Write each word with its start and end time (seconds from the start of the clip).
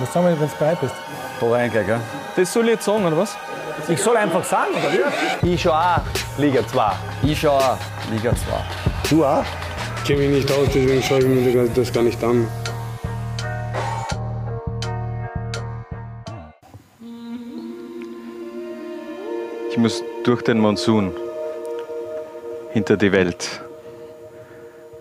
Was 0.00 0.12
sagen 0.12 0.26
wir, 0.26 0.40
wenn 0.40 0.48
du 0.48 0.54
bereit 0.56 0.80
bist? 0.80 0.94
Da 1.40 1.46
rein 1.48 1.70
gleich, 1.72 1.86
gell? 1.86 2.00
Das 2.36 2.52
soll 2.52 2.64
ich 2.66 2.70
jetzt 2.72 2.84
sagen, 2.84 3.04
oder 3.04 3.16
was? 3.16 3.36
Ich 3.88 4.00
soll 4.00 4.16
einfach 4.16 4.44
sagen, 4.44 4.70
oder 4.72 5.12
wie? 5.42 5.54
Ich 5.54 5.62
schon 5.62 5.72
auch 5.72 6.00
Liga 6.36 6.64
2. 6.64 6.92
Ich 7.24 7.40
schon 7.40 7.50
auch 7.50 7.76
Liga 8.12 8.30
2. 8.30 8.36
Du 9.10 9.24
auch? 9.24 9.42
Ich 9.96 10.04
kenne 10.04 10.20
mich 10.20 10.44
nicht 10.44 10.52
aus, 10.52 10.68
deswegen 10.72 11.02
schaue 11.02 11.18
ich 11.18 11.26
mir 11.26 11.68
das 11.74 11.92
gar 11.92 12.02
nicht 12.04 12.22
an. 12.22 12.46
Ich 19.70 19.76
muss 19.78 20.04
durch 20.22 20.42
den 20.42 20.60
Monsun 20.60 21.12
hinter 22.72 22.96
die 22.96 23.10
Welt. 23.10 23.60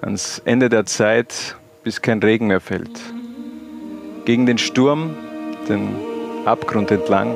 Ans 0.01 0.41
Ende 0.45 0.69
der 0.69 0.85
Zeit, 0.85 1.55
bis 1.83 2.01
kein 2.01 2.19
Regen 2.19 2.47
mehr 2.47 2.61
fällt. 2.61 2.99
Gegen 4.27 4.45
den 4.45 4.57
Sturm, 4.57 5.15
den 5.69 5.87
Abgrund 6.43 6.91
entlang. 6.91 7.33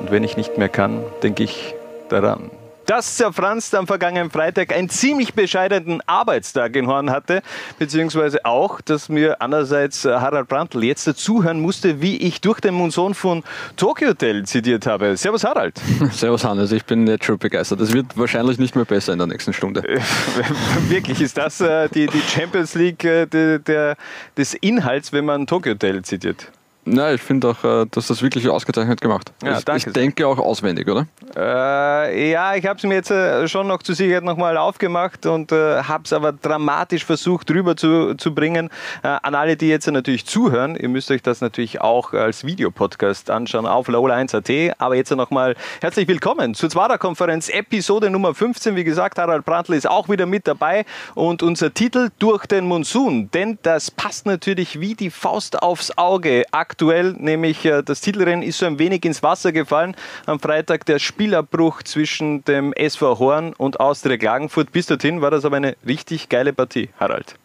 Und 0.00 0.10
wenn 0.10 0.22
ich 0.22 0.36
nicht 0.36 0.58
mehr 0.58 0.68
kann, 0.68 1.02
denke 1.22 1.44
ich 1.44 1.74
daran. 2.10 2.50
Das 2.86 3.16
zerfranst 3.16 3.74
am 3.74 3.86
vergangenen 3.86 4.30
Freitag 4.30 4.74
einen 4.74 4.88
ziemlich 4.88 5.34
bescheidenen 5.34 6.02
Arbeitstag 6.06 6.76
in 6.76 6.86
Horn 6.86 7.10
hatte, 7.10 7.42
beziehungsweise 7.78 8.44
auch, 8.44 8.80
dass 8.80 9.08
mir 9.08 9.40
andererseits 9.40 10.04
äh, 10.04 10.12
Harald 10.12 10.48
Brandl 10.48 10.84
jetzt 10.84 11.06
dazuhören 11.06 11.60
musste, 11.60 12.02
wie 12.02 12.18
ich 12.18 12.40
durch 12.40 12.60
den 12.60 12.74
Monsun 12.74 13.14
von 13.14 13.42
Tokyo 13.76 14.08
Hotel 14.08 14.44
zitiert 14.44 14.86
habe. 14.86 15.16
Servus 15.16 15.44
Harald. 15.44 15.80
Servus 16.12 16.44
Hannes, 16.44 16.72
ich 16.72 16.84
bin 16.84 17.06
jetzt 17.06 17.24
schon 17.24 17.38
begeistert. 17.38 17.80
Es 17.80 17.92
wird 17.92 18.18
wahrscheinlich 18.18 18.58
nicht 18.58 18.76
mehr 18.76 18.84
besser 18.84 19.12
in 19.12 19.18
der 19.18 19.28
nächsten 19.28 19.52
Stunde. 19.52 19.82
Wirklich, 20.88 21.20
ist 21.20 21.38
das 21.38 21.60
äh, 21.60 21.88
die, 21.88 22.06
die 22.06 22.20
Champions 22.20 22.74
League 22.74 23.04
äh, 23.04 23.26
der, 23.26 23.58
der, 23.60 23.96
des 24.36 24.54
Inhalts, 24.54 25.12
wenn 25.12 25.24
man 25.24 25.46
Tokyo 25.46 25.72
Hotel 25.72 26.02
zitiert? 26.02 26.50
Na, 26.86 27.14
ich 27.14 27.22
finde 27.22 27.48
auch, 27.48 27.64
äh, 27.64 27.86
dass 27.90 28.08
das 28.08 28.22
wirklich 28.22 28.48
ausgezeichnet 28.48 29.00
gemacht. 29.00 29.32
Ja, 29.42 29.58
ich, 29.58 29.64
danke 29.64 29.88
ich 29.88 29.92
denke 29.94 30.26
auch 30.26 30.38
auswendig, 30.38 30.86
oder? 30.88 31.06
Äh, 31.34 32.30
ja, 32.30 32.54
ich 32.54 32.66
habe 32.66 32.76
es 32.76 32.82
mir 32.82 32.94
jetzt 32.94 33.10
äh, 33.10 33.48
schon 33.48 33.66
noch 33.66 33.82
zur 33.82 33.94
Sicherheit 33.94 34.22
nochmal 34.22 34.58
aufgemacht 34.58 35.24
und 35.24 35.50
äh, 35.50 35.82
habe 35.82 36.04
es 36.04 36.12
aber 36.12 36.32
dramatisch 36.32 37.04
versucht 37.04 37.50
rüber 37.50 37.74
zu, 37.76 38.14
zu 38.16 38.34
bringen. 38.34 38.68
Äh, 39.02 39.08
an 39.08 39.34
alle, 39.34 39.56
die 39.56 39.68
jetzt 39.68 39.90
natürlich 39.90 40.26
zuhören, 40.26 40.76
ihr 40.76 40.90
müsst 40.90 41.10
euch 41.10 41.22
das 41.22 41.40
natürlich 41.40 41.80
auch 41.80 42.12
als 42.12 42.44
Videopodcast 42.44 43.30
anschauen 43.30 43.66
auf 43.66 43.88
laola1.at. 43.88 44.76
Aber 44.78 44.94
jetzt 44.94 45.10
nochmal 45.10 45.56
herzlich 45.80 46.06
willkommen 46.06 46.54
zur 46.54 46.68
Zwara-Konferenz, 46.68 47.48
Episode 47.48 48.10
Nummer 48.10 48.34
15. 48.34 48.76
Wie 48.76 48.84
gesagt, 48.84 49.18
Harald 49.18 49.46
Brandl 49.46 49.72
ist 49.72 49.88
auch 49.88 50.10
wieder 50.10 50.26
mit 50.26 50.46
dabei 50.46 50.84
und 51.14 51.42
unser 51.42 51.72
Titel 51.72 52.10
Durch 52.18 52.44
den 52.46 52.66
Monsun. 52.66 53.30
Denn 53.32 53.58
das 53.62 53.90
passt 53.90 54.26
natürlich 54.26 54.80
wie 54.80 54.94
die 54.94 55.10
Faust 55.10 55.62
aufs 55.62 55.96
Auge 55.96 56.44
aktuell, 56.52 56.73
nämlich 56.80 57.64
äh, 57.64 57.82
das 57.82 58.00
Titelrennen 58.00 58.42
ist 58.42 58.58
so 58.58 58.66
ein 58.66 58.78
wenig 58.78 59.04
ins 59.04 59.22
Wasser 59.22 59.52
gefallen. 59.52 59.96
Am 60.26 60.40
Freitag 60.40 60.86
der 60.86 60.98
Spielabbruch 60.98 61.82
zwischen 61.82 62.44
dem 62.44 62.72
SV 62.72 63.18
Horn 63.18 63.52
und 63.54 63.80
Austria 63.80 64.16
Klagenfurt. 64.16 64.72
Bis 64.72 64.86
dorthin 64.86 65.20
war 65.20 65.30
das 65.30 65.44
aber 65.44 65.56
eine 65.56 65.76
richtig 65.86 66.28
geile 66.28 66.52
Partie, 66.52 66.90
Harald. 66.98 67.36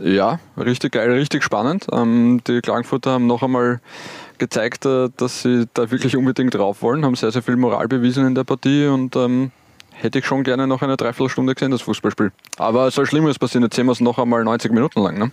Ja, 0.00 0.40
richtig 0.56 0.92
geil, 0.92 1.10
richtig 1.12 1.42
spannend. 1.42 1.86
Ähm, 1.92 2.40
die 2.46 2.60
Klagenfurter 2.60 3.12
haben 3.12 3.26
noch 3.26 3.42
einmal 3.42 3.80
gezeigt, 4.38 4.86
äh, 4.86 5.10
dass 5.16 5.42
sie 5.42 5.66
da 5.74 5.90
wirklich 5.90 6.16
unbedingt 6.16 6.54
drauf 6.54 6.82
wollen, 6.82 7.04
haben 7.04 7.14
sehr, 7.14 7.30
sehr 7.30 7.42
viel 7.42 7.56
Moral 7.56 7.88
bewiesen 7.88 8.26
in 8.26 8.34
der 8.34 8.44
Partie 8.44 8.86
und 8.86 9.14
ähm, 9.16 9.50
hätte 9.92 10.18
ich 10.18 10.26
schon 10.26 10.42
gerne 10.42 10.66
noch 10.66 10.82
eine 10.82 10.96
Dreiviertelstunde 10.96 11.54
gesehen, 11.54 11.70
das 11.70 11.82
Fußballspiel. 11.82 12.32
Aber 12.56 12.90
so 12.90 13.04
schlimm 13.04 13.26
ist 13.26 13.38
passiert, 13.38 13.64
jetzt 13.64 13.76
sehen 13.76 13.86
wir 13.86 13.92
es 13.92 14.00
noch 14.00 14.18
einmal 14.18 14.42
90 14.44 14.72
Minuten 14.72 15.00
lang. 15.00 15.18
Ne? 15.18 15.32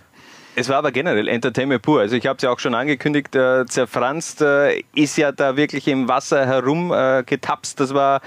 Es 0.54 0.68
war 0.68 0.76
aber 0.76 0.92
generell 0.92 1.28
Entertainment 1.28 1.80
pur. 1.80 2.00
Also 2.00 2.14
ich 2.14 2.26
habe 2.26 2.36
es 2.36 2.42
ja 2.42 2.50
auch 2.50 2.58
schon 2.58 2.74
angekündigt, 2.74 3.34
äh, 3.34 3.64
zerfranst 3.64 4.42
äh, 4.42 4.82
ist 4.94 5.16
ja 5.16 5.32
da 5.32 5.56
wirklich 5.56 5.88
im 5.88 6.08
Wasser 6.08 6.46
herum 6.46 6.92
äh, 6.92 7.22
getapst. 7.24 7.80
Das 7.80 7.94
war 7.94 8.20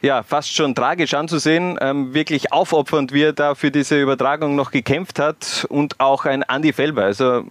ja 0.00 0.22
fast 0.22 0.54
schon 0.54 0.76
tragisch 0.76 1.14
anzusehen. 1.14 1.76
Ähm, 1.80 2.14
wirklich 2.14 2.52
aufopfernd, 2.52 3.12
wie 3.12 3.22
er 3.22 3.32
da 3.32 3.56
für 3.56 3.72
diese 3.72 4.00
Übertragung 4.00 4.54
noch 4.54 4.70
gekämpft 4.70 5.18
hat. 5.18 5.66
Und 5.68 5.98
auch 5.98 6.26
ein 6.26 6.42
Andy 6.42 6.72
Felber. 6.72 7.02
Also 7.02 7.42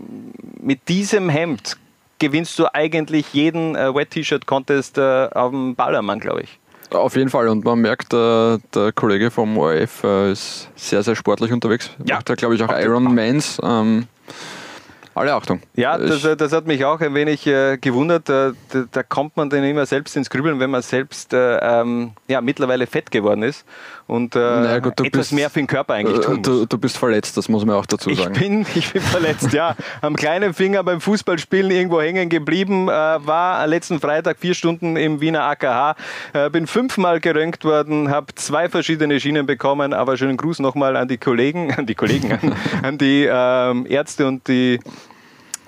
mit 0.61 0.87
diesem 0.87 1.27
Hemd 1.27 1.77
gewinnst 2.19 2.57
du 2.59 2.73
eigentlich 2.73 3.33
jeden 3.33 3.75
äh, 3.75 3.93
Wet-T-Shirt-Contest 3.93 4.97
äh, 4.99 5.29
auf 5.33 5.51
dem 5.51 5.75
Ballermann, 5.75 6.21
glaube 6.21 6.43
ich. 6.43 6.59
Auf 6.91 7.15
jeden 7.15 7.29
Fall. 7.29 7.49
Und 7.49 7.65
man 7.65 7.79
merkt, 7.79 8.13
äh, 8.13 8.57
der 8.73 8.91
Kollege 8.93 9.31
vom 9.31 9.57
ORF 9.57 10.03
äh, 10.03 10.31
ist 10.31 10.69
sehr, 10.75 11.03
sehr 11.03 11.15
sportlich 11.15 11.51
unterwegs. 11.51 11.91
Ja. 12.05 12.15
Macht 12.15 12.29
ja, 12.29 12.35
glaube 12.35 12.55
ich, 12.55 12.63
auch 12.63 12.71
Ironmans. 12.71 13.59
Ähm, 13.63 14.07
alle 15.15 15.33
Achtung. 15.33 15.61
Ja, 15.75 15.97
das, 15.97 16.23
Ich- 16.23 16.35
das 16.37 16.51
hat 16.53 16.65
mich 16.67 16.83
auch 16.85 16.99
ein 17.01 17.13
wenig 17.13 17.45
äh, 17.47 17.77
gewundert. 17.77 18.29
Äh, 18.29 18.53
da, 18.71 18.83
da 18.91 19.03
kommt 19.03 19.37
man 19.37 19.49
dann 19.49 19.63
immer 19.63 19.85
selbst 19.85 20.15
ins 20.15 20.29
Grübeln, 20.29 20.59
wenn 20.59 20.69
man 20.71 20.81
selbst 20.81 21.33
äh, 21.33 21.57
ähm, 21.57 22.11
ja, 22.27 22.41
mittlerweile 22.41 22.87
fett 22.87 23.11
geworden 23.11 23.43
ist 23.43 23.65
und 24.07 24.35
äh, 24.35 24.39
Naja, 24.39 24.79
gut, 24.79 24.93
du 24.99 25.03
etwas 25.05 25.19
bist- 25.19 25.33
mehr 25.33 25.49
für 25.49 25.59
den 25.59 25.67
Körper 25.67 25.93
eigentlich 25.95 26.19
tun 26.19 26.33
Äh, 26.35 26.37
muss. 26.37 26.45
du, 26.47 26.65
du 26.65 26.77
bist 26.77 26.97
verletzt, 26.97 27.37
das 27.37 27.49
muss 27.49 27.65
man 27.65 27.75
auch 27.75 27.85
dazu 27.85 28.09
Ich 28.09 28.19
sagen. 28.19 28.33
bin, 28.33 28.65
ich 28.75 28.91
bin 28.93 29.01
verletzt, 29.01 29.53
ja. 29.53 29.75
Am 30.01 30.15
kleinen 30.15 30.53
Finger 30.53 30.83
beim 30.83 31.01
Fußballspielen 31.01 31.71
irgendwo 31.71 32.01
hängen 32.01 32.29
geblieben. 32.29 32.87
Äh, 32.89 32.91
war 32.91 33.65
letzten 33.67 33.99
Freitag 33.99 34.37
vier 34.39 34.53
Stunden 34.53 34.95
im 34.97 35.21
Wiener 35.21 35.43
AKH. 35.43 35.95
Äh, 36.33 36.49
bin 36.49 36.67
fünfmal 36.67 37.19
geröntgt 37.19 37.63
worden, 37.65 38.09
habe 38.09 38.33
zwei 38.35 38.69
verschiedene 38.69 39.19
Schienen 39.19 39.45
bekommen. 39.45 39.93
Aber 39.93 40.17
schönen 40.17 40.37
Gruß 40.37 40.59
nochmal 40.59 40.95
an 40.95 41.07
die 41.07 41.17
Kollegen, 41.17 41.73
an 41.77 41.85
die 41.85 41.95
Kollegen, 41.95 42.31
an, 42.33 42.55
an 42.83 42.97
die 42.97 43.27
ähm, 43.29 43.85
Ärzte 43.89 44.27
und 44.27 44.47
die 44.47 44.79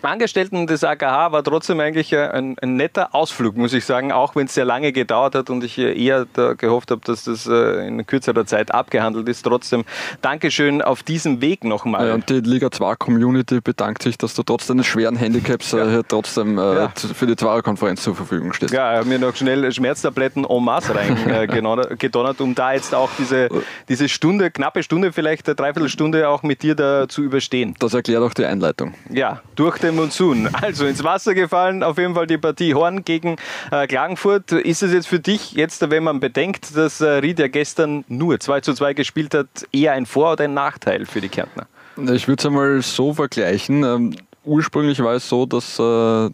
Angestellten 0.02 0.68
des 0.68 0.84
AKH 0.84 1.32
war 1.32 1.44
trotzdem 1.44 1.80
eigentlich 1.80 2.14
äh, 2.14 2.28
ein, 2.28 2.56
ein 2.62 2.76
netter 2.76 3.14
Ausflug, 3.16 3.58
muss 3.58 3.74
ich 3.74 3.86
sagen, 3.86 4.12
auch 4.12 4.36
wenn 4.36 4.46
es 4.46 4.54
sehr 4.54 4.66
lange 4.66 4.92
gedauert 4.92 5.36
hat 5.36 5.50
und 5.50 5.64
ich 5.64 5.78
äh, 5.78 5.94
eher 6.00 6.26
gehofft 6.58 6.92
habe, 6.92 7.02
dass 7.06 7.24
das 7.24 7.48
äh, 7.48 7.88
in 7.88 8.06
kürzerer 8.06 8.46
Zeit 8.46 8.72
abgehandelt 8.74 9.28
ist. 9.30 9.44
Trotzdem 9.44 9.84
Dankeschön 10.22 10.82
auf 10.82 11.04
diesem 11.04 11.42
Weg 11.42 11.64
nochmal. 11.64 12.08
Ja, 12.08 12.14
und 12.14 12.30
die 12.30 12.40
Liga 12.42 12.70
2 12.72 12.96
Community 12.96 13.62
bedankt 13.62 14.04
sich, 14.04 14.18
dass 14.18 14.34
du 14.36 14.44
trotz 14.44 14.68
deines 14.68 14.86
schweren 14.86 15.16
Handicaps 15.16 15.72
hier 15.72 16.04
trotzdem 16.08 16.58
Ja. 16.58 16.92
für 16.96 17.26
die 17.26 17.36
Zweier-Konferenz 17.36 18.04
zur 18.04 18.16
Verfügung 18.16 18.54
stehst. 18.54 18.74
Ja, 18.74 19.04
mir 19.04 19.20
noch 19.20 19.36
schnell 19.36 19.72
Schmerztabletten 19.72 20.46
en 20.46 20.64
masse 20.64 20.94
reingedonnert, 20.96 22.00
gedonnert, 22.00 22.42
um 22.42 22.54
da 22.56 22.74
jetzt 22.74 22.94
auch 22.94 23.10
diese, 23.18 23.50
diese 23.90 24.08
Stunde, 24.10 24.52
knappe 24.52 24.84
Stunde, 24.84 25.12
vielleicht 25.12 25.48
eine 25.48 25.56
Dreiviertelstunde 25.56 26.30
auch 26.30 26.44
mit 26.44 26.62
dir 26.64 26.76
da 26.76 27.08
zu 27.08 27.22
überstehen. 27.24 27.76
Das 27.80 27.94
erklärt 27.94 28.22
auch 28.24 28.34
die 28.34 28.46
Einleitung. 28.46 28.94
Ja, 29.10 29.42
durch 29.56 29.78
den 29.80 29.95
Monsun. 29.96 30.50
Also 30.62 30.86
ins 30.86 31.04
Wasser 31.04 31.34
gefallen, 31.34 31.84
auf 31.84 31.98
jeden 31.98 32.16
Fall 32.16 32.28
die 32.28 32.38
Partie 32.38 32.74
Horn 32.74 33.04
gegen 33.06 33.38
äh, 33.72 33.88
Klagenfurt. 33.88 34.52
Ist 34.52 34.84
es 34.84 34.92
jetzt 34.92 35.08
für 35.08 35.20
dich, 35.20 35.54
jetzt 35.54 35.90
wenn 35.90 36.04
man 36.04 36.20
bedenkt, 36.20 36.76
dass 36.76 37.02
äh, 37.02 37.06
Ried 37.06 37.40
ja 37.40 37.48
gestern 37.48 38.04
nur 38.08 38.40
2 38.40 38.62
zu 38.62 38.74
2 38.74 38.94
gespielt 38.94 39.34
hat, 39.34 39.48
eher 39.72 39.94
ein 39.94 40.06
Vor- 40.06 40.34
oder 40.34 40.46
ein 40.46 40.54
Nachteil 40.54 41.06
für 41.06 41.22
die 41.22 41.30
Kärntner? 41.30 41.68
Ich 41.98 42.28
würde 42.28 42.40
es 42.42 42.46
einmal 42.46 42.82
so 42.82 43.14
vergleichen. 43.14 43.84
Ähm, 43.84 44.16
ursprünglich 44.44 45.00
war 45.00 45.14
es 45.14 45.30
so, 45.30 45.46
dass 45.46 45.80
äh, 45.80 46.30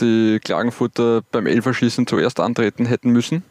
die 0.00 0.40
Klagenfurter 0.44 1.22
beim 1.32 1.46
Elferschießen 1.46 2.06
zuerst 2.06 2.40
antreten 2.40 2.86
hätten 2.86 3.10
müssen. 3.10 3.42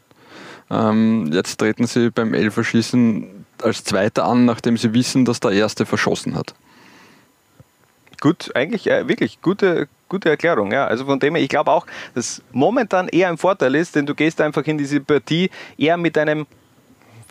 Ähm, 0.70 1.30
jetzt 1.32 1.58
treten 1.58 1.86
sie 1.86 2.10
beim 2.10 2.34
Elferschießen 2.34 3.46
als 3.62 3.84
Zweiter 3.84 4.24
an, 4.24 4.44
nachdem 4.44 4.76
sie 4.76 4.92
wissen, 4.94 5.24
dass 5.24 5.40
der 5.40 5.52
Erste 5.52 5.86
verschossen 5.86 6.36
hat. 6.36 6.54
Gut, 8.20 8.50
eigentlich 8.54 8.88
äh, 8.88 9.08
wirklich 9.08 9.40
gute, 9.42 9.88
gute 10.08 10.30
Erklärung. 10.30 10.72
Ja. 10.72 10.86
Also 10.86 11.04
von 11.04 11.18
dem 11.18 11.34
her, 11.34 11.42
ich 11.42 11.48
glaube 11.48 11.70
auch, 11.70 11.86
dass 12.14 12.42
momentan 12.52 13.08
eher 13.08 13.28
ein 13.28 13.38
Vorteil 13.38 13.74
ist, 13.74 13.94
denn 13.96 14.06
du 14.06 14.14
gehst 14.14 14.40
einfach 14.40 14.64
in 14.64 14.78
diese 14.78 15.00
Partie 15.00 15.50
eher 15.76 15.96
mit 15.96 16.16
einem 16.16 16.46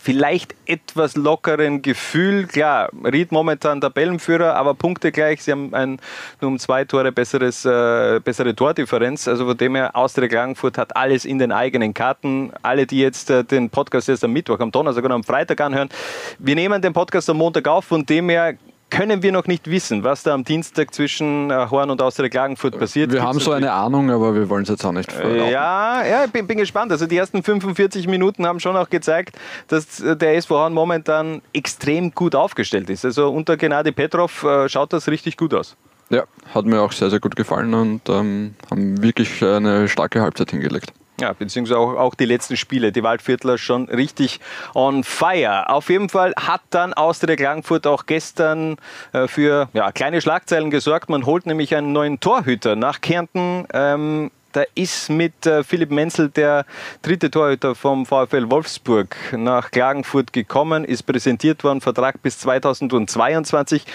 vielleicht 0.06 0.54
etwas 0.68 1.16
lockeren 1.16 1.82
Gefühl. 1.82 2.46
Klar, 2.46 2.90
Ried 3.04 3.32
momentan 3.32 3.82
Tabellenführer, 3.82 4.56
aber 4.56 4.76
Punkte 4.76 5.12
gleich. 5.12 5.42
Sie 5.42 5.52
haben 5.52 5.74
ein, 5.74 6.00
nur 6.40 6.52
um 6.52 6.60
zwei 6.60 6.86
Tore 6.86 7.12
besseres, 7.12 7.66
äh, 7.66 8.20
bessere 8.24 8.56
Tordifferenz. 8.56 9.28
Also 9.28 9.48
von 9.48 9.58
dem 9.58 9.74
her, 9.74 9.96
Austria 9.96 10.28
Klagenfurt 10.28 10.78
hat 10.78 10.96
alles 10.96 11.26
in 11.26 11.40
den 11.40 11.52
eigenen 11.52 11.96
Karten. 11.96 12.52
Alle, 12.62 12.86
die 12.86 13.00
jetzt 13.00 13.32
äh, 13.32 13.44
den 13.44 13.72
Podcast 13.72 14.08
erst 14.08 14.24
am 14.24 14.32
Mittwoch, 14.32 14.60
am 14.60 14.72
Donnerstag 14.72 15.04
oder 15.04 15.16
am 15.16 15.24
Freitag 15.24 15.60
anhören, 15.60 15.90
wir 16.38 16.54
nehmen 16.54 16.84
den 16.84 16.94
Podcast 16.94 17.28
am 17.32 17.38
Montag 17.38 17.68
auf. 17.68 17.86
Von 17.86 18.06
dem 18.06 18.30
her 18.30 18.54
können 18.90 19.24
wir 19.24 19.32
noch 19.32 19.48
nicht 19.48 19.70
wissen, 19.70 20.04
was 20.04 20.24
da 20.24 20.34
am 20.34 20.44
Dienstag 20.44 20.94
zwischen 20.94 21.50
äh, 21.50 21.68
Horn 21.70 21.90
und 21.90 22.02
Austria 22.02 22.30
Klagenfurt 22.30 22.78
passiert. 22.78 23.12
Wir 23.12 23.20
Gibt's 23.20 23.28
haben 23.28 23.40
so 23.40 23.52
eine 23.52 23.72
Ahnung, 23.72 24.10
aber 24.12 24.36
wir 24.36 24.50
wollen 24.50 24.64
es 24.64 24.70
jetzt 24.70 24.86
auch 24.86 24.92
nicht 24.92 25.12
verraten. 25.12 25.50
ja, 25.50 26.06
ja, 26.06 26.26
ich 26.26 26.32
bin, 26.32 26.48
bin 26.48 26.58
gespannt. 26.58 26.92
Also 26.92 27.08
die 27.08 27.18
ersten 27.18 27.44
45 27.44 28.08
Minuten 28.08 28.46
haben 28.46 28.60
schon 28.60 28.76
auch 28.78 28.90
gezeigt, 28.90 29.38
dass 29.68 30.00
äh, 30.00 30.16
der 30.16 30.36
SV 30.36 30.56
Horn 30.56 30.74
momentan 30.74 31.42
extrem 31.54 32.12
gut 32.12 32.36
aufgestellt 32.36 32.90
ist. 32.90 33.06
Also 33.06 33.30
unter 33.30 33.58
Gennady 33.58 33.92
Petrov 33.92 34.44
äh, 34.44 34.70
schaut 34.70 34.94
das 34.94 35.08
richtig 35.08 35.38
gut 35.38 35.54
aus. 35.54 35.76
Ja, 36.10 36.24
hat 36.54 36.66
mir 36.66 36.82
auch 36.82 36.92
sehr, 36.92 37.10
sehr 37.10 37.20
gut 37.20 37.36
gefallen 37.36 37.74
und 37.74 38.08
ähm, 38.10 38.54
haben 38.70 39.02
wirklich 39.02 39.44
eine 39.44 39.88
starke 39.88 40.22
Halbzeit 40.22 40.52
hingelegt. 40.52 40.94
Ja, 41.20 41.32
beziehungsweise 41.34 41.80
auch, 41.80 41.96
auch 41.96 42.16
die 42.16 42.26
letzten 42.26 42.58
Spiele. 42.58 42.92
Die 42.92 43.04
Waldviertler 43.04 43.58
schon 43.58 43.86
richtig 43.86 44.40
on 44.74 45.04
fire. 45.04 45.70
Auf 45.70 45.90
jeden 45.90 46.10
Fall 46.10 46.34
hat 46.36 46.62
dann 46.72 46.94
Austria 46.94 47.36
Klagenfurt 47.36 47.88
auch 47.88 48.06
gestern 48.06 48.78
äh, 49.14 49.28
für 49.28 49.70
ja, 49.74 49.92
kleine 49.94 50.22
Schlagzeilen 50.22 50.72
gesorgt. 50.72 51.10
Man 51.10 51.26
holt 51.26 51.46
nämlich 51.46 51.74
einen 51.76 51.94
neuen 51.94 52.20
Torhüter 52.20 52.76
nach 52.76 53.00
Kärnten. 53.00 53.66
Ähm, 53.74 54.32
da 54.52 54.64
ist 54.74 55.10
mit 55.10 55.46
äh, 55.46 55.64
Philipp 55.64 55.92
Menzel 55.92 56.30
der 56.30 56.66
dritte 57.02 57.30
Torhüter 57.30 57.76
vom 57.76 58.06
VfL 58.06 58.50
Wolfsburg 58.50 59.16
nach 59.34 59.70
Klagenfurt 59.70 60.32
gekommen, 60.32 60.86
ist 60.86 61.04
präsentiert 61.04 61.64
worden, 61.66 61.82
Vertrag 61.82 62.22
bis 62.22 62.40
2022. 62.40 63.86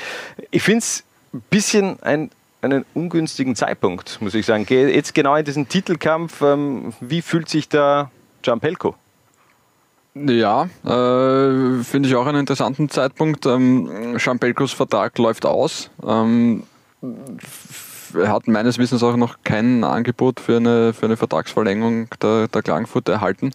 Ich 0.51 0.63
finde 0.63 0.81
es 0.81 1.05
ein 1.33 1.43
bisschen 1.49 2.03
ein 2.03 2.31
einen 2.63 2.85
ungünstigen 2.95 3.57
Zeitpunkt, 3.57 4.21
muss 4.21 4.35
ich 4.35 4.47
sagen. 4.47 4.67
Jetzt 4.69 5.15
genau 5.15 5.37
in 5.37 5.45
diesen 5.45 5.69
Titelkampf, 5.69 6.43
ähm, 6.43 6.93
wie 7.01 7.23
fühlt 7.23 7.49
sich 7.49 7.69
da 7.69 8.11
Gianpelko? 8.43 8.95
Ja, 10.15 10.65
äh, 10.85 11.83
finde 11.85 12.09
ich 12.09 12.17
auch 12.17 12.27
einen 12.27 12.41
interessanten 12.41 12.89
Zeitpunkt. 12.89 13.47
Ähm, 13.47 14.17
Gianpelkos 14.17 14.73
Vertrag 14.73 15.17
läuft 15.19 15.47
aus. 15.47 15.91
Ähm, 16.05 16.65
er 18.15 18.29
hat 18.29 18.49
meines 18.49 18.79
Wissens 18.79 19.03
auch 19.03 19.17
noch 19.17 19.39
kein 19.45 19.85
Angebot 19.85 20.41
für 20.41 20.57
eine, 20.57 20.93
für 20.93 21.07
eine 21.07 21.17
Vertragsverlängerung 21.17 22.09
der, 22.21 22.49
der 22.49 22.63
Klagenfurt 22.63 23.09
erhalten. 23.09 23.53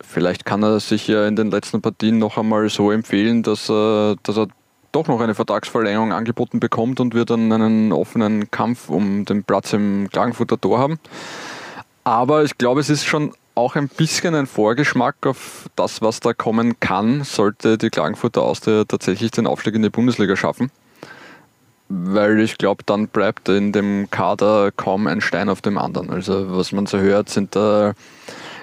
Vielleicht 0.00 0.44
kann 0.44 0.62
er 0.62 0.80
sich 0.80 1.08
ja 1.08 1.26
in 1.26 1.36
den 1.36 1.50
letzten 1.50 1.80
Partien 1.80 2.18
noch 2.18 2.36
einmal 2.36 2.68
so 2.68 2.90
empfehlen, 2.90 3.42
dass 3.42 3.70
er, 3.70 4.16
dass 4.22 4.36
er 4.36 4.48
doch 4.92 5.08
noch 5.08 5.20
eine 5.20 5.34
Vertragsverlängerung 5.34 6.12
angeboten 6.12 6.60
bekommt 6.60 7.00
und 7.00 7.14
wir 7.14 7.24
dann 7.24 7.52
einen 7.52 7.92
offenen 7.92 8.50
Kampf 8.50 8.88
um 8.88 9.24
den 9.24 9.44
Platz 9.44 9.72
im 9.72 10.08
Klagenfurter 10.10 10.60
Tor 10.60 10.78
haben. 10.78 10.98
Aber 12.04 12.44
ich 12.44 12.58
glaube, 12.58 12.80
es 12.80 12.90
ist 12.90 13.04
schon 13.04 13.32
auch 13.54 13.76
ein 13.76 13.88
bisschen 13.88 14.34
ein 14.34 14.46
Vorgeschmack 14.46 15.16
auf 15.26 15.68
das, 15.76 16.02
was 16.02 16.20
da 16.20 16.32
kommen 16.32 16.80
kann, 16.80 17.24
sollte 17.24 17.78
die 17.78 17.90
Klagenfurter 17.90 18.42
Austria 18.42 18.84
tatsächlich 18.84 19.30
den 19.32 19.46
Aufstieg 19.46 19.74
in 19.74 19.82
die 19.82 19.90
Bundesliga 19.90 20.36
schaffen. 20.36 20.70
Weil 21.88 22.40
ich 22.40 22.56
glaube, 22.56 22.84
dann 22.86 23.08
bleibt 23.08 23.48
in 23.48 23.72
dem 23.72 24.08
Kader 24.10 24.70
kaum 24.70 25.06
ein 25.08 25.20
Stein 25.20 25.48
auf 25.48 25.60
dem 25.60 25.76
anderen. 25.76 26.10
Also 26.10 26.56
was 26.56 26.72
man 26.72 26.86
so 26.86 26.98
hört, 26.98 27.28
sind 27.28 27.56
da 27.56 27.90
äh, 27.90 27.94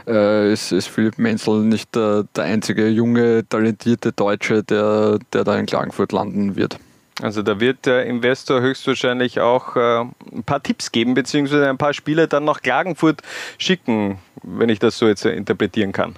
ist, 0.07 0.71
ist 0.71 0.88
Philipp 0.88 1.18
Menzel 1.18 1.63
nicht 1.63 1.95
der, 1.95 2.25
der 2.36 2.45
einzige 2.45 2.88
junge, 2.88 3.48
talentierte 3.48 4.12
Deutsche, 4.12 4.63
der, 4.63 5.19
der 5.33 5.44
da 5.44 5.57
in 5.57 5.65
Klagenfurt 5.65 6.12
landen 6.12 6.56
wird. 6.56 6.80
Also 7.21 7.42
da 7.42 7.59
wird 7.59 7.86
der 7.86 8.06
Investor 8.06 8.62
höchstwahrscheinlich 8.62 9.39
auch 9.39 9.75
äh, 9.75 10.01
ein 10.33 10.44
paar 10.45 10.62
Tipps 10.62 10.92
geben, 10.92 11.15
beziehungsweise 11.15 11.68
ein 11.68 11.77
paar 11.77 11.94
Spieler 11.94 12.27
dann 12.27 12.45
nach 12.45 12.62
Klagenfurt 12.62 13.21
schicken, 13.57 14.19
wenn 14.44 14.69
ich 14.69 14.80
das 14.80 14.98
so 14.98 15.07
jetzt 15.07 15.25
interpretieren 15.25 15.92
kann. 15.92 16.15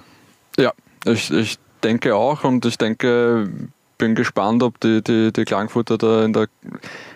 Ja, 0.58 0.72
ich, 1.06 1.30
ich 1.32 1.58
denke 1.82 2.14
auch 2.14 2.44
und 2.44 2.66
ich 2.66 2.76
denke, 2.76 3.48
bin 3.96 4.14
gespannt, 4.14 4.62
ob 4.62 4.78
die, 4.80 5.02
die, 5.02 5.32
die 5.32 5.44
Klagenfurter 5.44 5.96
da 5.96 6.24
in 6.24 6.32
der 6.32 6.48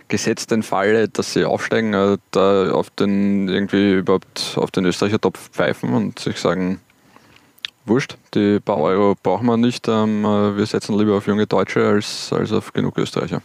gesetzten 0.09 0.62
Falle, 0.62 1.09
dass 1.09 1.33
sie 1.33 1.45
aufsteigen, 1.45 1.95
äh, 1.95 2.19
da 2.31 2.73
auf 2.73 2.91
den 2.91 3.49
irgendwie 3.49 3.95
überhaupt 3.95 4.55
auf 4.56 4.71
den 4.71 4.85
Österreicher 4.85 5.21
Topf 5.21 5.51
pfeifen 5.51 5.93
und 5.95 6.19
sich 6.19 6.39
sagen, 6.39 6.81
wurscht, 7.87 8.17
die 8.35 8.61
paar 8.61 8.79
Euro 8.79 9.17
brauchen 9.23 9.47
wir 9.47 9.56
nicht, 9.56 9.89
ähm, 9.89 10.25
äh, 10.25 10.56
wir 10.56 10.67
setzen 10.67 10.99
lieber 10.99 11.17
auf 11.17 11.27
junge 11.27 11.47
Deutsche 11.47 11.87
als, 11.87 12.33
als 12.33 12.53
auf 12.53 12.73
genug 12.73 12.99
Österreicher. 12.99 13.43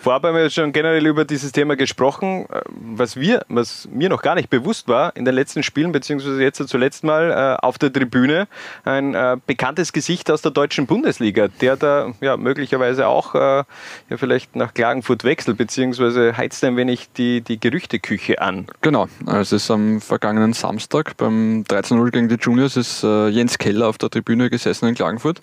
Vorab 0.00 0.24
haben 0.24 0.34
wir 0.34 0.48
schon 0.48 0.72
generell 0.72 1.06
über 1.06 1.26
dieses 1.26 1.52
Thema 1.52 1.76
gesprochen. 1.76 2.46
Äh, 2.50 2.62
was, 2.70 3.16
wir, 3.16 3.44
was 3.48 3.86
mir 3.92 4.08
noch 4.08 4.22
gar 4.22 4.34
nicht 4.34 4.48
bewusst 4.48 4.88
war, 4.88 5.14
in 5.14 5.26
den 5.26 5.34
letzten 5.34 5.62
Spielen, 5.62 5.92
beziehungsweise 5.92 6.42
jetzt 6.42 6.66
zuletzt 6.68 7.04
mal 7.04 7.30
äh, 7.30 7.64
auf 7.64 7.76
der 7.76 7.92
Tribüne, 7.92 8.48
ein 8.84 9.14
äh, 9.14 9.36
bekanntes 9.46 9.92
Gesicht 9.92 10.30
aus 10.30 10.40
der 10.40 10.52
deutschen 10.52 10.86
Bundesliga, 10.86 11.48
der 11.48 11.76
da 11.76 12.14
ja, 12.22 12.38
möglicherweise 12.38 13.08
auch 13.08 13.34
äh, 13.34 13.38
ja, 13.38 14.16
vielleicht 14.16 14.56
nach 14.56 14.72
Klagenfurt 14.72 15.24
wechselt, 15.24 15.58
beziehungsweise 15.58 16.34
heizt 16.34 16.64
ein 16.64 16.78
wenig 16.78 17.10
die, 17.12 17.42
die 17.42 17.60
Gerüchteküche 17.60 18.40
an. 18.40 18.68
Genau, 18.80 19.06
also 19.26 19.56
es 19.56 19.64
ist 19.64 19.70
am 19.70 20.00
vergangenen 20.00 20.54
Samstag 20.54 21.18
beim 21.18 21.64
13-0 21.68 22.10
gegen 22.10 22.28
die 22.30 22.36
Juniors 22.36 22.78
ist 22.78 23.04
äh, 23.04 23.28
Jens 23.28 23.58
Keller 23.58 23.88
auf 23.88 23.98
der 23.98 24.08
Tribüne 24.08 24.48
gesessen 24.48 24.88
in 24.88 24.94
Klagenfurt. 24.94 25.42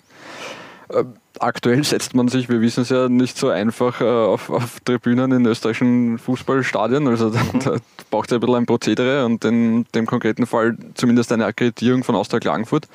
Aktuell 1.40 1.84
setzt 1.84 2.14
man 2.14 2.28
sich, 2.28 2.48
wir 2.48 2.60
wissen 2.60 2.82
es 2.82 2.88
ja, 2.88 3.08
nicht 3.08 3.36
so 3.36 3.48
einfach 3.48 4.00
äh, 4.00 4.04
auf, 4.04 4.50
auf, 4.50 4.80
Tribünen 4.80 5.32
in 5.32 5.46
österreichischen 5.46 6.18
Fußballstadien. 6.18 7.06
Also 7.06 7.30
da, 7.30 7.40
da 7.64 7.76
braucht 8.10 8.30
es 8.30 8.34
ein 8.34 8.40
bisschen 8.40 8.56
ein 8.56 8.66
Prozedere 8.66 9.24
und 9.24 9.44
in 9.44 9.86
dem 9.94 10.06
konkreten 10.06 10.46
Fall 10.46 10.76
zumindest 10.94 11.32
eine 11.32 11.46
Akkreditierung 11.46 12.04
von 12.04 12.14
Austria 12.14 12.40
Klagenfurt. 12.40 12.88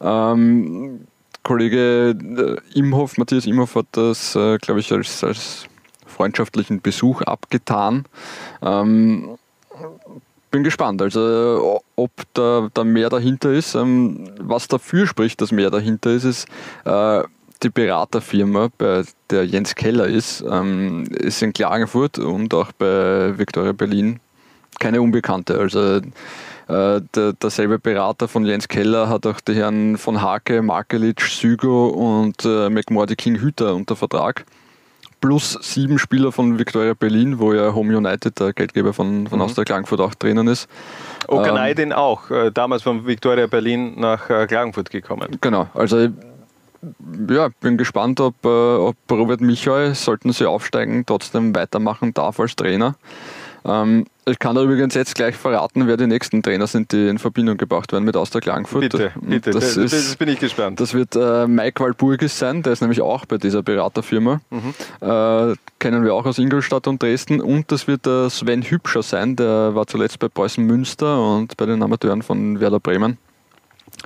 Ähm, 0.00 1.06
Kollege 1.42 2.10
äh, 2.10 2.78
Imhoff, 2.78 3.18
Matthias 3.18 3.46
Imhoff 3.46 3.74
hat 3.74 3.86
das, 3.92 4.36
äh, 4.36 4.58
glaube 4.58 4.80
ich, 4.80 4.92
als, 4.92 5.24
als 5.24 5.66
freundschaftlichen 6.06 6.80
Besuch 6.80 7.22
abgetan. 7.22 8.04
Ähm, 8.62 9.38
bin 10.52 10.62
gespannt, 10.62 11.02
also 11.02 11.80
ob 11.96 12.10
da, 12.34 12.68
da 12.74 12.84
mehr 12.84 13.08
dahinter 13.08 13.52
ist. 13.52 13.74
Ähm, 13.74 14.30
was 14.38 14.68
dafür 14.68 15.06
spricht, 15.06 15.40
dass 15.40 15.50
mehr 15.50 15.70
dahinter 15.70 16.10
ist, 16.12 16.24
ist 16.24 16.46
äh, 16.84 17.22
die 17.62 17.70
Beraterfirma, 17.70 18.68
bei 18.76 19.04
der 19.30 19.46
Jens 19.46 19.74
Keller 19.74 20.06
ist, 20.06 20.44
ähm, 20.48 21.04
ist 21.04 21.42
in 21.42 21.52
Klagenfurt 21.52 22.18
und 22.18 22.52
auch 22.54 22.72
bei 22.72 23.36
Victoria 23.38 23.72
Berlin 23.72 24.20
keine 24.80 25.00
Unbekannte. 25.00 25.58
Also 25.58 26.00
äh, 26.68 27.00
der, 27.14 27.32
derselbe 27.34 27.78
Berater 27.78 28.28
von 28.28 28.44
Jens 28.44 28.68
Keller 28.68 29.08
hat 29.08 29.26
auch 29.26 29.40
die 29.40 29.54
Herren 29.54 29.96
von 29.96 30.22
Hake, 30.22 30.62
Markelic, 30.62 31.20
Sügo 31.20 31.88
und 31.88 32.44
äh, 32.44 32.68
McMordy 32.68 33.16
King 33.16 33.36
Hüter 33.36 33.74
unter 33.74 33.96
Vertrag 33.96 34.44
plus 35.22 35.56
sieben 35.62 35.98
Spieler 35.98 36.32
von 36.32 36.58
Victoria 36.58 36.94
Berlin, 36.94 37.38
wo 37.38 37.54
ja 37.54 37.72
Home 37.74 37.96
United, 37.96 38.38
der 38.38 38.52
Geldgeber 38.52 38.92
von, 38.92 39.28
von 39.28 39.38
mhm. 39.38 39.44
Austria 39.44 39.64
Klagenfurt, 39.64 40.00
auch 40.00 40.14
drinnen 40.14 40.48
ist. 40.48 40.68
Okaneidin 41.28 41.92
ähm, 41.92 41.96
auch, 41.96 42.28
äh, 42.30 42.50
damals 42.50 42.82
von 42.82 43.06
Victoria 43.06 43.46
Berlin 43.46 43.98
nach 43.98 44.28
äh, 44.28 44.46
Klagenfurt 44.46 44.90
gekommen. 44.90 45.38
Genau, 45.40 45.68
also 45.74 46.08
ja, 47.28 47.48
bin 47.60 47.76
gespannt, 47.76 48.20
ob, 48.20 48.34
äh, 48.44 48.48
ob 48.48 48.96
Robert 49.10 49.40
Michael, 49.40 49.94
sollten 49.94 50.32
sie 50.32 50.46
aufsteigen, 50.46 51.04
trotzdem 51.06 51.54
weitermachen 51.54 52.14
darf 52.14 52.40
als 52.40 52.56
Trainer. 52.56 52.96
Ähm, 53.64 54.06
ich 54.24 54.38
kann 54.38 54.54
da 54.54 54.62
übrigens 54.62 54.94
jetzt 54.94 55.14
gleich 55.14 55.36
verraten, 55.36 55.86
wer 55.86 55.96
die 55.96 56.06
nächsten 56.06 56.42
Trainer 56.42 56.66
sind, 56.66 56.92
die 56.92 57.08
in 57.08 57.18
Verbindung 57.18 57.56
gebracht 57.56 57.92
werden 57.92 58.04
mit 58.04 58.16
Austria 58.16 58.40
Klagenfurt. 58.40 58.82
Bitte, 58.82 59.12
bitte, 59.20 59.50
das, 59.50 59.74
das, 59.74 59.92
ist, 59.92 60.18
bin 60.18 60.28
ich 60.28 60.38
gespannt. 60.38 60.80
Das 60.80 60.94
wird 60.94 61.16
äh, 61.16 61.46
Mike 61.46 61.82
Walburgis 61.82 62.38
sein, 62.38 62.62
der 62.62 62.72
ist 62.72 62.80
nämlich 62.80 63.00
auch 63.00 63.24
bei 63.26 63.38
dieser 63.38 63.62
Beraterfirma. 63.62 64.40
Mhm. 64.50 64.74
Äh, 65.00 65.54
kennen 65.78 66.04
wir 66.04 66.14
auch 66.14 66.26
aus 66.26 66.38
Ingolstadt 66.38 66.86
und 66.86 67.02
Dresden. 67.02 67.40
Und 67.40 67.70
das 67.72 67.88
wird 67.88 68.06
äh, 68.06 68.30
Sven 68.30 68.62
Hübscher 68.62 69.02
sein, 69.02 69.36
der 69.36 69.74
war 69.74 69.86
zuletzt 69.86 70.18
bei 70.18 70.28
Preußen 70.28 70.64
Münster 70.64 71.36
und 71.36 71.56
bei 71.56 71.66
den 71.66 71.82
Amateuren 71.82 72.22
von 72.22 72.60
Werder 72.60 72.80
Bremen. 72.80 73.18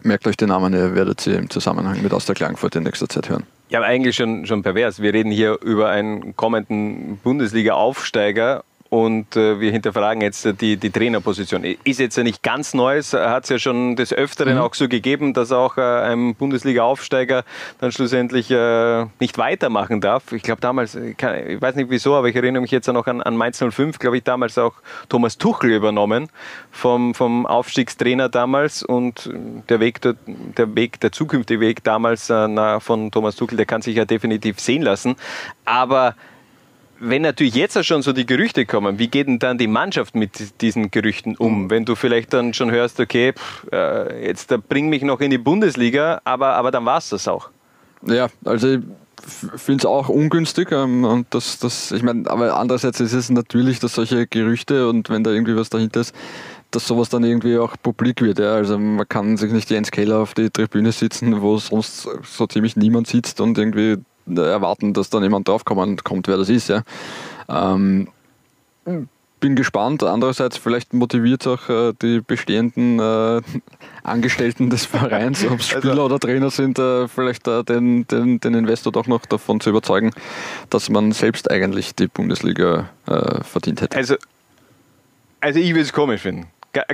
Merkt 0.06 0.28
euch 0.28 0.36
den 0.36 0.50
Namen, 0.50 0.72
ihr 0.72 0.94
werdet 0.94 1.20
sie 1.20 1.32
im 1.32 1.50
Zusammenhang 1.50 2.00
mit 2.00 2.12
Austria 2.12 2.34
Klagenfurt 2.34 2.76
in 2.76 2.84
nächster 2.84 3.08
Zeit 3.08 3.28
hören. 3.28 3.42
Ja, 3.70 3.82
eigentlich 3.82 4.14
schon, 4.14 4.46
schon 4.46 4.62
pervers. 4.62 5.02
Wir 5.02 5.12
reden 5.12 5.32
hier 5.32 5.58
über 5.62 5.88
einen 5.88 6.36
kommenden 6.36 7.18
Bundesliga-Aufsteiger 7.24 8.62
und 8.96 9.36
äh, 9.36 9.60
wir 9.60 9.72
hinterfragen 9.72 10.22
jetzt 10.22 10.48
die, 10.62 10.78
die 10.78 10.90
Trainerposition. 10.90 11.64
Ist 11.84 12.00
jetzt 12.00 12.16
ja 12.16 12.22
nicht 12.22 12.42
ganz 12.42 12.72
Neues, 12.72 13.12
hat 13.12 13.44
es 13.44 13.50
ja 13.50 13.58
schon 13.58 13.94
des 13.94 14.10
Öfteren 14.10 14.54
mhm. 14.54 14.62
auch 14.62 14.72
so 14.72 14.88
gegeben, 14.88 15.34
dass 15.34 15.52
auch 15.52 15.76
äh, 15.76 15.82
ein 15.82 16.34
Bundesliga-Aufsteiger 16.34 17.44
dann 17.78 17.92
schlussendlich 17.92 18.50
äh, 18.50 19.04
nicht 19.20 19.36
weitermachen 19.36 20.00
darf. 20.00 20.32
Ich 20.32 20.42
glaube 20.42 20.62
damals, 20.62 20.94
ich, 20.94 21.14
kann, 21.14 21.34
ich, 21.46 21.60
weiß 21.60 21.74
nicht 21.74 21.90
wieso, 21.90 22.14
aber 22.14 22.28
ich 22.28 22.36
erinnere 22.36 22.62
mich 22.62 22.70
jetzt 22.70 22.86
noch 22.86 23.06
an, 23.06 23.20
an 23.20 23.36
Mainz 23.36 23.62
05, 23.62 23.98
glaube 23.98 24.16
ich 24.16 24.22
damals 24.22 24.56
auch 24.56 24.72
Thomas 25.10 25.36
Tuchel 25.36 25.72
übernommen 25.72 26.30
vom, 26.70 27.12
vom 27.12 27.44
Aufstiegstrainer 27.44 28.30
damals 28.30 28.82
und 28.82 29.28
der 29.68 29.78
Weg, 29.78 30.00
der, 30.00 30.14
der 30.26 30.74
Weg, 30.74 31.00
der 31.00 31.12
zukünftige 31.12 31.60
Weg 31.60 31.84
damals 31.84 32.30
äh, 32.30 32.48
na, 32.48 32.80
von 32.80 33.10
Thomas 33.10 33.36
Tuchel, 33.36 33.58
der 33.58 33.66
kann 33.66 33.82
sich 33.82 33.96
ja 33.96 34.06
definitiv 34.06 34.58
sehen 34.58 34.80
lassen. 34.80 35.16
Aber 35.66 36.14
wenn 36.98 37.22
natürlich 37.22 37.54
jetzt 37.54 37.82
schon 37.84 38.02
so 38.02 38.12
die 38.12 38.26
Gerüchte 38.26 38.66
kommen, 38.66 38.98
wie 38.98 39.08
geht 39.08 39.26
denn 39.26 39.38
dann 39.38 39.58
die 39.58 39.66
Mannschaft 39.66 40.14
mit 40.14 40.60
diesen 40.60 40.90
Gerüchten 40.90 41.36
um? 41.36 41.64
Mhm. 41.64 41.70
Wenn 41.70 41.84
du 41.84 41.94
vielleicht 41.94 42.32
dann 42.32 42.54
schon 42.54 42.70
hörst, 42.70 43.00
okay, 43.00 43.32
pff, 43.32 43.66
äh, 43.72 44.26
jetzt 44.26 44.52
bring 44.68 44.88
mich 44.88 45.02
noch 45.02 45.20
in 45.20 45.30
die 45.30 45.38
Bundesliga, 45.38 46.20
aber, 46.24 46.54
aber 46.54 46.70
dann 46.70 46.84
war 46.84 46.98
es 46.98 47.08
das 47.10 47.28
auch. 47.28 47.50
Ja, 48.02 48.28
also 48.44 48.68
ich 48.68 48.80
finde 49.56 49.82
es 49.82 49.86
auch 49.86 50.08
ungünstig. 50.08 50.70
Ähm, 50.72 51.04
und 51.04 51.26
das, 51.30 51.58
das, 51.58 51.92
ich 51.92 52.02
meine, 52.02 52.28
aber 52.30 52.56
andererseits 52.56 53.00
ist 53.00 53.12
es 53.12 53.30
natürlich, 53.30 53.78
dass 53.80 53.94
solche 53.94 54.26
Gerüchte 54.26 54.88
und 54.88 55.10
wenn 55.10 55.24
da 55.24 55.30
irgendwie 55.30 55.56
was 55.56 55.70
dahinter 55.70 56.00
ist, 56.00 56.14
dass 56.70 56.86
sowas 56.86 57.08
dann 57.08 57.24
irgendwie 57.24 57.58
auch 57.58 57.76
publik 57.82 58.20
wird. 58.20 58.38
Ja. 58.38 58.54
Also 58.54 58.78
man 58.78 59.08
kann 59.08 59.36
sich 59.36 59.52
nicht 59.52 59.70
Jens 59.70 59.90
Keller 59.90 60.18
auf 60.18 60.34
die 60.34 60.50
Tribüne 60.50 60.92
sitzen, 60.92 61.40
wo 61.40 61.58
sonst 61.58 62.08
so 62.22 62.46
ziemlich 62.46 62.76
niemand 62.76 63.06
sitzt 63.06 63.40
und 63.40 63.58
irgendwie 63.58 63.96
erwarten, 64.26 64.92
dass 64.92 65.10
dann 65.10 65.22
jemand 65.22 65.48
draufkommt, 65.48 66.04
kommt, 66.04 66.28
wer 66.28 66.36
das 66.36 66.48
ist. 66.48 66.68
Ja. 66.68 66.82
Ähm, 67.48 68.08
bin 69.40 69.54
gespannt. 69.54 70.02
Andererseits 70.02 70.56
vielleicht 70.56 70.92
motiviert 70.94 71.46
auch 71.46 71.68
äh, 71.68 71.92
die 72.00 72.20
bestehenden 72.20 72.98
äh, 72.98 73.42
Angestellten 74.02 74.70
des 74.70 74.86
Vereins, 74.86 75.44
ob 75.44 75.60
es 75.60 75.68
Spieler 75.68 75.90
also, 75.90 76.04
oder 76.06 76.18
Trainer 76.18 76.50
sind, 76.50 76.78
äh, 76.78 77.08
vielleicht 77.08 77.46
äh, 77.46 77.62
den, 77.64 78.06
den, 78.06 78.40
den 78.40 78.54
Investor 78.54 78.92
doch 78.92 79.06
noch 79.06 79.26
davon 79.26 79.60
zu 79.60 79.70
überzeugen, 79.70 80.12
dass 80.70 80.88
man 80.88 81.12
selbst 81.12 81.50
eigentlich 81.50 81.94
die 81.94 82.06
Bundesliga 82.06 82.88
äh, 83.06 83.42
verdient 83.44 83.82
hätte. 83.82 83.96
Also, 83.96 84.16
also 85.40 85.60
ich 85.60 85.70
würde 85.70 85.82
es 85.82 85.92
komisch 85.92 86.22
finden. 86.22 86.46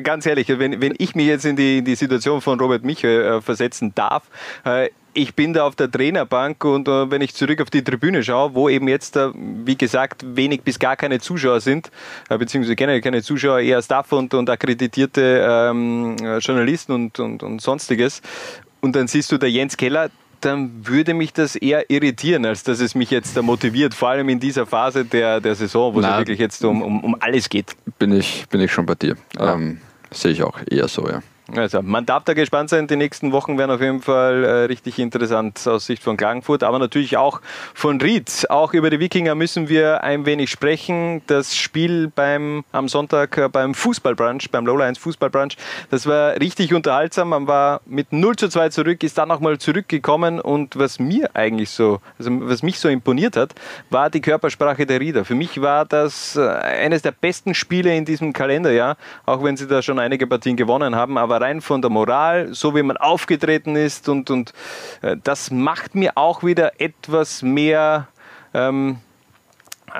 Ganz 0.02 0.26
ehrlich, 0.26 0.48
wenn, 0.48 0.80
wenn 0.80 0.94
ich 0.98 1.14
mich 1.16 1.26
jetzt 1.26 1.44
in 1.44 1.56
die, 1.56 1.82
die 1.82 1.96
Situation 1.96 2.40
von 2.40 2.60
Robert 2.60 2.84
Michel 2.84 3.22
äh, 3.22 3.40
versetzen 3.40 3.92
darf, 3.94 4.24
äh, 4.64 4.90
ich 5.14 5.34
bin 5.34 5.52
da 5.52 5.66
auf 5.66 5.76
der 5.76 5.90
Trainerbank 5.90 6.64
und 6.64 6.88
äh, 6.88 7.10
wenn 7.10 7.20
ich 7.20 7.34
zurück 7.34 7.60
auf 7.60 7.70
die 7.70 7.82
Tribüne 7.82 8.22
schaue, 8.22 8.54
wo 8.54 8.68
eben 8.68 8.88
jetzt, 8.88 9.16
äh, 9.16 9.30
wie 9.34 9.76
gesagt, 9.76 10.24
wenig 10.26 10.62
bis 10.62 10.78
gar 10.78 10.96
keine 10.96 11.20
Zuschauer 11.20 11.60
sind, 11.60 11.90
äh, 12.28 12.38
beziehungsweise 12.38 12.76
generell 12.76 13.00
keine 13.00 13.22
Zuschauer, 13.22 13.60
eher 13.60 13.82
Staff 13.82 14.12
und, 14.12 14.32
und 14.34 14.48
akkreditierte 14.48 15.46
ähm, 15.48 16.16
Journalisten 16.40 16.92
und, 16.92 17.18
und, 17.18 17.42
und 17.42 17.60
sonstiges. 17.60 18.22
Und 18.80 18.96
dann 18.96 19.06
siehst 19.06 19.30
du 19.32 19.38
der 19.38 19.50
Jens 19.50 19.76
Keller, 19.76 20.10
dann 20.40 20.86
würde 20.86 21.14
mich 21.14 21.32
das 21.32 21.54
eher 21.54 21.88
irritieren, 21.88 22.44
als 22.44 22.64
dass 22.64 22.80
es 22.80 22.94
mich 22.94 23.10
jetzt 23.10 23.40
motiviert, 23.40 23.94
vor 23.94 24.08
allem 24.08 24.28
in 24.28 24.40
dieser 24.40 24.66
Phase 24.66 25.04
der, 25.04 25.40
der 25.40 25.54
Saison, 25.54 25.94
wo 25.94 26.00
Nein, 26.00 26.12
es 26.12 26.18
wirklich 26.18 26.40
jetzt 26.40 26.64
um, 26.64 26.82
um, 26.82 27.04
um 27.04 27.16
alles 27.20 27.48
geht. 27.48 27.76
Bin 27.98 28.12
ich, 28.12 28.46
bin 28.48 28.60
ich 28.60 28.72
schon 28.72 28.86
bei 28.86 28.94
dir. 28.94 29.16
Ja. 29.38 29.54
Ähm, 29.54 29.80
sehe 30.10 30.32
ich 30.32 30.42
auch 30.42 30.58
eher 30.68 30.88
so, 30.88 31.08
ja. 31.08 31.22
Also, 31.54 31.82
man 31.82 32.06
darf 32.06 32.24
da 32.24 32.32
gespannt 32.32 32.70
sein. 32.70 32.86
Die 32.86 32.96
nächsten 32.96 33.30
Wochen 33.32 33.58
werden 33.58 33.70
auf 33.70 33.82
jeden 33.82 34.00
Fall 34.00 34.42
äh, 34.42 34.50
richtig 34.64 34.98
interessant 34.98 35.66
aus 35.66 35.84
Sicht 35.84 36.02
von 36.02 36.16
Klagenfurt, 36.16 36.62
aber 36.62 36.78
natürlich 36.78 37.18
auch 37.18 37.42
von 37.74 38.00
Ried. 38.00 38.46
Auch 38.48 38.72
über 38.72 38.88
die 38.88 39.00
Wikinger 39.00 39.34
müssen 39.34 39.68
wir 39.68 40.02
ein 40.02 40.24
wenig 40.24 40.48
sprechen. 40.48 41.20
Das 41.26 41.54
Spiel 41.54 42.10
beim, 42.14 42.64
am 42.72 42.88
Sonntag 42.88 43.36
äh, 43.36 43.50
beim 43.50 43.74
Fußballbrunch, 43.74 44.50
beim 44.50 44.64
Lowlands 44.64 44.98
Fußballbrunch, 45.00 45.58
das 45.90 46.06
war 46.06 46.40
richtig 46.40 46.72
unterhaltsam. 46.72 47.28
Man 47.28 47.46
war 47.46 47.82
mit 47.84 48.14
0 48.14 48.36
zu 48.36 48.48
2 48.48 48.70
zurück, 48.70 49.02
ist 49.02 49.18
dann 49.18 49.28
nochmal 49.28 49.58
zurückgekommen 49.58 50.40
und 50.40 50.78
was 50.78 50.98
mir 50.98 51.30
eigentlich 51.34 51.68
so, 51.68 52.00
also 52.18 52.30
was 52.48 52.62
mich 52.62 52.78
so 52.78 52.88
imponiert 52.88 53.36
hat, 53.36 53.54
war 53.90 54.08
die 54.08 54.22
Körpersprache 54.22 54.86
der 54.86 55.00
Rieder. 55.00 55.26
Für 55.26 55.34
mich 55.34 55.60
war 55.60 55.84
das 55.84 56.34
äh, 56.34 56.48
eines 56.48 57.02
der 57.02 57.12
besten 57.12 57.54
Spiele 57.54 57.94
in 57.94 58.06
diesem 58.06 58.32
Kalenderjahr, 58.32 58.96
auch 59.26 59.44
wenn 59.44 59.58
sie 59.58 59.66
da 59.66 59.82
schon 59.82 59.98
einige 59.98 60.26
Partien 60.26 60.56
gewonnen 60.56 60.96
haben, 60.96 61.18
aber 61.18 61.41
rein 61.42 61.60
von 61.60 61.82
der 61.82 61.90
Moral, 61.90 62.54
so 62.54 62.74
wie 62.74 62.82
man 62.82 62.96
aufgetreten 62.96 63.76
ist 63.76 64.08
und, 64.08 64.30
und 64.30 64.52
äh, 65.02 65.16
das 65.22 65.50
macht 65.50 65.94
mir 65.94 66.12
auch 66.16 66.42
wieder 66.42 66.80
etwas 66.80 67.42
mehr 67.42 68.08
ähm, 68.54 68.98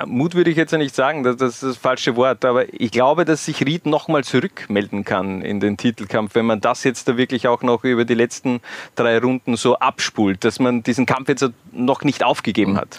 Mut 0.05 0.33
würde 0.33 0.49
ich 0.49 0.57
jetzt 0.57 0.71
ja 0.71 0.77
nicht 0.77 0.95
sagen, 0.95 1.23
das, 1.23 1.39
ist 1.39 1.61
das 1.61 1.77
falsche 1.77 2.15
Wort, 2.15 2.43
aber 2.45 2.73
ich 2.73 2.91
glaube, 2.91 3.25
dass 3.25 3.45
sich 3.45 3.63
Ried 3.63 3.85
nochmal 3.85 4.23
zurückmelden 4.23 5.05
kann 5.05 5.41
in 5.41 5.59
den 5.59 5.77
Titelkampf, 5.77 6.33
wenn 6.35 6.45
man 6.45 6.61
das 6.61 6.83
jetzt 6.83 7.07
da 7.07 7.15
wirklich 7.15 7.47
auch 7.47 7.61
noch 7.61 7.83
über 7.83 8.03
die 8.03 8.15
letzten 8.15 8.61
drei 8.95 9.19
Runden 9.19 9.55
so 9.55 9.77
abspult, 9.77 10.43
dass 10.43 10.59
man 10.59 10.81
diesen 10.81 11.05
Kampf 11.05 11.29
jetzt 11.29 11.47
noch 11.71 12.01
nicht 12.03 12.23
aufgegeben 12.23 12.77
hat. 12.77 12.97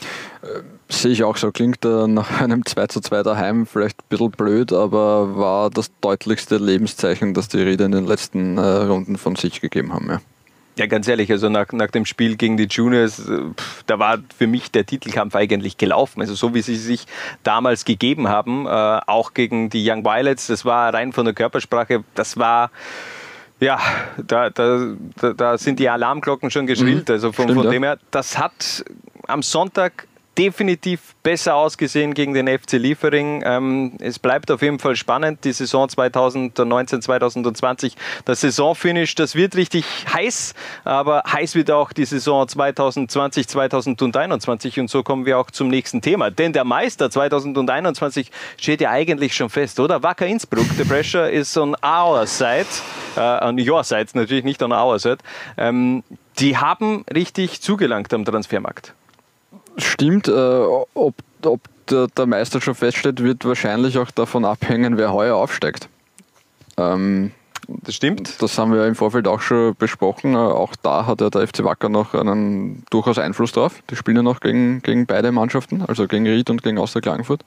Sehe 0.89 1.13
ich 1.13 1.25
auch 1.25 1.37
so. 1.37 1.51
Klingt 1.51 1.85
äh, 1.85 2.07
nach 2.07 2.41
einem 2.41 2.65
2 2.65 2.87
zu 2.89 3.01
2 3.01 3.23
daheim 3.23 3.67
vielleicht 3.67 4.01
ein 4.01 4.09
bisschen 4.09 4.31
blöd, 4.31 4.73
aber 4.73 5.37
war 5.37 5.71
das 5.71 5.91
deutlichste 6.01 6.59
Lebenszeichen, 6.59 7.35
das 7.35 7.49
die 7.49 7.63
Rieder 7.63 7.87
in 7.87 7.93
den 7.93 8.07
letzten 8.07 8.59
äh, 8.59 8.61
Runden 8.61 9.17
von 9.17 9.37
sich 9.37 9.61
gegeben 9.61 9.93
haben. 9.93 10.09
Ja. 10.09 10.21
Ja, 10.77 10.87
ganz 10.87 11.07
ehrlich, 11.07 11.31
also 11.31 11.49
nach, 11.49 11.71
nach 11.71 11.91
dem 11.93 12.05
Spiel 12.05 12.37
gegen 12.37 12.57
die 12.57 12.65
Juniors, 12.65 13.21
äh, 13.21 13.39
pff, 13.57 13.85
da 13.85 14.01
war 14.01 14.19
für 14.37 14.49
mich 14.49 14.73
der 14.73 14.85
Titelkampf 14.85 15.37
eigentlich 15.37 15.77
gelaufen. 15.77 16.21
Also 16.21 16.35
so 16.35 16.53
wie 16.53 16.63
sie 16.63 16.75
sich 16.75 17.07
damals 17.45 17.85
gegeben 17.85 18.29
haben, 18.29 18.67
äh, 18.67 18.71
auch 19.07 19.35
gegen 19.35 19.71
die 19.71 19.89
Young 19.89 20.05
Violets, 20.05 20.49
das 20.49 20.65
war 20.65 20.93
rein 20.93 21.13
von 21.13 21.27
der 21.27 21.35
Körpersprache, 21.35 22.03
das 22.17 22.37
war 22.39 22.73
ja, 23.61 23.79
da, 24.17 24.51
da, 24.51 24.97
da 25.37 25.59
sind 25.59 25.79
die 25.79 25.89
Alarmglocken 25.89 26.51
schon 26.51 26.67
geschrillt. 26.67 27.09
Mhm. 27.09 27.15
Also 27.15 27.31
von, 27.31 27.45
Stimmt, 27.45 27.63
von 27.63 27.71
dem 27.71 27.85
her, 27.85 27.99
das 28.11 28.37
hat 28.37 28.85
am 29.29 29.43
Sonntag 29.43 30.09
definitiv 30.37 31.15
besser 31.23 31.55
ausgesehen 31.55 32.15
gegen 32.15 32.35
den 32.35 32.49
FC 32.49 32.73
Liefering. 32.73 33.43
Ähm, 33.45 33.93
es 34.01 34.19
bleibt 34.19 34.51
auf 34.51 34.63
jeden 34.63 34.79
Fall 34.79 34.97
spannend, 34.97 35.45
die 35.45 35.53
Saison 35.53 35.89
2019, 35.89 37.03
2020. 37.03 37.97
Das 38.25 38.41
Saisonfinish, 38.41 39.15
das 39.15 39.35
wird 39.35 39.57
richtig 39.57 39.85
heiß, 40.13 40.55
aber 40.85 41.23
heiß 41.27 41.55
wird 41.55 41.71
auch 41.71 41.93
die 41.93 42.05
Saison 42.05 42.47
2020, 42.47 43.49
2021 43.49 44.81
und 44.81 44.91
so 44.91 45.03
kommen 45.03 45.27
wir 45.27 45.39
auch 45.39 45.51
zum 45.51 45.69
nächsten 45.69 46.03
Thema. 46.03 46.31
Denn 46.31 46.53
der 46.53 46.65
Meister 46.65 47.11
2021 47.11 48.31
steht 48.57 48.81
ja 48.81 48.91
eigentlich 48.91 49.35
schon 49.35 49.51
fest, 49.51 49.81
oder? 49.81 50.03
Wacker 50.03 50.27
Innsbruck, 50.27 50.67
the 50.77 50.85
pressure 50.85 51.31
is 51.31 51.57
on 51.57 51.77
our 51.85 52.27
side, 52.27 52.67
uh, 53.17 53.45
on 53.45 53.59
your 53.59 53.85
side 53.85 54.07
natürlich, 54.15 54.45
nicht 54.45 54.63
on 54.63 54.73
our 54.73 54.99
side. 54.99 55.19
Ähm, 55.57 56.03
die 56.39 56.57
haben 56.57 57.05
richtig 57.15 57.61
zugelangt 57.61 58.13
am 58.13 58.25
Transfermarkt 58.25 58.93
stimmt. 59.77 60.29
Äh, 60.29 60.33
ob, 60.33 61.15
ob 61.45 61.61
der, 61.91 62.07
der, 62.09 62.27
Meister 62.27 62.61
schon 62.61 62.75
feststeht, 62.75 63.23
wird 63.23 63.45
wahrscheinlich 63.45 63.99
auch 63.99 64.11
davon 64.11 64.45
abhängen, 64.45 64.97
wer 64.97 65.13
heuer 65.13 65.37
aufsteigt. 65.37 65.89
Ähm, 66.77 67.33
das 67.67 67.95
stimmt. 67.95 68.43
Das 68.43 68.59
haben 68.59 68.73
wir 68.73 68.87
im 68.87 68.95
Vorfeld 68.95 69.27
auch 69.27 69.41
schon 69.41 69.75
besprochen. 69.77 70.35
Äh, 70.35 70.39
auch 70.39 70.75
da 70.83 71.07
hat 71.07 71.21
ja 71.21 71.31
der 71.31 71.47
FC 71.47 71.65
Wacker 71.65 71.89
noch 71.89 72.15
einen 72.15 72.85
durchaus 72.91 73.19
Einfluss 73.19 73.53
drauf. 73.53 73.83
Die 73.91 73.97
spielen 73.97 74.19
ja 74.19 74.23
noch 74.23 74.41
gegen, 74.41 74.83
gegen 74.83 75.07
beide 75.07 75.33
Mannschaften, 75.33 75.83
also 75.83 76.07
gegen 76.07 76.27
Ried 76.27 76.51
und 76.51 76.63
gegen 76.63 76.79
Austria 76.79 77.01
Klagenfurt. 77.01 77.45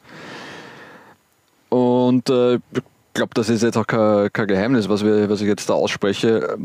Und 1.70 2.30
äh, 2.30 2.56
ich 2.56 2.82
glaube, 3.14 3.34
das 3.34 3.50
ist 3.50 3.64
jetzt 3.64 3.78
auch 3.78 3.88
kein, 3.88 4.32
kein 4.32 4.48
Geheimnis, 4.48 4.90
was, 4.90 5.04
wir, 5.04 5.30
was 5.30 5.42
ich 5.42 5.48
jetzt 5.48 5.70
da 5.70 5.74
ausspreche 5.74 6.58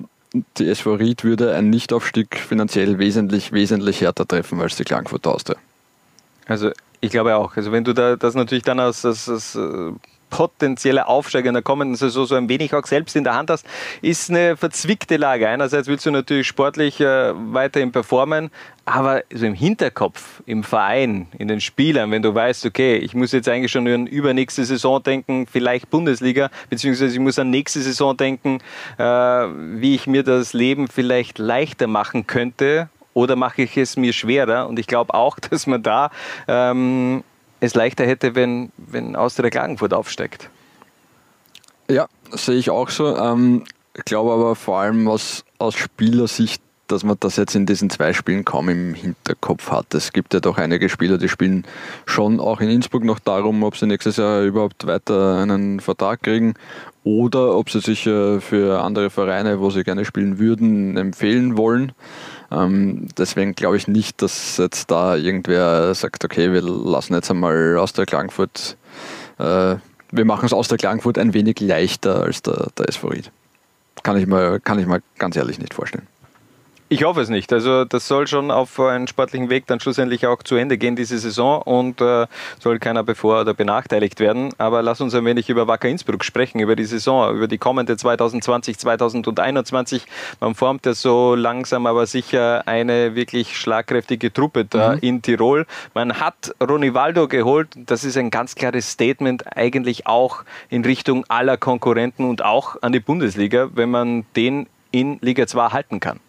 die 0.59 0.69
SV 0.69 0.95
Ried 0.95 1.25
würde 1.25 1.55
ein 1.55 1.71
Nichtaufstieg 1.71 2.37
finanziell 2.37 2.99
wesentlich, 2.99 3.53
wesentlich 3.53 4.01
härter 4.01 4.27
treffen 4.27 4.61
als 4.61 4.77
die 4.77 4.85
Klagenfurt 4.85 5.27
Austria. 5.27 5.59
Also 6.47 6.71
ich 7.01 7.11
glaube 7.11 7.37
auch. 7.37 7.57
Also 7.57 7.73
wenn 7.73 7.85
du 7.85 7.93
da 7.93 8.17
das 8.17 8.35
natürlich 8.35 8.65
dann 8.65 8.81
aus, 8.81 9.05
aus, 9.05 9.29
aus 9.29 9.57
äh, 10.33 10.37
potenzielle 10.37 11.07
Aufsteiger 11.07 11.49
in 11.49 11.55
der 11.55 11.63
kommenden 11.63 11.97
Saison 11.97 12.27
so 12.27 12.35
ein 12.35 12.49
wenig 12.49 12.75
auch 12.75 12.87
selbst 12.87 13.17
in 13.17 13.25
der 13.25 13.35
Hand 13.35 13.51
hast, 13.51 13.67
ist 14.01 14.31
eine 14.31 14.57
verzwickte 14.57 15.17
Lage. 15.17 15.49
Einerseits 15.49 15.89
willst 15.89 16.07
du 16.07 16.11
natürlich 16.11 16.47
sportlich 16.47 17.01
äh, 17.01 17.33
weiterhin 17.53 17.93
performen, 17.93 18.51
aber 18.85 19.23
so 19.33 19.47
im 19.47 19.55
Hinterkopf, 19.55 20.43
im 20.47 20.65
Verein, 20.65 21.29
in 21.39 21.49
den 21.49 21.61
Spielern, 21.61 22.11
wenn 22.11 22.23
du 22.23 22.35
weißt, 22.35 22.67
okay, 22.67 22.97
ich 22.97 23.15
muss 23.15 23.33
jetzt 23.33 23.49
eigentlich 23.49 23.71
schon 23.71 23.87
an 23.87 24.07
übernächste 24.07 24.65
Saison 24.65 25.03
denken, 25.03 25.47
vielleicht 25.47 25.91
Bundesliga, 25.91 26.51
beziehungsweise 26.71 27.13
ich 27.13 27.21
muss 27.21 27.39
an 27.39 27.51
nächste 27.51 27.81
Saison 27.81 28.17
denken, 28.17 28.59
äh, 28.99 29.05
wie 29.05 29.95
ich 29.95 30.07
mir 30.07 30.23
das 30.23 30.53
Leben 30.53 30.89
vielleicht 30.89 31.39
leichter 31.39 31.87
machen 31.87 32.27
könnte, 32.27 32.89
oder 33.15 33.37
mache 33.37 33.63
ich 33.63 33.77
es 33.77 33.97
mir 33.97 34.13
schwerer? 34.13 34.69
Und 34.69 34.79
ich 34.79 34.87
glaube 34.87 35.15
auch, 35.15 35.39
dass 35.51 35.67
man 35.67 35.83
da 35.83 36.11
ähm, 36.49 37.23
es 37.63 37.75
leichter 37.75 38.05
hätte, 38.05 38.35
wenn, 38.35 38.73
wenn 38.77 39.15
Austria 39.15 39.49
Klagenfurt 39.49 39.95
aufsteigt. 39.95 40.51
Ja, 41.89 42.09
sehe 42.33 42.57
ich 42.57 42.71
auch 42.71 42.91
so. 42.91 43.17
Ähm, 43.17 43.65
ich 43.95 44.05
glaube 44.05 44.33
aber 44.33 44.57
vor 44.57 44.81
allem 44.81 45.07
aus, 45.07 45.45
aus 45.59 45.77
Spielersicht, 45.77 46.61
dass 46.89 47.05
man 47.05 47.17
das 47.21 47.37
jetzt 47.37 47.55
in 47.55 47.65
diesen 47.65 47.89
zwei 47.89 48.15
Spielen 48.15 48.45
kaum 48.45 48.69
im 48.69 48.95
Hinterkopf 48.95 49.71
hat. 49.71 49.95
Es 49.95 50.13
gibt 50.13 50.35
ja 50.35 50.41
doch 50.41 50.59
einige 50.59 50.89
Spieler, 50.89 51.19
die 51.19 51.29
spielen 51.29 51.65
schon 52.05 52.41
auch 52.41 52.61
in 52.61 52.69
Innsbruck 52.69 53.05
noch 53.05 53.21
darum, 53.21 53.63
ob 53.63 53.77
sie 53.77 53.87
nächstes 53.87 54.17
Jahr 54.17 54.43
überhaupt 54.43 54.87
weiter 54.89 55.39
einen 55.39 55.79
Vertrag 55.79 56.23
kriegen 56.23 56.55
oder 57.05 57.57
ob 57.57 57.71
sie 57.71 57.81
sich 57.81 58.07
äh, 58.09 58.41
für 58.41 58.83
andere 58.83 59.09
Vereine, 59.09 59.61
wo 59.61 59.71
sie 59.71 59.85
gerne 59.85 60.05
spielen 60.05 60.41
würden, 60.41 60.97
empfehlen 60.97 61.57
wollen. 61.57 61.93
Ähm, 62.53 63.09
deswegen 63.17 63.55
glaube 63.55 63.77
ich 63.77 63.89
nicht, 63.89 64.21
dass 64.21 64.59
jetzt 64.59 64.91
da 64.91 65.17
irgendwer 65.17 65.95
sagt, 65.95 66.25
okay, 66.25 66.53
wir 66.53 66.63
lassen 66.63 67.15
jetzt 67.15 67.31
einmal 67.31 67.79
aus 67.79 67.93
der 67.93 68.05
Klagenfurt, 68.05 68.77
äh, 69.39 69.77
wir 70.11 70.25
machen 70.25 70.45
es 70.45 70.53
aus 70.53 70.69
der 70.69 70.77
Klagenfurt 70.77 71.19
ein 71.19 71.33
wenig 71.33 71.61
leichter 71.61 72.23
als 72.23 72.43
der, 72.43 72.69
der 72.77 72.87
Ried. 73.11 73.31
Kann 74.03 74.17
ich, 74.17 74.27
mal, 74.27 74.61
kann 74.61 74.79
ich 74.79 74.87
mal 74.87 75.01
ganz 75.19 75.37
ehrlich 75.37 75.59
nicht 75.59 75.75
vorstellen. 75.75 76.07
Ich 76.93 77.05
hoffe 77.05 77.23
es 77.23 77.31
nicht. 77.31 77.51
Also 77.55 77.87
das 77.87 78.07
soll 78.07 78.27
schon 78.27 78.51
auf 78.51 78.79
einen 78.79 79.07
sportlichen 79.07 79.49
Weg 79.49 79.67
dann 79.67 79.81
schlussendlich 79.81 80.27
auch 80.27 80.43
zu 80.43 80.57
Ende 80.57 80.77
gehen, 80.77 80.95
diese 80.95 81.17
Saison 81.17 81.63
und 81.63 82.03
äh, 82.03 82.27
soll 82.61 82.79
keiner 82.81 83.03
bevor 83.03 83.41
oder 83.41 83.55
benachteiligt 83.55 84.21
werden. 84.21 84.51
Aber 84.59 84.83
lass 84.83 85.01
uns 85.01 85.15
ein 85.15 85.25
wenig 85.25 85.49
über 85.49 85.67
Wacker 85.67 85.89
Innsbruck 85.89 86.23
sprechen, 86.23 86.61
über 86.61 86.77
die 86.77 86.85
Saison, 86.85 87.35
über 87.35 87.49
die 87.49 87.57
kommende 87.57 87.97
2020, 87.97 88.79
2021. 88.79 90.05
Man 90.39 90.55
formt 90.55 90.85
ja 90.85 90.93
so 90.93 91.35
langsam 91.35 91.87
aber 91.87 92.05
sicher 92.05 92.69
eine 92.69 93.15
wirklich 93.15 93.57
schlagkräftige 93.57 94.31
Truppe 94.31 94.67
da 94.67 94.93
mhm. 94.93 94.99
in 94.99 95.23
Tirol. 95.23 95.65
Man 95.95 96.21
hat 96.21 96.55
Ronivaldo 96.61 97.27
geholt. 97.27 97.69
Das 97.75 98.05
ist 98.05 98.19
ein 98.19 98.29
ganz 98.29 98.55
klares 98.55 98.91
Statement 98.91 99.57
eigentlich 99.57 100.07
auch 100.07 100.45
in 100.69 100.85
Richtung 100.85 101.25
aller 101.31 101.57
Konkurrenten 101.57 102.29
und 102.29 102.45
auch 102.45 102.77
an 102.83 102.93
die 102.93 103.01
Bundesliga, 103.01 103.71
wenn 103.73 103.91
man 103.91 104.27
den 104.37 104.67
in 104.91 105.17
Liga 105.23 105.47
2 105.47 105.69
halten 105.69 105.99
kann. 105.99 106.21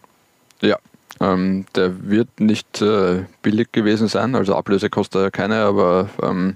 Ja, 0.63 0.77
ähm, 1.19 1.65
der 1.75 2.09
wird 2.09 2.39
nicht 2.39 2.81
äh, 2.81 3.25
billig 3.41 3.71
gewesen 3.71 4.07
sein, 4.07 4.33
also 4.35 4.55
Ablöse 4.55 4.89
kostet 4.89 5.21
er 5.21 5.31
keine, 5.31 5.57
aber 5.57 6.09
ähm, 6.21 6.55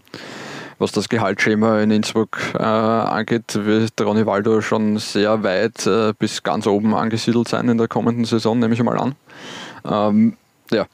was 0.80 0.92
das 0.92 1.10
Gehaltsschema 1.10 1.82
in 1.82 1.92
Innsbruck 1.92 2.38
äh, 2.54 2.64
angeht, 2.64 3.66
wird 3.66 4.00
Ronny 4.00 4.26
Waldo 4.26 4.62
schon 4.62 4.98
sehr 4.98 5.44
weit 5.44 5.86
äh, 5.88 6.14
bis 6.18 6.44
ganz 6.44 6.68
oben 6.68 6.96
angesiedelt 6.96 7.48
sein 7.48 7.68
in 7.68 7.78
der 7.78 7.88
kommenden 7.88 8.26
Saison, 8.26 8.60
nehme 8.60 8.74
ich 8.74 8.84
mal 8.84 8.98
an. 8.98 9.16
Ähm, 9.84 10.38
ja, 10.72 10.86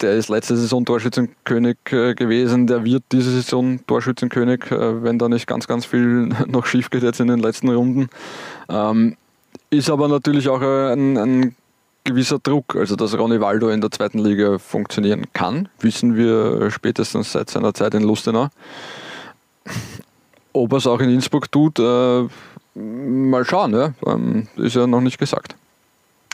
der 0.00 0.14
ist 0.14 0.28
letzte 0.28 0.56
Saison 0.56 0.84
Torschützenkönig 0.84 1.78
äh, 1.92 2.14
gewesen, 2.14 2.66
der 2.66 2.84
wird 2.84 3.04
diese 3.12 3.30
Saison 3.30 3.80
Torschützenkönig, 3.86 4.70
äh, 4.70 5.02
wenn 5.02 5.18
da 5.18 5.28
nicht 5.28 5.46
ganz, 5.46 5.66
ganz 5.66 5.86
viel 5.86 6.28
noch 6.46 6.66
schief 6.66 6.90
geht 6.90 7.04
jetzt 7.04 7.20
in 7.20 7.28
den 7.28 7.38
letzten 7.38 7.68
Runden. 7.68 8.10
Ähm, 8.68 9.16
ist 9.70 9.88
aber 9.88 10.08
natürlich 10.08 10.48
auch 10.48 10.60
ein, 10.60 11.16
ein 11.16 11.54
gewisser 12.04 12.38
Druck, 12.38 12.76
also 12.76 12.96
dass 12.96 13.16
Ronny 13.16 13.40
Waldo 13.40 13.68
in 13.68 13.80
der 13.80 13.90
zweiten 13.90 14.18
Liga 14.18 14.58
funktionieren 14.58 15.26
kann, 15.32 15.68
wissen 15.80 16.16
wir 16.16 16.70
spätestens 16.70 17.32
seit 17.32 17.50
seiner 17.50 17.74
Zeit 17.74 17.94
in 17.94 18.02
Lustenau. 18.02 18.48
Ob 20.52 20.72
er 20.72 20.78
es 20.78 20.86
auch 20.86 21.00
in 21.00 21.10
Innsbruck 21.10 21.50
tut, 21.52 21.78
äh, 21.78 22.26
mal 22.74 23.44
schauen, 23.44 23.74
ja. 23.74 23.92
Ähm, 24.06 24.48
ist 24.56 24.76
ja 24.76 24.86
noch 24.86 25.00
nicht 25.00 25.18
gesagt. 25.18 25.54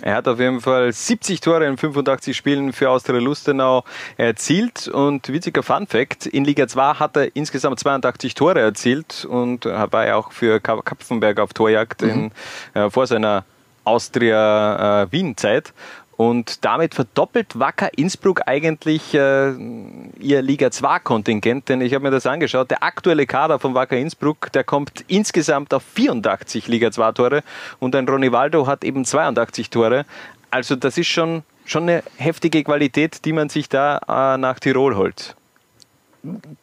Er 0.02 0.16
hat 0.16 0.28
auf 0.28 0.38
jeden 0.38 0.60
Fall 0.60 0.92
70 0.92 1.40
Tore 1.40 1.66
in 1.66 1.78
85 1.78 2.36
Spielen 2.36 2.74
für 2.74 2.90
Austria 2.90 3.18
Lustenau 3.18 3.82
erzielt 4.18 4.88
und 4.88 5.26
witziger 5.30 5.62
Fun 5.62 5.86
Fact, 5.86 6.26
in 6.26 6.44
Liga 6.44 6.68
2 6.68 6.94
hat 6.94 7.16
er 7.16 7.34
insgesamt 7.34 7.80
82 7.80 8.34
Tore 8.34 8.60
erzielt 8.60 9.24
und 9.24 9.64
war 9.64 10.06
ja 10.06 10.16
auch 10.16 10.32
für 10.32 10.60
Kapfenberg 10.60 11.40
auf 11.40 11.54
Torjagd 11.54 12.02
mhm. 12.02 12.10
in, 12.10 12.32
äh, 12.74 12.90
vor 12.90 13.06
seiner 13.06 13.44
Austria 13.86 15.02
äh, 15.02 15.12
Wien 15.12 15.36
Zeit 15.36 15.72
und 16.16 16.64
damit 16.64 16.94
verdoppelt 16.94 17.58
Wacker 17.58 17.90
Innsbruck 17.96 18.42
eigentlich 18.46 19.12
äh, 19.12 19.52
ihr 20.18 20.42
Liga 20.42 20.70
2 20.70 21.00
Kontingent, 21.00 21.68
denn 21.68 21.82
ich 21.82 21.92
habe 21.92 22.04
mir 22.04 22.10
das 22.10 22.26
angeschaut. 22.26 22.70
Der 22.70 22.82
aktuelle 22.82 23.26
Kader 23.26 23.58
von 23.58 23.74
Wacker 23.74 23.98
Innsbruck, 23.98 24.50
der 24.52 24.64
kommt 24.64 25.04
insgesamt 25.08 25.74
auf 25.74 25.82
84 25.94 26.68
Liga 26.68 26.90
2 26.90 27.12
Tore 27.12 27.42
und 27.80 27.94
ein 27.94 28.08
Ronny 28.08 28.32
Waldo 28.32 28.66
hat 28.66 28.82
eben 28.82 29.04
82 29.04 29.68
Tore. 29.68 30.06
Also 30.50 30.74
das 30.74 30.96
ist 30.96 31.08
schon, 31.08 31.42
schon 31.66 31.82
eine 31.82 32.02
heftige 32.16 32.64
Qualität, 32.64 33.24
die 33.26 33.34
man 33.34 33.50
sich 33.50 33.68
da 33.68 33.98
äh, 34.08 34.38
nach 34.38 34.58
Tirol 34.58 34.96
holt. 34.96 35.36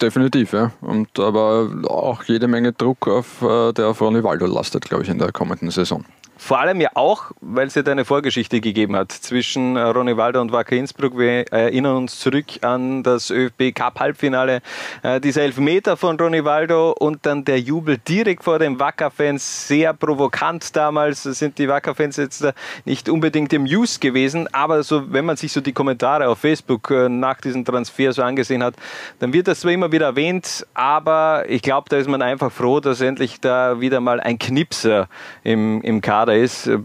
Definitiv, 0.02 0.54
ja. 0.54 0.72
Und 0.82 1.20
aber 1.20 1.70
auch 1.88 2.24
jede 2.24 2.48
Menge 2.48 2.74
Druck, 2.74 3.08
auf, 3.08 3.42
äh, 3.44 3.72
der 3.72 3.88
auf 3.88 4.02
Ronny 4.02 4.24
Waldo 4.24 4.48
lastet, 4.48 4.86
glaube 4.86 5.04
ich, 5.04 5.10
in 5.10 5.20
der 5.20 5.32
kommenden 5.32 5.70
Saison. 5.70 6.04
Vor 6.36 6.60
allem 6.60 6.82
ja 6.82 6.90
auch, 6.96 7.32
weil 7.42 7.68
es 7.68 7.76
ja 7.76 7.84
eine 7.84 8.06
Vorgeschichte 8.06 8.60
gegeben 8.60 8.96
hat 8.96 9.12
zwischen 9.12 9.76
äh, 9.76 9.82
Ronny 9.82 10.18
Walder 10.18 10.42
und 10.42 10.52
Wacker 10.52 10.76
Innsbruck. 10.76 11.18
Wir 11.18 11.52
erinnern 11.52 11.96
uns 11.96 12.20
zurück 12.20 12.46
an 12.62 13.04
das 13.04 13.30
ÖFB 13.30 13.74
Cup 13.74 14.00
Halbfinale. 14.00 14.62
Äh, 15.04 15.22
dieser 15.22 15.44
Elfmeter 15.44 15.96
von 15.96 16.20
Ronny 16.20 16.44
Waldo 16.44 16.92
und 16.92 17.26
dann 17.28 17.46
der 17.46 17.60
Jubel 17.60 18.00
direkt 18.00 18.44
vor 18.44 18.58
den 18.58 18.80
Wacker-Fans. 18.80 19.68
Sehr 19.68 19.94
provokant 19.94 20.76
damals. 20.76 21.22
Sind 21.24 21.60
die 21.60 21.68
Wacker-Fans 21.70 22.18
jetzt 22.18 22.46
nicht 22.84 23.10
unbedingt 23.10 23.54
im 23.54 23.66
Use 23.66 24.00
gewesen. 24.00 24.52
Aber 24.54 24.82
so, 24.82 25.14
wenn 25.14 25.26
man 25.26 25.38
sich 25.38 25.52
so 25.52 25.62
die 25.62 25.74
Kommentare 25.74 26.28
auf 26.28 26.40
Facebook 26.40 26.90
äh, 26.90 27.10
nach 27.10 27.42
diesem 27.42 27.64
Transfer 27.64 28.12
so 28.12 28.24
angesehen 28.24 28.64
hat, 28.64 28.74
dann 29.20 29.34
wird 29.34 29.48
das 29.48 29.60
zwar 29.60 29.72
immer 29.72 29.92
wieder 29.92 30.08
erwähnt. 30.08 30.66
Aber 30.74 31.46
ich 31.48 31.62
glaube, 31.62 31.90
da 31.90 31.98
ist 31.98 32.10
man 32.10 32.24
einfach 32.24 32.52
froh, 32.52 32.80
dass 32.80 33.02
endlich 33.02 33.40
da 33.40 33.80
wieder 33.80 34.02
mal 34.02 34.20
ein 34.20 34.40
Knipser 34.40 35.08
im, 35.44 35.82
im 35.84 36.02
Kader 36.02 36.23
Kader 36.24 36.38
ist 36.38 36.68
äh, 36.68 36.80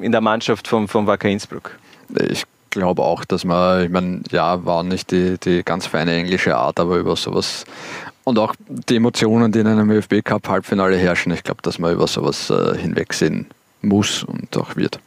in 0.00 0.12
der 0.12 0.20
Mannschaft 0.22 0.66
von, 0.66 0.88
von 0.88 1.06
Wacker 1.06 1.28
Innsbruck. 1.28 1.78
Ich 2.30 2.44
glaube 2.70 3.02
auch, 3.02 3.24
dass 3.24 3.44
man, 3.44 3.84
ich 3.84 3.90
meine, 3.90 4.22
ja, 4.30 4.64
war 4.64 4.82
nicht 4.82 5.10
die, 5.10 5.36
die 5.38 5.62
ganz 5.62 5.86
feine 5.86 6.14
englische 6.14 6.56
Art, 6.56 6.80
aber 6.80 6.96
über 6.96 7.16
sowas 7.16 7.64
und 8.24 8.38
auch 8.38 8.54
die 8.68 8.96
Emotionen, 8.96 9.50
die 9.52 9.58
in 9.58 9.66
einem 9.66 9.90
ÖFB 9.90 10.24
Cup 10.24 10.48
Halbfinale 10.48 10.96
herrschen, 10.96 11.32
ich 11.32 11.42
glaube, 11.42 11.60
dass 11.62 11.78
man 11.78 11.92
über 11.92 12.06
sowas 12.06 12.50
äh, 12.50 12.78
hinwegsehen 12.78 13.46
muss 13.82 14.22
und 14.22 14.56
auch 14.56 14.76
wird. 14.76 15.00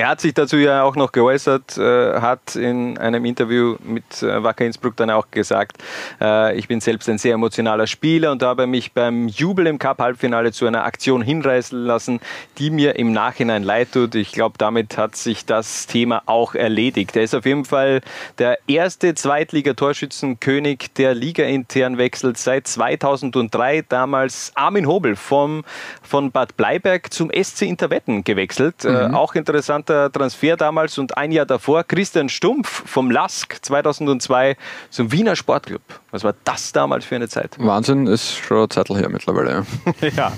Er 0.00 0.08
hat 0.08 0.22
sich 0.22 0.32
dazu 0.32 0.56
ja 0.56 0.82
auch 0.82 0.96
noch 0.96 1.12
geäußert, 1.12 1.76
äh, 1.76 2.22
hat 2.22 2.56
in 2.56 2.96
einem 2.96 3.26
Interview 3.26 3.76
mit 3.84 4.22
äh, 4.22 4.42
Wacker 4.42 4.64
Innsbruck 4.64 4.96
dann 4.96 5.10
auch 5.10 5.30
gesagt, 5.30 5.76
äh, 6.22 6.56
ich 6.56 6.68
bin 6.68 6.80
selbst 6.80 7.06
ein 7.10 7.18
sehr 7.18 7.34
emotionaler 7.34 7.86
Spieler 7.86 8.32
und 8.32 8.42
habe 8.42 8.66
mich 8.66 8.94
beim 8.94 9.28
Jubel 9.28 9.66
im 9.66 9.78
Cup-Halbfinale 9.78 10.52
zu 10.52 10.66
einer 10.66 10.84
Aktion 10.84 11.20
hinreißen 11.20 11.78
lassen, 11.78 12.20
die 12.56 12.70
mir 12.70 12.96
im 12.96 13.12
Nachhinein 13.12 13.62
leid 13.62 13.92
tut. 13.92 14.14
Ich 14.14 14.32
glaube, 14.32 14.54
damit 14.56 14.96
hat 14.96 15.16
sich 15.16 15.44
das 15.44 15.86
Thema 15.86 16.22
auch 16.24 16.54
erledigt. 16.54 17.14
Er 17.14 17.24
ist 17.24 17.34
auf 17.34 17.44
jeden 17.44 17.66
Fall 17.66 18.00
der 18.38 18.58
erste 18.68 19.14
Zweitligatorschützenkönig, 19.14 20.94
der 20.96 21.12
Liga 21.12 21.44
intern 21.44 21.98
wechselt 21.98 22.38
seit 22.38 22.66
2003. 22.68 23.84
Damals 23.86 24.52
Armin 24.54 24.86
Hobel 24.86 25.14
vom, 25.14 25.62
von 26.00 26.30
Bad 26.30 26.56
Bleiberg 26.56 27.12
zum 27.12 27.30
SC 27.30 27.66
Interwetten 27.66 28.24
gewechselt. 28.24 28.86
Äh, 28.86 29.08
mhm. 29.08 29.14
auch 29.14 29.34
interessant 29.34 29.89
interessanter 29.90 30.12
Transfer 30.12 30.56
damals 30.56 30.98
und 30.98 31.16
ein 31.16 31.32
Jahr 31.32 31.46
davor 31.46 31.84
Christian 31.84 32.28
Stumpf 32.28 32.82
vom 32.86 33.10
LASK 33.10 33.58
2002 33.62 34.56
zum 34.90 35.12
Wiener 35.12 35.36
Sportclub. 35.36 35.82
Was 36.10 36.24
war 36.24 36.34
das 36.44 36.72
damals 36.72 37.04
für 37.04 37.16
eine 37.16 37.28
Zeit? 37.28 37.56
Wahnsinn, 37.58 38.06
ist 38.06 38.36
schon 38.36 38.58
eine 38.58 38.68
Zeit 38.68 38.88
her 38.88 39.08
mittlerweile. 39.08 39.66
Ja, 40.00 40.08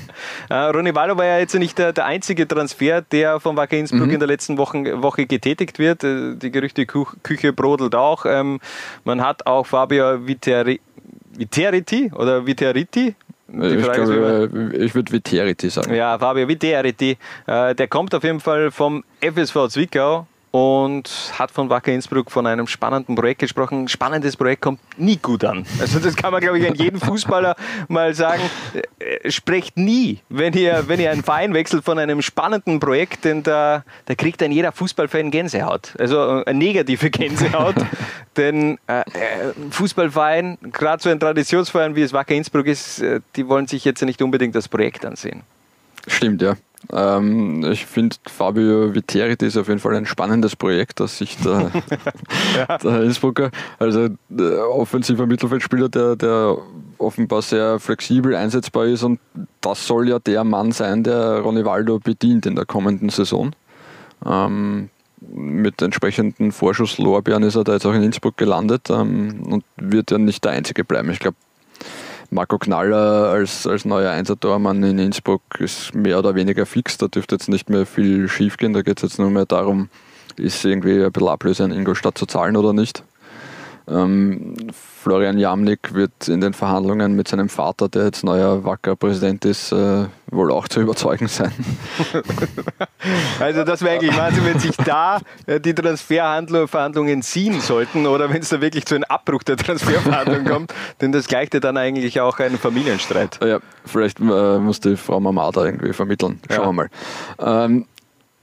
ja. 0.50 0.66
Äh, 0.68 0.70
Ronny 0.70 0.94
Wallo 0.94 1.16
war 1.16 1.24
ja 1.24 1.38
jetzt 1.38 1.54
nicht 1.54 1.78
der, 1.78 1.92
der 1.92 2.06
einzige 2.06 2.48
Transfer, 2.48 3.02
der 3.02 3.40
von 3.40 3.56
Wacker 3.56 3.76
Innsbruck 3.76 4.06
mhm. 4.06 4.14
in 4.14 4.18
der 4.18 4.28
letzten 4.28 4.58
Woche, 4.58 5.02
Woche 5.02 5.26
getätigt 5.26 5.78
wird. 5.78 6.04
Äh, 6.04 6.36
die 6.36 6.50
Gerüchteküche 6.50 7.52
brodelt 7.52 7.94
auch. 7.94 8.24
Ähm, 8.26 8.60
man 9.04 9.22
hat 9.22 9.46
auch 9.46 9.66
Fabio 9.66 10.26
Viteri 10.26 10.80
Viteriti 11.34 12.12
oder 12.14 12.46
Viteriti, 12.46 13.14
ich, 13.52 13.82
glaube, 13.82 14.70
ich 14.74 14.94
würde 14.94 15.12
Viteriti 15.12 15.68
sagen. 15.68 15.94
Ja, 15.94 16.18
Fabio 16.18 16.48
Viteriti. 16.48 17.18
Äh, 17.46 17.74
der 17.74 17.88
kommt 17.88 18.14
auf 18.14 18.24
jeden 18.24 18.40
Fall 18.40 18.70
vom 18.70 19.04
FSV 19.20 19.68
Zwickau 19.68 20.26
und 20.52 21.32
hat 21.38 21.50
von 21.50 21.70
Wacker 21.70 21.92
Innsbruck 21.92 22.30
von 22.30 22.46
einem 22.46 22.66
spannenden 22.66 23.14
Projekt 23.14 23.40
gesprochen. 23.40 23.88
Spannendes 23.88 24.36
Projekt 24.36 24.60
kommt 24.60 24.80
nie 24.98 25.16
gut 25.16 25.44
an. 25.44 25.64
Also 25.80 25.98
das 25.98 26.14
kann 26.14 26.30
man, 26.30 26.42
glaube 26.42 26.58
ich, 26.58 26.68
an 26.68 26.74
jeden 26.74 27.00
Fußballer 27.00 27.56
mal 27.88 28.14
sagen. 28.14 28.42
Äh, 28.98 29.30
sprecht 29.30 29.78
nie, 29.78 30.20
wenn 30.28 30.52
ihr, 30.52 30.86
wenn 30.88 31.00
ihr 31.00 31.10
einen 31.10 31.22
Verein 31.22 31.54
wechselt 31.54 31.84
von 31.84 31.98
einem 31.98 32.20
spannenden 32.20 32.80
Projekt, 32.80 33.24
denn 33.24 33.42
da, 33.42 33.82
da 34.04 34.14
kriegt 34.14 34.42
dann 34.42 34.52
jeder 34.52 34.72
Fußballfan 34.72 35.30
Gänsehaut. 35.30 35.94
Also 35.98 36.16
äh, 36.18 36.44
eine 36.44 36.58
negative 36.58 37.08
Gänsehaut. 37.08 37.76
denn 38.36 38.78
äh, 38.88 39.02
Fußballverein, 39.70 40.58
gerade 40.70 41.02
so 41.02 41.08
ein 41.08 41.18
Traditionsverein 41.18 41.96
wie 41.96 42.02
es 42.02 42.12
Wacker 42.12 42.34
Innsbruck 42.34 42.66
ist, 42.66 43.02
die 43.36 43.48
wollen 43.48 43.66
sich 43.66 43.86
jetzt 43.86 44.02
nicht 44.02 44.20
unbedingt 44.20 44.54
das 44.54 44.68
Projekt 44.68 45.06
ansehen. 45.06 45.42
Stimmt, 46.06 46.42
ja. 46.42 46.56
Ähm, 46.90 47.64
ich 47.70 47.86
finde, 47.86 48.16
Fabio 48.26 48.94
Viteriti 48.94 49.46
ist 49.46 49.56
auf 49.56 49.68
jeden 49.68 49.80
Fall 49.80 49.94
ein 49.94 50.06
spannendes 50.06 50.56
Projekt 50.56 51.00
aus 51.00 51.18
Sicht 51.18 51.44
der, 51.44 51.70
ja. 52.56 52.78
der 52.78 53.02
Innsbrucker. 53.02 53.50
Also 53.78 54.08
der 54.28 54.68
offensiver 54.68 55.26
Mittelfeldspieler, 55.26 55.88
der, 55.88 56.16
der 56.16 56.56
offenbar 56.98 57.42
sehr 57.42 57.78
flexibel 57.78 58.34
einsetzbar 58.34 58.86
ist 58.86 59.02
und 59.02 59.20
das 59.60 59.86
soll 59.86 60.08
ja 60.08 60.18
der 60.18 60.44
Mann 60.44 60.72
sein, 60.72 61.02
der 61.02 61.40
Ronny 61.40 61.64
Waldo 61.64 61.98
bedient 61.98 62.46
in 62.46 62.56
der 62.56 62.64
kommenden 62.64 63.08
Saison. 63.10 63.52
Ähm, 64.24 64.90
mit 65.34 65.80
entsprechenden 65.82 66.52
Vorschusslorbeeren 66.52 67.42
ist 67.44 67.54
er 67.54 67.64
da 67.64 67.74
jetzt 67.74 67.86
auch 67.86 67.94
in 67.94 68.02
Innsbruck 68.02 68.36
gelandet 68.36 68.90
ähm, 68.90 69.42
und 69.48 69.64
wird 69.76 70.10
ja 70.10 70.18
nicht 70.18 70.44
der 70.44 70.52
Einzige 70.52 70.84
bleiben. 70.84 71.10
Ich 71.10 71.20
glaube, 71.20 71.36
Marco 72.32 72.58
Knaller 72.58 73.28
als, 73.28 73.66
als 73.66 73.84
neuer 73.84 74.10
Einsertormann 74.10 74.82
in 74.82 74.98
Innsbruck 74.98 75.42
ist 75.58 75.94
mehr 75.94 76.18
oder 76.18 76.34
weniger 76.34 76.64
fix. 76.64 76.96
Da 76.96 77.06
dürfte 77.06 77.34
jetzt 77.34 77.50
nicht 77.50 77.68
mehr 77.68 77.84
viel 77.84 78.26
schief 78.26 78.56
gehen. 78.56 78.72
Da 78.72 78.80
geht 78.80 78.98
es 78.98 79.02
jetzt 79.02 79.18
nur 79.18 79.28
mehr 79.28 79.44
darum, 79.44 79.90
ist 80.36 80.64
irgendwie 80.64 81.04
ein 81.04 81.12
bisschen 81.12 81.28
Ablöse 81.28 81.64
an 81.64 81.72
Ingolstadt 81.72 82.16
zu 82.16 82.24
zahlen 82.24 82.56
oder 82.56 82.72
nicht. 82.72 83.04
Ähm, 83.88 84.54
Florian 84.72 85.38
Jamnik 85.38 85.94
wird 85.94 86.28
in 86.28 86.40
den 86.40 86.52
Verhandlungen 86.52 87.14
mit 87.14 87.28
seinem 87.28 87.48
Vater, 87.48 87.88
der 87.88 88.04
jetzt 88.04 88.22
neuer 88.24 88.64
Wacker-Präsident 88.64 89.44
ist, 89.44 89.72
äh, 89.72 90.06
wohl 90.30 90.52
auch 90.52 90.68
zu 90.68 90.80
überzeugen 90.80 91.28
sein. 91.28 91.52
Also 93.40 93.64
das 93.64 93.82
wäre 93.82 93.94
eigentlich 93.94 94.16
Wahnsinn, 94.16 94.44
wenn 94.44 94.60
sich 94.60 94.76
da 94.76 95.18
äh, 95.46 95.58
die 95.58 95.74
Transferverhandlungen 95.74 97.22
ziehen 97.22 97.60
sollten 97.60 98.06
oder 98.06 98.30
wenn 98.30 98.42
es 98.42 98.50
da 98.50 98.60
wirklich 98.60 98.86
zu 98.86 98.94
einem 98.94 99.04
Abbruch 99.04 99.42
der 99.42 99.56
Transferverhandlungen 99.56 100.44
kommt, 100.46 100.74
denn 101.00 101.10
das 101.10 101.26
gleicht 101.26 101.54
ja 101.54 101.60
dann 101.60 101.76
eigentlich 101.76 102.20
auch 102.20 102.38
einen 102.38 102.58
Familienstreit. 102.58 103.40
Ja, 103.42 103.58
vielleicht 103.84 104.20
äh, 104.20 104.58
muss 104.58 104.78
die 104.78 104.96
Frau 104.96 105.18
Mamada 105.18 105.64
irgendwie 105.64 105.92
vermitteln. 105.92 106.40
Schauen 106.48 106.60
ja. 106.60 106.66
wir 106.66 106.72
mal. 106.72 107.64
Ähm, 107.64 107.86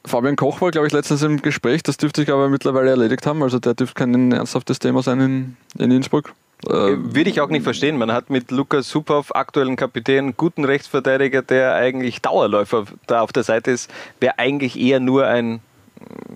Fabian 0.10 0.36
Koch 0.36 0.60
war, 0.62 0.72
glaube 0.72 0.88
ich, 0.88 0.94
letztens 0.94 1.22
im 1.24 1.42
Gespräch, 1.42 1.84
das 1.84 1.98
dürfte 1.98 2.22
sich 2.22 2.32
aber 2.32 2.50
mittlerweile 2.50 2.90
erledigt 2.90 3.26
haben. 3.26 3.42
Also 3.44 3.60
der 3.60 3.74
dürfte 3.76 3.96
kein 3.96 4.32
ernsthaftes 4.32 4.80
Thema 4.80 5.02
sein 5.04 5.20
in, 5.20 5.58
in 5.78 5.92
Innsbruck. 5.92 6.34
Äh, 6.68 6.72
Würde 6.72 7.30
ich 7.30 7.40
auch 7.40 7.50
nicht 7.50 7.64
verstehen. 7.64 7.98
Man 7.98 8.12
hat 8.12 8.30
mit 8.30 8.52
Lukas 8.52 8.90
Supov, 8.90 9.34
aktuellen 9.34 9.78
Kapitän, 9.78 10.36
guten 10.36 10.66
Rechtsverteidiger, 10.66 11.42
der 11.42 11.76
eigentlich 11.76 12.22
Dauerläufer 12.22 12.86
da 13.08 13.22
auf 13.22 13.32
der 13.32 13.44
Seite 13.44 13.72
ist, 13.72 13.90
wäre 14.20 14.38
eigentlich 14.38 14.78
eher 14.78 15.00
nur 15.00 15.26
ein 15.28 15.62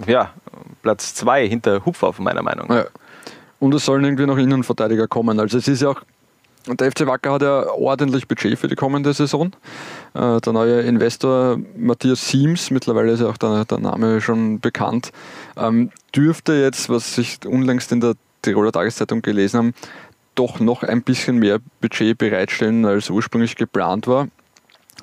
ja, 0.08 0.32
Platz 0.82 1.16
2 1.16 1.48
hinter 1.48 1.86
Hupfauf, 1.86 2.20
meiner 2.20 2.42
Meinung 2.42 2.68
nach. 2.68 2.76
Ja. 2.76 2.86
Und 3.60 3.74
es 3.74 3.86
sollen 3.86 4.04
irgendwie 4.04 4.26
noch 4.26 4.38
Innenverteidiger 4.38 5.08
kommen. 5.08 5.40
Also 5.40 5.58
es 5.58 5.68
ist 5.68 5.82
ja 5.82 5.90
auch 5.90 6.02
Und 6.68 6.80
der 6.80 6.92
FC 6.92 7.06
Wacker 7.06 7.34
hat 7.34 7.42
ja 7.42 7.70
ordentlich 7.72 8.28
Budget 8.28 8.58
für 8.58 8.68
die 8.68 8.76
kommende 8.76 9.14
Saison. 9.14 9.52
Äh, 10.14 10.40
der 10.40 10.54
neue 10.54 10.82
Investor 10.82 11.60
Matthias 11.76 12.30
Siems, 12.30 12.72
mittlerweile 12.72 13.12
ist 13.12 13.20
ja 13.20 13.28
auch 13.28 13.38
der, 13.38 13.66
der 13.66 13.80
Name 13.80 14.22
schon 14.22 14.60
bekannt, 14.60 15.12
ähm, 15.58 15.92
dürfte 16.16 16.54
jetzt, 16.54 16.90
was 16.90 17.18
ich 17.18 17.46
unlängst 17.46 17.92
in 17.92 18.00
der 18.00 18.14
Tiroler 18.42 18.72
Tageszeitung 18.72 19.22
gelesen 19.22 19.58
habe, 19.58 19.74
doch 20.36 20.60
noch 20.60 20.84
ein 20.84 21.04
bisschen 21.04 21.38
mehr 21.38 21.60
Budget 21.82 22.18
bereitstellen, 22.18 22.86
als 22.86 23.10
ursprünglich 23.10 23.56
geplant 23.56 24.08
war. 24.08 24.28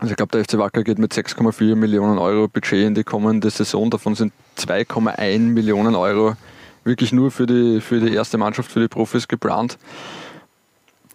Also 0.01 0.13
ich 0.13 0.17
glaube, 0.17 0.33
der 0.33 0.45
FC 0.45 0.57
Wacker 0.57 0.83
geht 0.83 0.99
mit 0.99 1.13
6,4 1.13 1.77
Millionen 1.77 2.19
Euro 2.19 2.49
Budget 2.49 2.87
in 2.87 2.95
die 2.95 3.05
kommende 3.05 3.51
Saison. 3.51 3.91
Davon 3.91 4.15
sind 4.15 4.33
2,1 4.59 5.41
Millionen 5.41 5.95
Euro 5.95 6.37
wirklich 6.85 7.13
nur 7.13 7.31
für 7.31 7.47
die, 7.47 7.81
für 7.81 8.01
die 8.01 8.15
erste 8.15 8.39
Mannschaft, 8.39 8.73
für 8.73 8.81
die 8.81 8.89
Profis 8.89 9.29
geplant. 9.29 9.77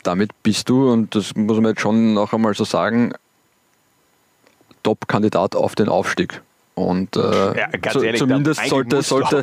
Damit 0.06 0.32
bist 0.44 0.70
du, 0.70 0.92
und 0.92 1.16
das 1.16 1.36
muss 1.36 1.58
man 1.58 1.72
jetzt 1.72 1.82
schon 1.82 2.14
noch 2.14 2.32
einmal 2.32 2.54
so 2.54 2.64
sagen, 2.64 3.14
Top-Kandidat 4.84 5.56
auf 5.56 5.74
den 5.74 5.90
Aufstieg. 5.90 6.44
Und 6.76 7.16
äh, 7.16 7.22
Ja, 7.58 7.68
ganz 7.68 7.94
zu, 7.94 8.02
ehrlich, 8.02 8.20
zumindest, 8.20 8.68
sollte, 8.68 9.02
sollte, 9.02 9.42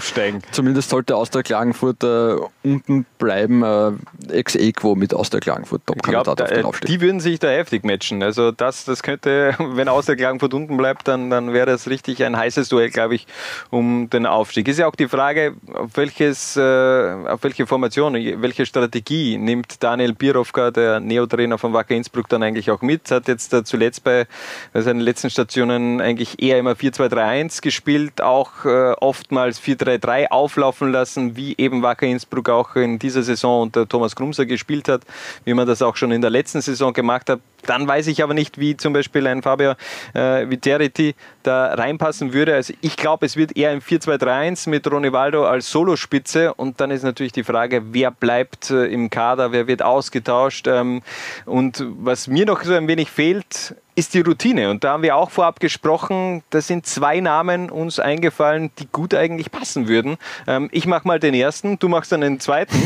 zumindest 0.50 0.90
sollte 0.90 1.16
Austria 1.16 1.42
Klagenfurt 1.42 2.04
äh, 2.04 2.36
unten 2.62 3.06
bleiben, 3.18 3.62
äh, 3.62 3.92
ex 4.30 4.54
equo 4.54 4.94
mit 4.96 5.14
Austria 5.14 5.40
Klagenfurt, 5.40 5.80
Ich 5.80 6.02
glaub, 6.02 6.24
Top-Kandidat 6.24 6.40
da, 6.40 6.44
auf 6.44 6.50
den 6.50 6.60
äh, 6.60 6.64
Aufstieg. 6.64 6.86
die 6.88 7.00
würden 7.00 7.20
sich 7.20 7.38
da 7.38 7.48
heftig 7.48 7.84
matchen. 7.84 8.22
Also 8.22 8.52
das, 8.52 8.84
das 8.84 9.02
könnte, 9.02 9.54
wenn 9.58 9.88
außer 9.88 10.14
Klagenfurt 10.14 10.52
unten 10.52 10.76
bleibt, 10.76 11.08
dann, 11.08 11.30
dann 11.30 11.54
wäre 11.54 11.64
das 11.64 11.88
richtig 11.88 12.22
ein 12.22 12.36
heißes 12.36 12.68
Duell, 12.68 12.90
glaube 12.90 13.14
ich, 13.14 13.26
um 13.70 14.10
den 14.10 14.26
Aufstieg. 14.26 14.68
Ist 14.68 14.78
ja 14.78 14.86
auch 14.86 14.94
die 14.94 15.08
Frage, 15.08 15.54
auf, 15.72 15.92
welches, 15.94 16.58
äh, 16.58 16.60
auf 16.60 17.42
welche 17.44 17.66
Formation, 17.66 18.12
welche 18.42 18.66
Strategie 18.66 19.38
nimmt 19.38 19.82
Daniel 19.82 20.12
Birovka, 20.12 20.70
der 20.70 21.00
Neotrainer 21.00 21.56
von 21.56 21.72
Wacker 21.72 21.94
Innsbruck, 21.94 22.28
dann 22.28 22.42
eigentlich 22.42 22.70
auch 22.70 22.82
mit. 22.82 23.10
Hat 23.10 23.26
jetzt 23.26 23.54
äh, 23.54 23.64
zuletzt 23.64 24.04
bei 24.04 24.26
seinen 24.74 25.00
letzten 25.00 25.30
Stationen 25.30 26.02
eigentlich 26.02 26.42
eher 26.42 26.58
immer 26.58 26.76
4-2-3-1 27.22 27.62
gespielt, 27.62 28.20
auch 28.20 28.64
äh, 28.64 28.92
oftmals 29.00 29.60
4-3-3 29.60 30.28
auflaufen 30.28 30.92
lassen, 30.92 31.36
wie 31.36 31.54
eben 31.56 31.82
Wacker 31.82 32.06
Innsbruck 32.06 32.48
auch 32.48 32.76
in 32.76 32.98
dieser 32.98 33.22
Saison 33.22 33.62
unter 33.62 33.88
Thomas 33.88 34.16
Krumser 34.16 34.46
gespielt 34.46 34.88
hat, 34.88 35.02
wie 35.44 35.54
man 35.54 35.66
das 35.66 35.82
auch 35.82 35.96
schon 35.96 36.12
in 36.12 36.20
der 36.20 36.30
letzten 36.30 36.60
Saison 36.60 36.92
gemacht 36.92 37.30
hat. 37.30 37.40
Dann 37.66 37.86
weiß 37.86 38.06
ich 38.08 38.22
aber 38.22 38.34
nicht, 38.34 38.58
wie 38.58 38.76
zum 38.76 38.92
Beispiel 38.92 39.26
ein 39.26 39.42
Fabio 39.42 39.74
äh, 40.14 40.48
Viteriti 40.48 41.14
da 41.42 41.74
reinpassen 41.74 42.32
würde. 42.32 42.54
Also 42.54 42.74
ich 42.80 42.96
glaube, 42.96 43.26
es 43.26 43.36
wird 43.36 43.56
eher 43.56 43.70
ein 43.70 43.80
4-2-3-1 43.80 44.68
mit 44.68 44.90
Ronivaldo 44.90 45.44
als 45.44 45.70
Solospitze 45.70 46.54
und 46.54 46.80
dann 46.80 46.90
ist 46.90 47.02
natürlich 47.02 47.32
die 47.32 47.44
Frage, 47.44 47.82
wer 47.92 48.10
bleibt 48.10 48.70
äh, 48.70 48.86
im 48.86 49.10
Kader, 49.10 49.52
wer 49.52 49.66
wird 49.66 49.82
ausgetauscht. 49.82 50.66
Ähm, 50.66 51.02
und 51.46 51.84
was 51.98 52.28
mir 52.28 52.46
noch 52.46 52.62
so 52.62 52.74
ein 52.74 52.88
wenig 52.88 53.10
fehlt, 53.10 53.74
ist 53.94 54.14
die 54.14 54.20
Routine. 54.20 54.70
Und 54.70 54.84
da 54.84 54.92
haben 54.92 55.02
wir 55.02 55.16
auch 55.16 55.30
vorab 55.30 55.60
gesprochen, 55.60 56.42
da 56.50 56.60
sind 56.60 56.86
zwei 56.86 57.20
Namen 57.20 57.70
uns 57.70 57.98
eingefallen, 57.98 58.70
die 58.78 58.88
gut 58.90 59.14
eigentlich 59.14 59.50
passen 59.50 59.88
würden. 59.88 60.16
Ähm, 60.46 60.68
ich 60.72 60.86
mache 60.86 61.06
mal 61.06 61.20
den 61.20 61.34
ersten, 61.34 61.78
du 61.78 61.88
machst 61.88 62.12
dann 62.12 62.22
den 62.22 62.40
zweiten. 62.40 62.76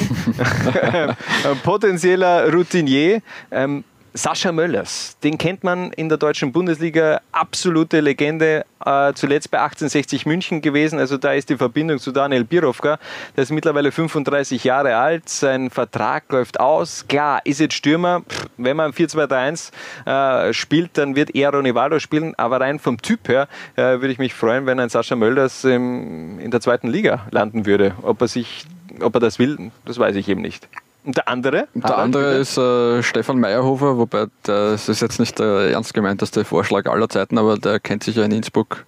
Ein 1.45 1.57
Potenzieller 1.63 2.53
Routinier. 2.53 3.23
Ähm, 3.51 3.85
Sascha 4.17 4.51
Möllers, 4.51 5.19
den 5.23 5.37
kennt 5.37 5.63
man 5.63 5.93
in 5.93 6.09
der 6.09 6.17
deutschen 6.17 6.51
Bundesliga, 6.51 7.21
absolute 7.33 8.01
Legende, 8.01 8.65
äh, 8.83 9.13
zuletzt 9.13 9.51
bei 9.51 9.59
1860 9.59 10.25
München 10.25 10.63
gewesen, 10.63 10.99
also 10.99 11.19
da 11.19 11.35
ist 11.35 11.51
die 11.51 11.59
Verbindung 11.59 11.99
zu 11.99 12.13
Daniel 12.13 12.45
Birovka, 12.45 12.99
der 13.37 13.43
ist 13.43 13.51
mittlerweile 13.51 13.93
35 13.93 14.65
Jahre 14.65 14.97
alt, 14.97 15.29
sein 15.29 15.69
Vertrag 15.69 16.33
läuft 16.33 16.59
aus, 16.59 17.07
klar, 17.09 17.43
ist 17.45 17.61
jetzt 17.61 17.75
Stürmer, 17.75 18.23
Pff, 18.27 18.47
wenn 18.57 18.77
man 18.79 18.93
4-2-3-1 18.93 20.49
äh, 20.49 20.53
spielt, 20.55 20.97
dann 20.97 21.15
wird 21.15 21.35
eher 21.35 21.51
Ronivaldo 21.51 21.99
spielen, 21.99 22.35
aber 22.39 22.61
rein 22.61 22.79
vom 22.79 23.03
Typ 23.03 23.29
her 23.29 23.49
äh, 23.77 23.83
würde 23.83 24.13
ich 24.13 24.19
mich 24.19 24.33
freuen, 24.33 24.65
wenn 24.65 24.81
ein 24.81 24.89
Sascha 24.89 25.15
Möllers 25.15 25.67
ähm, 25.67 26.39
in 26.39 26.51
der 26.51 26.63
zweiten 26.63 26.89
Liga 26.89 27.27
landen 27.31 27.67
würde, 27.67 27.95
ob 28.01 28.23
er 28.23 28.29
sich, 28.29 28.65
ob 29.01 29.15
er 29.15 29.21
das 29.21 29.39
will, 29.39 29.71
das 29.85 29.99
weiß 29.99 30.17
ich 30.17 30.27
eben 30.31 30.41
nicht. 30.41 30.69
Und 31.07 31.17
der 31.17 31.29
andere? 31.29 31.69
Der 31.73 31.85
Harald, 31.85 31.99
andere 32.01 32.25
bitte? 32.25 32.41
ist 32.41 32.59
äh, 32.59 33.03
Stefan 33.03 33.39
Meyerhofer, 33.39 33.97
wobei 33.97 34.27
das 34.43 34.89
ist 34.89 35.01
jetzt 35.01 35.21
nicht 35.21 35.39
der 35.39 35.71
ernst 35.71 35.95
gemeinteste 35.95 36.45
Vorschlag 36.45 36.87
aller 36.87 37.09
Zeiten, 37.09 37.39
aber 37.39 37.57
der 37.57 37.79
kennt 37.79 38.03
sich 38.03 38.17
ja 38.17 38.25
in 38.25 38.33
Innsbruck 38.33 38.85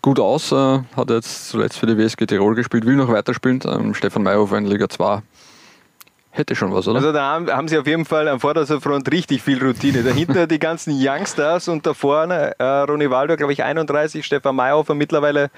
gut 0.00 0.18
aus, 0.18 0.52
äh, 0.52 0.80
hat 0.96 1.10
jetzt 1.10 1.50
zuletzt 1.50 1.78
für 1.78 1.86
die 1.86 1.98
WSG 1.98 2.24
Tirol 2.24 2.54
gespielt, 2.54 2.86
will 2.86 2.96
noch 2.96 3.08
weiterspielen. 3.08 3.60
Ähm, 3.66 3.92
Stefan 3.92 4.22
Meyerhofer 4.22 4.56
in 4.56 4.64
Liga 4.64 4.88
2 4.88 5.22
hätte 6.30 6.54
schon 6.54 6.72
was, 6.72 6.88
oder? 6.88 6.96
Also 6.96 7.12
da 7.12 7.22
haben, 7.32 7.50
haben 7.50 7.68
sie 7.68 7.76
auf 7.76 7.86
jeden 7.86 8.04
Fall 8.04 8.28
am 8.28 8.40
vordersten 8.40 8.80
Front 8.80 9.10
richtig 9.12 9.42
viel 9.42 9.62
Routine. 9.62 10.02
Dahinter 10.02 10.46
die 10.46 10.58
ganzen 10.58 10.94
Youngsters 10.96 11.68
und 11.68 11.86
da 11.86 11.92
vorne 11.92 12.54
äh, 12.58 12.64
Ronivaldo, 12.64 13.36
glaube 13.36 13.52
ich, 13.52 13.62
31, 13.62 14.24
Stefan 14.24 14.56
Mayhofer 14.56 14.94
mittlerweile, 14.94 15.50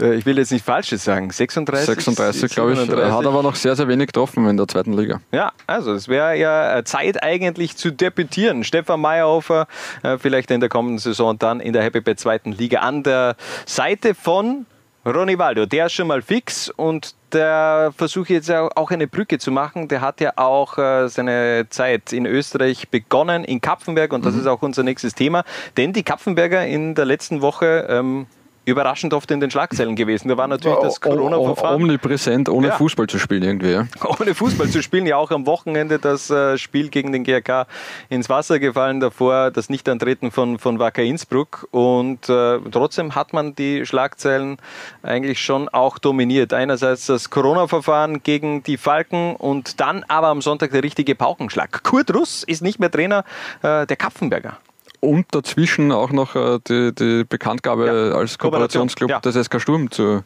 ich 0.00 0.26
will 0.26 0.38
jetzt 0.38 0.52
nicht 0.52 0.64
Falsches 0.64 1.04
sagen, 1.04 1.30
36? 1.30 1.86
36, 1.86 2.54
glaube 2.54 2.72
ich. 2.72 2.78
Er 2.78 2.84
37. 2.84 3.16
hat 3.16 3.26
aber 3.26 3.42
noch 3.42 3.54
sehr, 3.54 3.76
sehr 3.76 3.88
wenig 3.88 4.08
getroffen 4.08 4.48
in 4.48 4.56
der 4.56 4.68
zweiten 4.68 4.92
Liga. 4.92 5.20
Ja, 5.32 5.52
also 5.66 5.92
es 5.92 6.08
wäre 6.08 6.36
ja 6.36 6.84
Zeit 6.84 7.22
eigentlich 7.22 7.76
zu 7.76 7.90
debütieren. 7.90 8.64
Stefan 8.64 9.00
Meyerhofer 9.00 9.66
äh, 10.02 10.18
vielleicht 10.18 10.50
in 10.50 10.60
der 10.60 10.68
kommenden 10.68 10.98
Saison 10.98 11.38
dann 11.38 11.60
in 11.60 11.72
der 11.72 11.82
Happy 11.82 12.00
Bad 12.00 12.18
zweiten 12.18 12.52
Liga 12.52 12.80
an 12.80 13.02
der 13.02 13.36
Seite 13.66 14.14
von 14.14 14.66
Ronivaldo. 15.06 15.66
Der 15.66 15.86
ist 15.86 15.92
schon 15.92 16.08
mal 16.08 16.22
fix 16.22 16.70
und 16.70 17.14
der 17.32 17.92
versucht 17.96 18.30
jetzt 18.30 18.50
auch 18.50 18.90
eine 18.90 19.06
Brücke 19.06 19.38
zu 19.38 19.50
machen. 19.50 19.88
Der 19.88 20.00
hat 20.00 20.20
ja 20.20 20.32
auch 20.36 20.78
äh, 20.78 21.08
seine 21.08 21.66
Zeit 21.70 22.12
in 22.12 22.26
Österreich 22.26 22.88
begonnen, 22.88 23.44
in 23.44 23.60
Kapfenberg 23.60 24.12
und 24.12 24.24
das 24.24 24.34
ist 24.34 24.46
auch 24.46 24.62
unser 24.62 24.82
nächstes 24.82 25.14
Thema. 25.14 25.44
Denn 25.76 25.92
die 25.92 26.02
Kapfenberger 26.02 26.66
in 26.66 26.94
der 26.94 27.04
letzten 27.04 27.42
Woche 27.42 27.86
ähm, 27.88 28.26
überraschend 28.68 29.14
oft 29.14 29.30
in 29.30 29.40
den 29.40 29.50
Schlagzeilen 29.50 29.96
gewesen. 29.96 30.28
Da 30.28 30.36
war 30.36 30.46
natürlich 30.46 30.78
das 30.78 31.00
Corona-Verfahren. 31.00 31.76
Omnipräsent, 31.82 32.48
ohne 32.48 32.68
Ja. 32.68 32.76
Fußball 32.76 33.06
zu 33.06 33.18
spielen 33.18 33.42
irgendwie. 33.42 33.70
Ja. 33.72 33.86
ohne 34.20 34.34
Fußball 34.34 34.68
zu 34.68 34.82
spielen. 34.82 35.06
Ja, 35.06 35.16
auch 35.16 35.30
am 35.30 35.46
Wochenende 35.46 35.98
das 35.98 36.30
äh, 36.30 36.58
Spiel 36.58 36.88
gegen 36.88 37.12
den 37.12 37.24
GRK 37.24 37.66
ins 38.08 38.28
Wasser 38.28 38.58
gefallen. 38.58 39.00
Davor 39.00 39.50
das 39.50 39.70
Nichtantreten 39.70 40.30
von, 40.30 40.58
von 40.58 40.78
Wacker 40.78 41.02
Innsbruck. 41.02 41.66
Und 41.70 42.28
äh, 42.28 42.58
trotzdem 42.70 43.14
hat 43.14 43.32
man 43.32 43.54
die 43.54 43.86
Schlagzeilen 43.86 44.58
eigentlich 45.02 45.40
schon 45.40 45.68
auch 45.68 45.98
dominiert. 45.98 46.52
Einerseits 46.52 47.06
das 47.06 47.30
Corona-Verfahren 47.30 48.22
gegen 48.22 48.62
die 48.62 48.76
Falken 48.76 49.34
und 49.36 49.80
dann 49.80 50.04
aber 50.08 50.28
am 50.28 50.42
Sonntag 50.42 50.70
der 50.72 50.82
richtige 50.82 51.14
Paukenschlag. 51.14 51.82
Kurt 51.82 52.14
Russ 52.14 52.42
ist 52.44 52.62
nicht 52.62 52.78
mehr 52.78 52.90
Trainer 52.90 53.24
äh, 53.62 53.86
der 53.86 53.96
Kapfenberger. 53.96 54.58
Und 55.00 55.26
dazwischen 55.30 55.92
auch 55.92 56.10
noch 56.10 56.34
äh, 56.34 56.58
die, 56.66 56.92
die 56.94 57.24
Bekanntgabe 57.28 57.86
Ja, 57.86 58.18
als 58.18 58.38
Kooperationsclub 58.38 59.10
Ja. 59.10 59.20
des 59.20 59.36
SK 59.36 59.60
Sturm 59.60 59.90
zu 59.90 60.22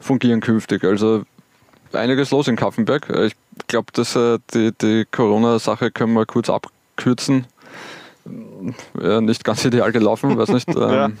fungieren 0.00 0.40
künftig. 0.40 0.82
Also 0.84 1.22
einiges 1.92 2.30
los 2.30 2.48
in 2.48 2.56
Kaffenberg. 2.56 3.08
Äh, 3.10 3.26
Ich 3.26 3.34
glaube, 3.68 3.86
dass 3.92 4.16
äh, 4.16 4.38
die, 4.54 4.72
die 4.80 5.04
Corona-Sache 5.10 5.90
können 5.90 6.14
wir 6.14 6.26
kurz 6.26 6.50
abkürzen. 6.50 7.46
Ja, 9.00 9.20
nicht 9.20 9.44
ganz 9.44 9.64
ideal 9.64 9.92
gelaufen, 9.92 10.36
weiß 10.36 10.48
nicht. 10.50 10.68
Ähm, 10.76 11.16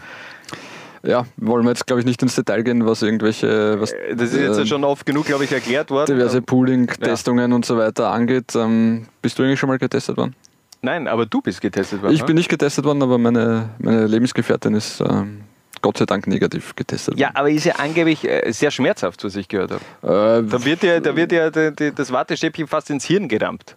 ja. 1.04 1.24
wollen 1.36 1.64
wir 1.64 1.70
jetzt, 1.70 1.86
glaube 1.86 2.00
ich, 2.00 2.06
nicht 2.06 2.20
ins 2.22 2.34
Detail 2.34 2.62
gehen, 2.64 2.84
was 2.84 3.02
irgendwelche, 3.02 3.80
was 3.80 3.94
Das 4.14 4.32
ist 4.32 4.40
jetzt 4.40 4.56
äh, 4.56 4.60
ja 4.62 4.66
schon 4.66 4.82
oft 4.84 5.06
genug, 5.06 5.26
glaube 5.26 5.44
ich, 5.44 5.52
erklärt 5.52 5.90
worden. 5.90 6.06
diverse 6.12 6.42
Pooling-Testungen 6.42 7.52
und 7.52 7.64
so 7.64 7.76
weiter 7.78 8.10
angeht. 8.10 8.54
Ähm, 8.56 9.06
bist 9.22 9.38
du 9.38 9.44
eigentlich 9.44 9.60
schon 9.60 9.68
mal 9.68 9.78
getestet 9.78 10.16
worden? 10.16 10.34
Nein, 10.80 11.08
aber 11.08 11.26
du 11.26 11.40
bist 11.40 11.60
getestet 11.60 12.02
worden. 12.02 12.14
Ich 12.14 12.20
ne? 12.20 12.26
bin 12.26 12.36
nicht 12.36 12.48
getestet 12.48 12.84
worden, 12.84 13.02
aber 13.02 13.18
meine, 13.18 13.70
meine 13.78 14.06
Lebensgefährtin 14.06 14.74
ist 14.74 15.00
ähm, 15.00 15.40
Gott 15.82 15.98
sei 15.98 16.06
Dank 16.06 16.26
negativ 16.26 16.74
getestet 16.76 17.18
Ja, 17.18 17.30
aber 17.34 17.50
ist 17.50 17.64
ja 17.64 17.76
angeblich 17.76 18.24
äh, 18.28 18.50
sehr 18.52 18.70
schmerzhaft, 18.70 19.24
was 19.24 19.36
ich 19.36 19.48
gehört 19.48 19.72
habe. 19.72 19.82
worden. 20.02 20.46
Äh, 20.46 20.50
Da 20.50 20.64
wird 20.64 20.82
ja, 20.82 21.00
da 21.00 21.16
wird 21.16 21.32
ja 21.32 21.50
die, 21.50 21.74
die, 21.74 21.92
das 21.92 22.12
Wattestäbchen 22.12 22.66
fast 22.66 22.90
ins 22.90 23.04
Hirn 23.04 23.28
gerammt. 23.28 23.76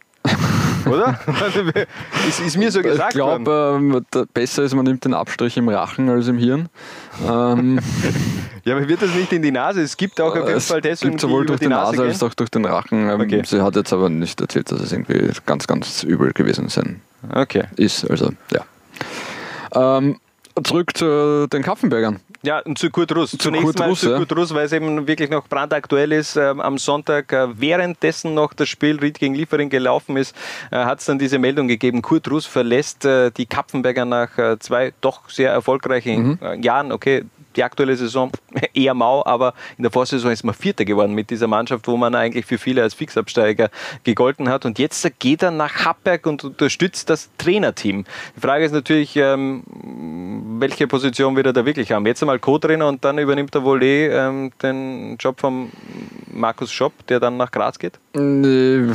Oder? 0.86 1.20
Ist, 2.28 2.40
ist 2.40 2.58
mir 2.58 2.72
so 2.72 2.80
ich 2.80 2.86
gesagt 2.86 3.18
worden. 3.18 3.44
glaube, 3.46 4.04
ähm, 4.16 4.26
besser 4.34 4.64
ist, 4.64 4.74
man 4.76 4.86
nimmt 4.86 5.04
den 5.06 5.14
Abstrich 5.14 5.58
im 5.58 5.70
Rachen 5.70 6.10
als 6.10 6.28
im 6.28 6.38
Hirn. 6.38 6.70
Ähm, 7.28 7.80
Ja, 8.64 8.76
aber 8.76 8.88
wird 8.88 9.02
das 9.02 9.10
nicht 9.16 9.34
in 9.34 9.42
die 9.42 9.50
Nase? 9.50 9.82
Es 9.82 9.98
gibt 9.98 10.22
auch 10.22 10.36
auf 10.36 10.46
jeden 10.48 10.58
es 10.58 10.68
Fall 10.68 10.82
Testungen, 10.82 11.14
gibt 11.14 11.22
sowohl 11.22 11.48
durch 11.48 11.60
die 11.60 11.66
die 11.66 11.70
Nase, 11.70 11.96
Nase 11.98 12.04
als 12.10 12.22
auch 12.22 12.34
durch 12.36 12.50
den 12.52 12.64
Rachen. 12.66 13.10
Ähm, 13.10 13.22
Okay. 13.22 13.42
Sie 13.44 13.60
hat 13.62 13.76
jetzt 13.76 13.92
aber 13.92 14.08
nicht 14.10 14.40
erzählt, 14.40 14.72
dass 14.72 14.82
es 14.82 14.92
irgendwie 14.92 15.30
ganz, 15.48 15.66
ganz 15.66 16.04
übel 16.04 16.32
gewesen 16.32 16.70
sein 16.70 17.02
Okay. 17.34 17.64
ist. 17.78 18.08
Also, 18.10 18.32
ja. 18.52 19.98
Ähm, 19.98 20.20
zurück 20.64 20.96
zu 20.96 21.48
den 21.52 21.64
Kaffenbergern. 21.64 22.20
Ja, 22.44 22.60
und 22.60 22.78
zu 22.78 22.90
Kurt 22.90 23.16
Russ. 23.16 23.36
Zunächst 23.38 23.78
mal 23.78 23.94
zu 23.96 24.10
ja. 24.12 24.18
Kurt 24.18 24.36
Russ, 24.36 24.54
weil 24.54 24.66
es 24.66 24.74
eben 24.74 25.08
wirklich 25.08 25.30
noch 25.30 25.48
brandaktuell 25.48 26.12
ist. 26.12 26.36
Ähm, 26.38 26.60
am 26.60 26.78
Sonntag, 26.78 27.32
äh, 27.32 27.60
währenddessen 27.60 28.34
noch 28.34 28.54
das 28.54 28.68
Spiel 28.68 29.00
Ried 29.00 29.20
gegen 29.20 29.36
Liefering 29.36 29.70
gelaufen 29.70 30.18
ist, 30.18 30.36
äh, 30.72 30.78
hat 30.78 31.00
es 31.00 31.06
dann 31.06 31.20
diese 31.20 31.38
Meldung 31.38 31.68
gegeben, 31.68 32.02
Kurt 32.02 32.30
Russ 32.32 32.46
verlässt 32.46 33.06
äh, 33.06 33.30
die 33.32 33.46
Kapfenberger 33.46 34.06
nach 34.06 34.30
zwei 34.60 34.94
doch 35.02 35.30
sehr 35.30 35.52
erfolgreichen 35.52 36.40
Mhm. 36.42 36.64
Jahren. 36.64 36.92
Okay, 36.92 37.26
die 37.56 37.64
aktuelle 37.64 37.96
Saison 37.96 38.32
eher 38.74 38.94
mau, 38.94 39.26
aber 39.26 39.54
in 39.78 39.84
der 39.84 39.92
Vorsaison 39.92 40.32
ist 40.32 40.44
man 40.44 40.56
Vierter 40.56 40.86
geworden 40.86 41.14
mit 41.14 41.30
dieser 41.30 41.48
Mannschaft, 41.48 41.88
wo 41.88 41.98
man 41.98 42.16
eigentlich 42.16 42.46
für 42.46 42.58
viele 42.58 42.84
als 42.84 42.94
Fixabsteiger 42.94 43.70
gegolten 44.04 44.50
hat. 44.50 44.66
Und 44.66 44.80
jetzt 44.80 45.08
geht 45.20 45.44
er 45.44 45.52
nach 45.52 45.86
Happberg 45.86 46.26
und 46.26 46.44
unterstützt 46.44 47.10
das 47.10 47.30
Trainerteam. 47.38 48.06
Die 48.36 48.40
Frage 48.40 48.66
ist 48.66 48.72
natürlich, 48.72 49.16
ähm, 49.16 49.64
welche 50.60 50.88
Position 50.88 51.36
wird 51.36 51.48
er 51.48 51.54
da 51.54 51.66
wirklich 51.66 51.92
haben? 51.92 52.06
Jetzt 52.06 52.22
einmal 52.22 52.40
Co-Trainer 52.40 52.88
und 52.88 53.04
dann 53.04 53.18
übernimmt 53.18 53.54
er 53.56 53.64
wohl 53.64 53.82
eh 53.84 54.08
ähm, 54.08 54.52
den 54.62 55.18
Job 55.18 55.40
von 55.40 55.72
Markus 56.32 56.72
Schopp, 56.72 56.94
der 57.08 57.20
dann 57.20 57.38
nach 57.38 57.52
Graz 57.52 57.78
geht? 57.80 58.00
Nee, 58.14 58.94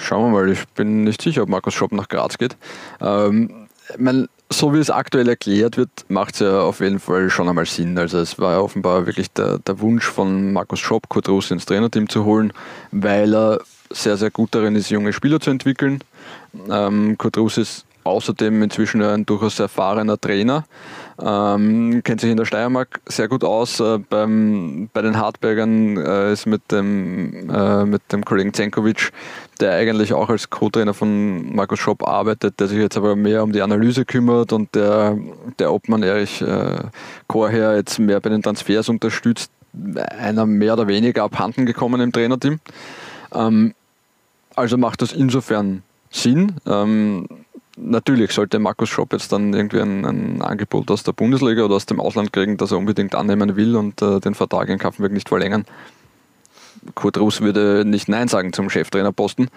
schauen 0.00 0.32
wir 0.32 0.40
mal. 0.40 0.50
Ich 0.50 0.66
bin 0.68 1.04
nicht 1.04 1.22
sicher, 1.22 1.42
ob 1.42 1.48
Markus 1.48 1.74
Schopp 1.74 1.92
nach 1.92 2.08
Graz 2.08 2.38
geht. 2.38 2.56
Ähm, 3.00 3.68
mein, 3.98 4.28
so 4.50 4.72
wie 4.74 4.78
es 4.78 4.90
aktuell 4.90 5.28
erklärt 5.28 5.76
wird, 5.76 5.90
macht 6.08 6.34
es 6.34 6.40
ja 6.40 6.60
auf 6.60 6.80
jeden 6.80 7.00
Fall 7.00 7.30
schon 7.30 7.48
einmal 7.48 7.66
Sinn. 7.66 7.98
Also 7.98 8.18
es 8.18 8.38
war 8.38 8.52
ja 8.52 8.60
offenbar 8.60 9.06
wirklich 9.06 9.30
der, 9.32 9.58
der 9.58 9.80
Wunsch 9.80 10.04
von 10.04 10.52
Markus 10.52 10.80
Schopp, 10.80 11.08
Kurt 11.08 11.28
Russ 11.28 11.50
ins 11.50 11.66
Trainerteam 11.66 12.08
zu 12.08 12.24
holen, 12.24 12.52
weil 12.92 13.34
er 13.34 13.60
sehr, 13.90 14.16
sehr 14.16 14.30
gut 14.30 14.54
darin 14.54 14.76
ist, 14.76 14.90
junge 14.90 15.12
Spieler 15.12 15.40
zu 15.40 15.50
entwickeln. 15.50 16.02
Ähm, 16.70 17.16
Kurt 17.18 17.36
Russ 17.36 17.58
ist 17.58 17.84
außerdem 18.04 18.62
inzwischen 18.62 19.02
ein 19.02 19.26
durchaus 19.26 19.58
erfahrener 19.58 20.20
Trainer. 20.20 20.64
Ähm, 21.22 22.02
kennt 22.02 22.20
sich 22.20 22.30
in 22.30 22.36
der 22.36 22.44
Steiermark 22.44 23.00
sehr 23.06 23.28
gut 23.28 23.44
aus. 23.44 23.78
Äh, 23.80 23.98
beim, 23.98 24.88
bei 24.92 25.02
den 25.02 25.16
Hartbergern 25.16 25.96
äh, 25.96 26.32
ist 26.32 26.46
mit 26.46 26.72
dem, 26.72 27.48
äh, 27.50 27.84
mit 27.84 28.02
dem 28.12 28.24
Kollegen 28.24 28.52
Zenkovic, 28.52 29.12
der 29.60 29.74
eigentlich 29.74 30.12
auch 30.12 30.28
als 30.28 30.50
Co-Trainer 30.50 30.94
von 30.94 31.54
Markus 31.54 31.78
Schopp 31.78 32.06
arbeitet, 32.06 32.58
der 32.58 32.66
sich 32.66 32.78
jetzt 32.78 32.96
aber 32.96 33.14
mehr 33.14 33.44
um 33.44 33.52
die 33.52 33.62
Analyse 33.62 34.04
kümmert 34.04 34.52
und 34.52 34.74
der, 34.74 35.16
der 35.58 35.72
Obmann 35.72 36.02
Erich 36.02 36.42
äh, 36.42 36.82
jetzt 37.76 37.98
mehr 37.98 38.20
bei 38.20 38.30
den 38.30 38.42
Transfers 38.42 38.88
unterstützt, 38.88 39.50
einer 40.18 40.46
mehr 40.46 40.72
oder 40.74 40.88
weniger 40.88 41.24
abhanden 41.24 41.66
gekommen 41.66 42.00
im 42.00 42.12
Trainerteam. 42.12 42.58
Ähm, 43.32 43.74
also 44.56 44.76
macht 44.76 45.02
das 45.02 45.12
insofern 45.12 45.82
Sinn. 46.10 46.56
Ähm, 46.66 47.26
natürlich 47.76 48.32
sollte 48.32 48.58
Markus 48.58 48.88
Schopp 48.88 49.12
jetzt 49.12 49.32
dann 49.32 49.52
irgendwie 49.52 49.80
ein, 49.80 50.04
ein, 50.04 50.42
Angebot 50.42 50.90
aus 50.90 51.02
der 51.02 51.12
Bundesliga 51.12 51.64
oder 51.64 51.74
aus 51.76 51.86
dem 51.86 52.00
Ausland 52.00 52.32
kriegen, 52.32 52.56
das 52.56 52.72
er 52.72 52.78
unbedingt 52.78 53.14
annehmen 53.14 53.56
will 53.56 53.76
und 53.76 54.00
äh, 54.02 54.20
den 54.20 54.34
Vertrag 54.34 54.68
in 54.68 54.78
Kaffenberg 54.78 55.12
nicht 55.12 55.28
verlängern. 55.28 55.64
Kurt 56.94 57.18
Russ 57.18 57.40
würde 57.40 57.84
nicht 57.84 58.08
Nein 58.08 58.28
sagen 58.28 58.52
zum 58.52 58.70
Cheftrainerposten. 58.70 59.48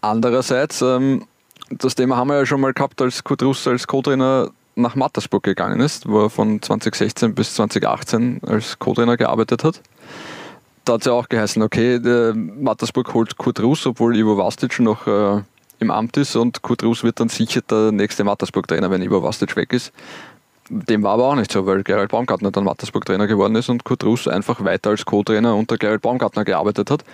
Andererseits, 0.00 0.82
ähm, 0.82 1.26
das 1.70 1.94
Thema 1.94 2.16
haben 2.16 2.28
wir 2.28 2.38
ja 2.38 2.46
schon 2.46 2.60
mal 2.60 2.72
gehabt, 2.72 3.00
als 3.02 3.22
Kurt 3.22 3.42
Russ 3.42 3.66
als 3.66 3.86
Co-Trainer 3.86 4.50
nach 4.74 4.94
Mattersburg 4.94 5.42
gegangen 5.42 5.80
ist, 5.80 6.08
wo 6.08 6.24
er 6.24 6.30
von 6.30 6.60
2016 6.60 7.34
bis 7.34 7.54
2018 7.54 8.40
als 8.46 8.78
Co-Trainer 8.78 9.16
gearbeitet 9.16 9.64
hat. 9.64 9.80
Da 10.84 10.94
hat 10.94 11.02
es 11.02 11.06
ja 11.06 11.12
auch 11.12 11.28
geheißen, 11.28 11.62
okay, 11.62 12.00
Mattersburg 12.34 13.14
holt 13.14 13.36
Kurt 13.36 13.60
Russ, 13.60 13.86
obwohl 13.86 14.16
Ivo 14.16 14.36
Vastic 14.36 14.80
noch 14.80 15.06
äh, 15.06 15.42
im 15.82 15.90
Amt 15.90 16.16
ist 16.16 16.34
und 16.36 16.62
Kurt 16.62 16.82
Russ 16.82 17.04
wird 17.04 17.20
dann 17.20 17.28
sicher 17.28 17.60
der 17.60 17.92
nächste 17.92 18.24
Mattersburg-Trainer, 18.24 18.90
wenn 18.90 19.02
Ivo 19.02 19.22
Vastic 19.22 19.54
weg 19.56 19.72
ist. 19.72 19.92
Dem 20.70 21.02
war 21.02 21.14
aber 21.14 21.28
auch 21.28 21.34
nicht 21.34 21.52
so, 21.52 21.66
weil 21.66 21.82
Gerald 21.82 22.10
Baumgartner 22.10 22.50
dann 22.50 22.64
Mattersburg-Trainer 22.64 23.26
geworden 23.26 23.54
ist 23.56 23.68
und 23.68 23.84
Kurt 23.84 24.04
Russ 24.04 24.26
einfach 24.26 24.64
weiter 24.64 24.90
als 24.90 25.04
Co-Trainer 25.04 25.54
unter 25.54 25.76
Gerald 25.76 26.00
Baumgartner 26.00 26.44
gearbeitet 26.44 26.90
hat. 26.90 27.04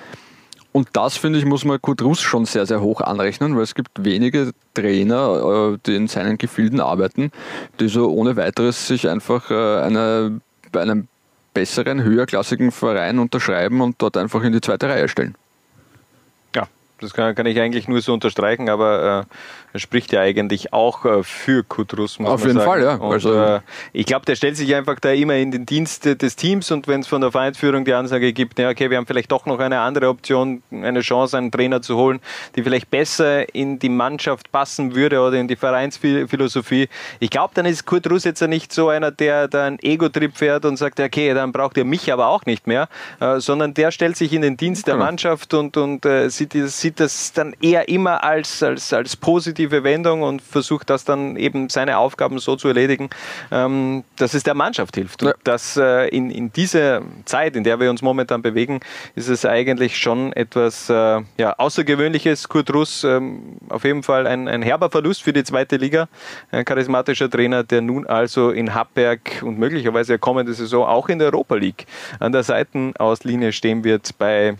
Und 0.72 0.88
das, 0.92 1.16
finde 1.16 1.38
ich, 1.38 1.44
muss 1.44 1.64
man 1.64 1.81
Kurt 1.81 2.02
Russ 2.02 2.20
schon 2.20 2.44
sehr, 2.44 2.66
sehr 2.66 2.81
hoch 2.81 3.00
anrechnen, 3.00 3.57
weil 3.57 3.64
es 3.64 3.74
gibt 3.74 4.04
wenige 4.04 4.52
Trainer, 4.74 5.72
äh, 5.74 5.78
die 5.85 5.96
in 5.96 6.09
seinen 6.09 6.38
Gefilden 6.38 6.81
arbeiten, 6.81 7.33
die 7.81 7.88
so 7.88 8.11
ohne 8.11 8.37
weiteres 8.37 8.87
sich 8.87 9.09
einfach 9.09 9.50
äh, 9.50 9.81
eine, 9.81 10.40
bei 10.70 10.83
einem 10.83 11.09
besseren, 11.54 12.02
höherklassigen 12.02 12.70
Verein 12.70 13.18
unterschreiben 13.18 13.81
und 13.81 13.96
dort 13.98 14.16
einfach 14.16 14.44
in 14.44 14.52
die 14.52 14.61
zweite 14.61 14.88
Reihe 14.88 15.09
stellen. 15.09 15.35
Das 17.00 17.14
kann, 17.14 17.34
kann, 17.34 17.46
ich 17.46 17.61
eigentlich 17.61 17.87
nur 17.88 18.00
so 18.00 18.12
unterstreichen, 18.12 18.68
aber 18.68 19.26
äh, 19.26 19.67
spricht 19.74 20.12
ja 20.12 20.20
eigentlich 20.20 20.72
auch 20.72 21.04
äh, 21.04 21.22
für 21.22 21.62
Kutrus. 21.64 22.18
Auf 22.20 22.44
jeden 22.44 22.59
sagen. 22.59 22.66
Fall, 22.66 22.83
ja. 22.83 22.94
Und, 22.94 23.12
also, 23.12 23.35
äh, 23.35 23.61
ich 23.92 24.07
glaube, 24.07 24.26
der 24.26 24.37
stellt 24.37 24.57
sich 24.57 24.74
einfach 24.74 24.98
da 25.00 25.11
immer 25.11 25.37
in 25.37 25.50
den 25.50 25.66
Dienst 25.66 26.04
des 26.04 26.37
Teams 26.37 26.70
und 26.70 26.88
wenn 26.88 27.00
es 27.00 27.07
von 27.07 27.20
der 27.20 27.33
Vereinsführung 27.33 27.85
die 27.85 27.94
Ansage 27.94 28.33
gibt, 28.33 28.59
ja, 28.59 28.70
okay, 28.70 28.90
wir 28.90 28.96
haben 28.96 29.07
vielleicht 29.07 29.31
doch 29.33 29.46
noch 29.46 29.59
eine 29.59 29.81
andere 29.81 30.09
Option, 30.09 30.62
eine 30.70 31.00
Chance, 31.00 31.37
einen 31.37 31.50
Trainer 31.50 31.83
zu 31.83 31.96
holen, 31.96 32.20
die 32.57 32.62
vielleicht 32.62 32.90
besser 32.90 33.54
in 33.54 33.78
die 33.78 33.88
Mannschaft 33.88 34.50
passen 34.52 34.94
würde 34.94 35.20
oder 35.20 35.37
in 35.37 35.48
die 35.48 35.57
Vereinsphilosophie. 35.57 36.88
Ich 37.20 37.31
glaube, 37.31 37.52
dann 37.54 37.66
ist 37.66 37.85
Kurt 37.87 38.11
Russ 38.11 38.24
jetzt 38.24 38.40
nicht 38.42 38.72
so 38.72 38.88
einer, 38.88 39.11
der 39.11 39.48
da 39.48 39.66
einen 39.66 39.78
Ego-Trip 39.81 40.37
fährt 40.37 40.64
und 40.64 40.76
sagt, 40.76 41.00
okay, 41.00 41.35
dann 41.35 41.52
braucht 41.52 41.76
ihr 41.76 41.85
mich 41.85 42.12
aber 42.12 42.28
auch 42.28 42.46
nicht 42.46 42.66
mehr, 42.66 42.88
äh, 43.20 43.40
sondern 43.40 43.74
der 43.74 43.90
stellt 43.90 44.16
sich 44.16 44.33
in 44.33 44.42
den 44.42 44.57
Dienst 44.57 44.87
der 44.87 44.94
genau. 44.94 45.07
Mannschaft 45.07 45.54
und, 45.54 45.76
und 45.76 46.07
äh, 46.07 46.28
sieht, 46.28 46.52
sieht 46.52 47.00
das 47.00 47.33
dann 47.33 47.54
eher 47.61 47.88
immer 47.88 48.24
als, 48.24 48.62
als, 48.62 48.92
als 48.92 49.16
positive 49.68 49.85
Wendung 49.85 50.22
und 50.22 50.42
versucht 50.42 50.90
das 50.90 51.04
dann 51.04 51.37
eben 51.37 51.68
seine 51.68 51.98
Aufgaben 51.98 52.38
so 52.38 52.57
zu 52.57 52.68
erledigen, 52.68 53.11
ähm, 53.50 54.04
dass 54.16 54.35
es 54.35 54.42
der 54.42 54.54
Mannschaft 54.54 54.96
hilft. 54.96 55.22
Und 55.22 55.28
ja. 55.28 55.35
dass 55.44 55.76
äh, 55.76 56.09
in, 56.09 56.31
in 56.31 56.52
dieser 56.52 57.02
Zeit, 57.24 57.57
in 57.57 57.64
der 57.64 57.81
wir 57.81 57.90
uns 57.90 58.02
momentan 58.02 58.42
bewegen, 58.42 58.81
ist 59.14 59.28
es 59.28 59.44
eigentlich 59.44 59.98
schon 59.98 60.33
etwas 60.33 60.90
äh, 60.90 61.20
ja, 61.38 61.54
Außergewöhnliches. 61.59 62.48
Kurt 62.48 62.72
Russ 62.72 63.04
ähm, 63.04 63.59
auf 63.68 63.85
jeden 63.85 64.02
Fall 64.02 64.26
ein, 64.26 64.48
ein 64.48 64.62
herber 64.62 64.90
Verlust 64.90 65.22
für 65.22 65.33
die 65.33 65.44
zweite 65.44 65.76
Liga. 65.76 66.09
Ein 66.50 66.64
charismatischer 66.64 67.31
Trainer, 67.31 67.62
der 67.64 67.83
nun 67.83 68.07
also 68.07 68.50
in 68.50 68.74
Happberg 68.74 69.42
und 69.42 69.59
möglicherweise 69.59 70.18
kommende 70.18 70.54
Saison 70.54 70.87
auch 70.87 71.09
in 71.09 71.18
der 71.18 71.28
Europa 71.28 71.57
League 71.57 71.87
an 72.20 72.33
der 72.33 72.42
Seitenauslinie 72.42 73.52
stehen 73.52 73.85
wird 73.85 74.16
bei 74.18 74.57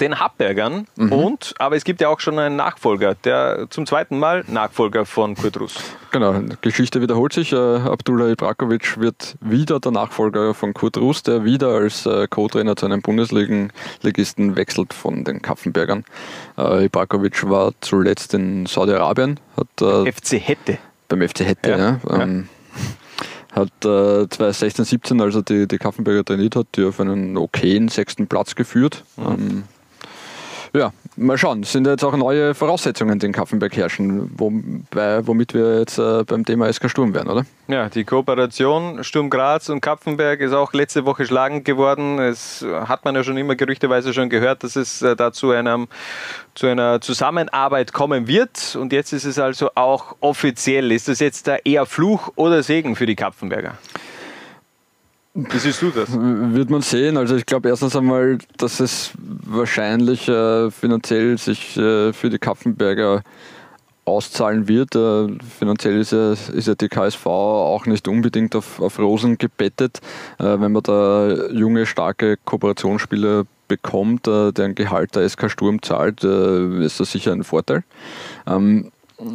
den 0.00 0.20
Habbergern. 0.20 0.86
Mhm. 0.96 1.12
Und, 1.12 1.54
aber 1.58 1.76
es 1.76 1.84
gibt 1.84 2.00
ja 2.00 2.08
auch 2.08 2.20
schon 2.20 2.38
einen 2.38 2.56
Nachfolger, 2.56 3.14
der 3.14 3.66
zum 3.70 3.86
zweiten 3.86 4.18
Mal 4.18 4.44
Nachfolger 4.48 5.06
von 5.06 5.34
Kurt 5.34 5.58
Russ. 5.58 5.78
Genau, 6.10 6.32
die 6.34 6.56
Geschichte 6.60 7.00
wiederholt 7.00 7.32
sich. 7.32 7.52
Äh, 7.52 7.56
Abdullah 7.56 8.28
Ibrakovic 8.28 9.00
wird 9.00 9.36
wieder 9.40 9.80
der 9.80 9.92
Nachfolger 9.92 10.54
von 10.54 10.74
Kurt 10.74 10.98
Russ, 10.98 11.22
der 11.22 11.44
wieder 11.44 11.68
als 11.68 12.06
äh, 12.06 12.26
Co-Trainer 12.28 12.76
zu 12.76 12.86
einem 12.86 13.02
Bundesligisten 13.02 14.56
wechselt 14.56 14.92
von 14.92 15.24
den 15.24 15.40
Kaffenbergern. 15.40 16.04
Äh, 16.58 16.86
Ibrakovic 16.86 17.48
war 17.48 17.72
zuletzt 17.80 18.34
in 18.34 18.66
Saudi-Arabien. 18.66 19.40
FC 19.78 20.32
Hette. 20.34 20.78
Beim 21.08 21.26
FC 21.26 21.40
Hette, 21.40 21.70
ja. 21.70 21.78
ja. 21.78 22.00
Ähm, 22.22 22.48
hat 23.52 23.68
äh, 23.84 24.28
2016, 24.28 24.84
17, 24.84 25.20
als 25.20 25.34
er 25.34 25.42
die, 25.42 25.68
die 25.68 25.78
Kaffenberger 25.78 26.24
trainiert 26.24 26.56
hat, 26.56 26.68
die 26.74 26.84
auf 26.84 27.00
einen 27.00 27.36
okayen 27.36 27.88
sechsten 27.88 28.26
Platz 28.26 28.54
geführt. 28.54 29.04
Mhm. 29.16 29.26
Ähm, 29.26 29.62
ja, 30.74 30.92
mal 31.16 31.36
schauen. 31.36 31.62
Sind 31.64 31.86
jetzt 31.86 32.04
auch 32.04 32.16
neue 32.16 32.54
Voraussetzungen, 32.54 33.18
die 33.18 33.26
in 33.26 33.32
Kaffenberg 33.32 33.76
herrschen, 33.76 34.30
wobei, 34.38 35.26
womit 35.26 35.54
wir 35.54 35.80
jetzt 35.80 35.98
äh, 35.98 36.24
beim 36.24 36.44
Thema 36.44 36.72
SK 36.72 36.88
Sturm 36.88 37.14
werden, 37.14 37.28
oder? 37.28 37.44
Ja, 37.68 37.88
die 37.88 38.04
Kooperation 38.04 39.04
Sturm 39.04 39.28
Graz 39.28 39.68
und 39.68 39.80
Kapfenberg 39.80 40.40
ist 40.40 40.52
auch 40.52 40.72
letzte 40.72 41.04
Woche 41.04 41.26
schlagend 41.26 41.64
geworden. 41.64 42.18
Es 42.18 42.64
hat 42.86 43.04
man 43.04 43.14
ja 43.14 43.22
schon 43.22 43.36
immer 43.36 43.54
gerüchteweise 43.54 44.14
schon 44.14 44.30
gehört, 44.30 44.64
dass 44.64 44.76
es 44.76 45.02
äh, 45.02 45.14
dazu 45.14 45.50
einem, 45.50 45.88
zu 46.54 46.66
einer 46.66 47.00
Zusammenarbeit 47.00 47.92
kommen 47.92 48.26
wird. 48.26 48.76
Und 48.78 48.92
jetzt 48.92 49.12
ist 49.12 49.24
es 49.24 49.38
also 49.38 49.70
auch 49.74 50.16
offiziell. 50.20 50.90
Ist 50.90 51.08
das 51.08 51.20
jetzt 51.20 51.46
der 51.46 51.66
eher 51.66 51.86
Fluch 51.86 52.32
oder 52.36 52.62
Segen 52.62 52.96
für 52.96 53.06
die 53.06 53.16
Kapfenberger? 53.16 53.76
Wie 55.34 55.58
siehst 55.58 55.80
du 55.80 55.90
das? 55.90 56.10
Wird 56.12 56.68
man 56.68 56.82
sehen. 56.82 57.16
Also 57.16 57.36
ich 57.36 57.46
glaube 57.46 57.68
erstens 57.68 57.96
einmal, 57.96 58.38
dass 58.58 58.80
es 58.80 59.12
wahrscheinlich 59.16 60.28
äh, 60.28 60.70
finanziell 60.70 61.38
sich 61.38 61.76
äh, 61.78 62.12
für 62.12 62.28
die 62.28 62.38
Kapfenberger 62.38 63.22
auszahlen 64.04 64.68
wird. 64.68 64.94
Äh, 64.94 65.28
finanziell 65.58 66.00
ist 66.00 66.12
ja, 66.12 66.32
ist 66.32 66.68
ja 66.68 66.74
die 66.74 66.88
KSV 66.88 67.26
auch 67.26 67.86
nicht 67.86 68.08
unbedingt 68.08 68.54
auf, 68.56 68.80
auf 68.80 68.98
Rosen 68.98 69.38
gebettet. 69.38 70.00
Äh, 70.38 70.60
wenn 70.60 70.72
man 70.72 70.82
da 70.82 71.48
junge, 71.50 71.86
starke 71.86 72.36
Kooperationsspieler 72.44 73.44
bekommt, 73.68 74.28
äh, 74.28 74.52
deren 74.52 74.74
Gehalt 74.74 75.14
der 75.14 75.26
SK 75.26 75.50
Sturm 75.50 75.80
zahlt, 75.80 76.24
äh, 76.24 76.84
ist 76.84 77.00
das 77.00 77.12
sicher 77.12 77.32
ein 77.32 77.44
Vorteil. 77.44 77.84
Ähm, 78.46 78.90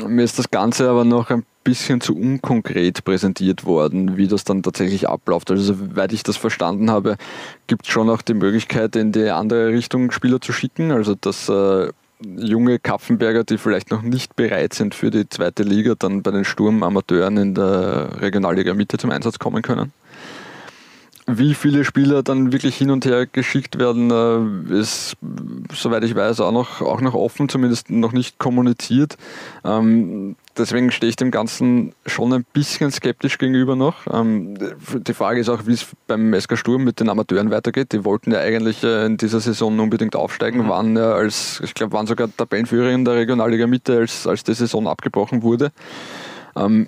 mir 0.08 0.23
ist 0.23 0.39
das 0.39 0.50
Ganze 0.50 0.89
aber 0.89 1.06
noch 1.06 1.30
ein 1.30 1.43
bisschen 1.63 2.02
zu 2.02 2.15
unkonkret 2.15 3.04
präsentiert 3.04 3.65
worden, 3.65 4.17
wie 4.17 4.28
das 4.28 4.43
dann 4.43 4.63
tatsächlich 4.63 5.10
abläuft. 5.10 5.52
Also 5.52 5.73
soweit 5.73 6.13
ich 6.13 6.23
das 6.23 6.38
verstanden 6.38 6.89
habe, 6.89 7.17
gibt 7.67 7.86
es 7.86 7.91
schon 7.91 8.10
auch 8.10 8.21
die 8.21 8.34
Möglichkeit, 8.34 8.95
in 8.95 9.12
die 9.12 9.30
andere 9.30 9.69
Richtung 9.69 10.12
Spieler 10.12 10.39
zu 10.39 10.54
schicken. 10.54 10.91
Also 10.91 11.15
dass 11.15 11.50
äh, 11.50 11.89
junge 12.19 12.80
Kapfenberger, 12.80 13.43
die 13.43 13.58
vielleicht 13.58 13.91
noch 13.91 14.02
nicht 14.02 14.36
bereit 14.36 14.73
sind 14.73 14.95
für 14.95 15.12
die 15.12 15.28
zweite 15.30 15.63
Liga, 15.63 15.95
dann 15.97 16.23
bei 16.23 16.32
den 16.32 16.45
Sturmamateuren 16.45 17.38
in 17.38 17.56
der 17.56 18.21
Regionalliga 18.21 18.73
Mitte 18.73 18.97
zum 18.97 19.12
Einsatz 19.12 19.39
kommen 19.39 19.62
können. 19.62 19.91
Wie 21.29 21.55
viele 21.55 21.83
Spieler 21.83 22.23
dann 22.23 22.53
wirklich 22.53 22.77
hin 22.77 22.89
und 22.89 23.05
her 23.05 23.25
geschickt 23.25 23.77
werden, 23.77 24.11
äh, 24.11 24.79
ist, 24.79 25.17
soweit 25.73 26.05
ich 26.05 26.15
weiß, 26.15 26.39
auch 26.39 26.53
noch, 26.53 26.81
auch 26.81 27.01
noch 27.01 27.15
offen, 27.15 27.49
zumindest 27.49 27.89
noch 27.89 28.13
nicht 28.13 28.39
kommuniziert. 28.39 29.17
Ähm, 29.65 30.37
deswegen 30.57 30.89
stehe 30.89 31.09
ich 31.09 31.17
dem 31.17 31.29
Ganzen 31.29 31.93
schon 32.05 32.31
ein 32.31 32.45
bisschen 32.53 32.91
skeptisch 32.91 33.37
gegenüber 33.39 33.75
noch. 33.75 34.07
Ähm, 34.09 34.57
die 35.05 35.13
Frage 35.13 35.41
ist 35.41 35.49
auch, 35.49 35.67
wie 35.67 35.73
es 35.73 35.87
beim 36.07 36.33
SK 36.33 36.57
Sturm 36.57 36.85
mit 36.85 37.01
den 37.01 37.09
Amateuren 37.09 37.51
weitergeht. 37.51 37.91
Die 37.91 38.05
wollten 38.05 38.31
ja 38.31 38.39
eigentlich 38.39 38.81
äh, 38.85 39.05
in 39.05 39.17
dieser 39.17 39.41
Saison 39.41 39.77
unbedingt 39.81 40.15
aufsteigen, 40.15 40.63
mhm. 40.63 40.69
waren 40.69 40.95
ja 40.95 41.11
als, 41.11 41.59
ich 41.61 41.73
glaube, 41.73 41.91
waren 41.91 42.07
sogar 42.07 42.29
Tabellenführer 42.37 42.91
in 42.91 43.03
der 43.03 43.15
Regionalliga 43.15 43.67
Mitte, 43.67 43.97
als, 43.97 44.25
als 44.27 44.45
die 44.45 44.53
Saison 44.53 44.87
abgebrochen 44.87 45.43
wurde. 45.43 45.73
Ähm, 46.55 46.87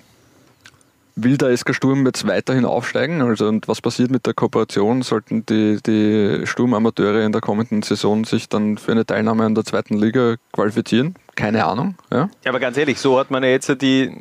will 1.22 1.36
der 1.36 1.56
SK 1.56 1.74
Sturm 1.74 2.06
jetzt 2.06 2.26
weiterhin 2.26 2.64
aufsteigen? 2.64 3.22
Also, 3.22 3.48
und 3.48 3.68
was 3.68 3.80
passiert 3.80 4.10
mit 4.10 4.26
der 4.26 4.34
Kooperation? 4.34 5.02
Sollten 5.02 5.44
die, 5.46 5.78
die 5.84 6.46
Sturmamateure 6.46 7.24
in 7.24 7.32
der 7.32 7.40
kommenden 7.40 7.82
Saison 7.82 8.24
sich 8.24 8.48
dann 8.48 8.78
für 8.78 8.92
eine 8.92 9.06
Teilnahme 9.06 9.44
an 9.44 9.54
der 9.54 9.64
zweiten 9.64 9.96
Liga 9.96 10.36
qualifizieren? 10.52 11.14
Keine 11.36 11.64
Ahnung. 11.64 11.94
Ja, 12.10 12.28
ja 12.44 12.50
aber 12.50 12.60
ganz 12.60 12.76
ehrlich, 12.76 12.98
so 12.98 13.18
hat 13.18 13.30
man 13.30 13.42
ja 13.42 13.50
jetzt 13.50 13.70
die, 13.80 14.12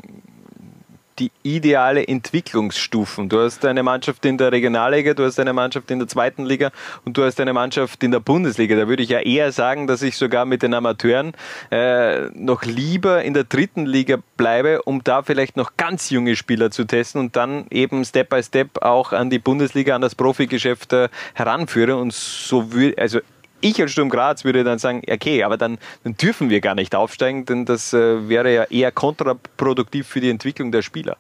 die 1.20 1.32
ideale 1.44 2.08
Entwicklungsstufen. 2.08 3.30
Du 3.30 3.40
hast 3.40 3.66
eine 3.66 3.84
Mannschaft 3.84 4.26
in 4.26 4.38
der 4.38 4.52
Regionalliga, 4.52 5.14
du 5.14 5.26
hast 5.26 5.40
eine 5.40 5.54
Mannschaft 5.54 5.92
in 5.92 6.00
der 6.00 6.08
zweiten 6.08 6.46
Liga 6.46 6.72
und 7.06 7.18
du 7.18 7.24
hast 7.24 7.40
eine 7.40 7.54
Mannschaft 7.54 8.04
in 8.04 8.12
der 8.12 8.20
Bundesliga. 8.20 8.76
Da 8.76 8.88
würde 8.88 9.04
ich 9.04 9.10
ja 9.10 9.20
eher 9.20 9.52
sagen, 9.52 9.88
dass 9.88 10.02
ich 10.02 10.16
sogar 10.16 10.46
mit 10.46 10.64
den 10.64 10.74
Amateuren 10.74 11.34
äh, 11.72 12.30
noch 12.34 12.64
lieber 12.64 13.24
in 13.24 13.34
der 13.34 13.44
dritten 13.44 13.86
Liga 13.86 14.18
bleibe, 14.38 14.82
um 14.84 15.04
da 15.04 15.24
vielleicht 15.24 15.58
noch 15.58 15.78
ganz 15.78 16.10
junge 16.10 16.36
Spieler 16.36 16.72
zu 16.72 16.86
testen 16.86 17.22
und 17.22 17.36
dann 17.36 17.66
eben 17.70 18.06
Step 18.06 18.30
by 18.30 18.42
Step 18.42 18.82
auch 18.82 19.12
an 19.12 19.30
die 19.30 19.40
Bundesliga, 19.40 19.96
an 19.96 20.02
das 20.02 20.16
Profigeschäft 20.16 20.94
äh, 20.94 21.10
heranführe. 21.34 21.98
Und 21.98 22.14
so 22.14 22.72
würde, 22.72 23.00
also 23.02 23.20
ich 23.62 23.82
als 23.82 23.92
Sturm 23.92 24.10
Graz 24.10 24.44
würde 24.44 24.64
dann 24.64 24.80
sagen, 24.80 25.02
okay, 25.10 25.44
aber 25.44 25.58
dann, 25.58 25.78
dann 26.04 26.16
dürfen 26.16 26.50
wir 26.50 26.62
gar 26.62 26.76
nicht 26.76 26.96
aufsteigen, 26.96 27.46
denn 27.46 27.66
das 27.66 27.94
äh, 27.94 28.28
wäre 28.30 28.54
ja 28.54 28.64
eher 28.66 28.92
kontraproduktiv 28.92 30.08
für 30.08 30.22
die 30.22 30.30
Entwicklung 30.30 30.72
der 30.72 30.82
Spieler. 30.82 31.18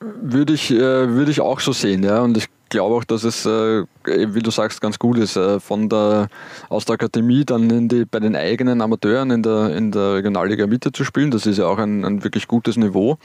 Würde 0.00 0.52
ich, 0.52 0.70
äh, 0.70 0.78
würde 0.78 1.30
ich 1.30 1.40
auch 1.40 1.60
so 1.60 1.72
sehen, 1.72 2.02
ja. 2.02 2.20
Und 2.20 2.36
ich 2.36 2.48
glaube 2.72 2.96
auch, 2.96 3.04
dass 3.04 3.22
es, 3.22 3.46
äh, 3.46 3.84
wie 4.04 4.42
du 4.42 4.50
sagst, 4.50 4.80
ganz 4.80 4.98
gut 4.98 5.18
ist, 5.18 5.36
äh, 5.36 5.60
von 5.60 5.88
der, 5.88 6.28
aus 6.68 6.86
der 6.86 6.94
Akademie 6.94 7.44
dann 7.44 7.70
in 7.70 7.88
die, 7.88 8.04
bei 8.04 8.18
den 8.18 8.34
eigenen 8.34 8.80
Amateuren 8.80 9.30
in 9.30 9.42
der, 9.42 9.76
in 9.76 9.92
der 9.92 10.14
Regionalliga 10.14 10.66
Mitte 10.66 10.90
zu 10.90 11.04
spielen. 11.04 11.30
Das 11.30 11.46
ist 11.46 11.58
ja 11.58 11.66
auch 11.66 11.78
ein, 11.78 12.04
ein 12.04 12.24
wirklich 12.24 12.48
gutes 12.48 12.76
Niveau 12.76 13.18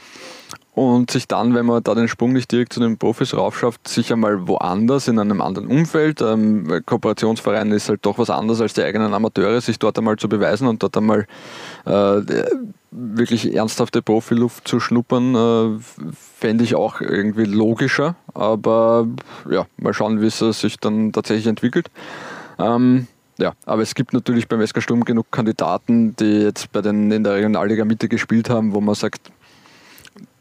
und 0.78 1.10
sich 1.10 1.26
dann, 1.26 1.54
wenn 1.54 1.66
man 1.66 1.82
da 1.82 1.94
den 1.94 2.06
Sprung 2.06 2.32
nicht 2.32 2.52
direkt 2.52 2.72
zu 2.72 2.80
den 2.80 2.98
Profis 2.98 3.34
raufschafft, 3.34 3.88
sich 3.88 4.12
einmal 4.12 4.46
woanders 4.46 5.08
in 5.08 5.18
einem 5.18 5.40
anderen 5.40 5.66
Umfeld, 5.66 6.22
ähm, 6.22 6.82
Kooperationsverein 6.86 7.72
ist 7.72 7.88
halt 7.88 8.06
doch 8.06 8.18
was 8.18 8.30
anderes 8.30 8.60
als 8.60 8.74
die 8.74 8.82
eigenen 8.82 9.12
Amateure, 9.12 9.60
sich 9.60 9.78
dort 9.80 9.98
einmal 9.98 10.16
zu 10.16 10.28
beweisen 10.28 10.68
und 10.68 10.82
dort 10.82 10.96
einmal 10.96 11.26
äh, 11.84 12.20
wirklich 12.92 13.54
ernsthafte 13.54 14.02
Profiluft 14.02 14.68
zu 14.68 14.78
schnuppern, 14.78 15.34
äh, 15.34 16.12
fände 16.38 16.62
ich 16.62 16.76
auch 16.76 17.00
irgendwie 17.00 17.44
logischer, 17.44 18.14
aber 18.32 19.08
ja, 19.50 19.66
mal 19.76 19.94
schauen, 19.94 20.20
wie 20.20 20.26
es 20.26 20.38
sich 20.38 20.78
dann 20.78 21.12
tatsächlich 21.12 21.46
entwickelt. 21.46 21.90
Ähm, 22.58 23.06
ja, 23.38 23.52
aber 23.66 23.82
es 23.82 23.94
gibt 23.94 24.12
natürlich 24.12 24.48
beim 24.48 24.66
SK 24.66 24.82
Sturm 24.82 25.04
genug 25.04 25.30
Kandidaten, 25.30 26.16
die 26.16 26.42
jetzt 26.42 26.72
bei 26.72 26.82
den 26.82 27.10
in 27.12 27.22
der 27.22 27.34
Regionalliga 27.34 27.84
Mitte 27.84 28.08
gespielt 28.08 28.50
haben, 28.50 28.74
wo 28.74 28.80
man 28.80 28.96
sagt, 28.96 29.30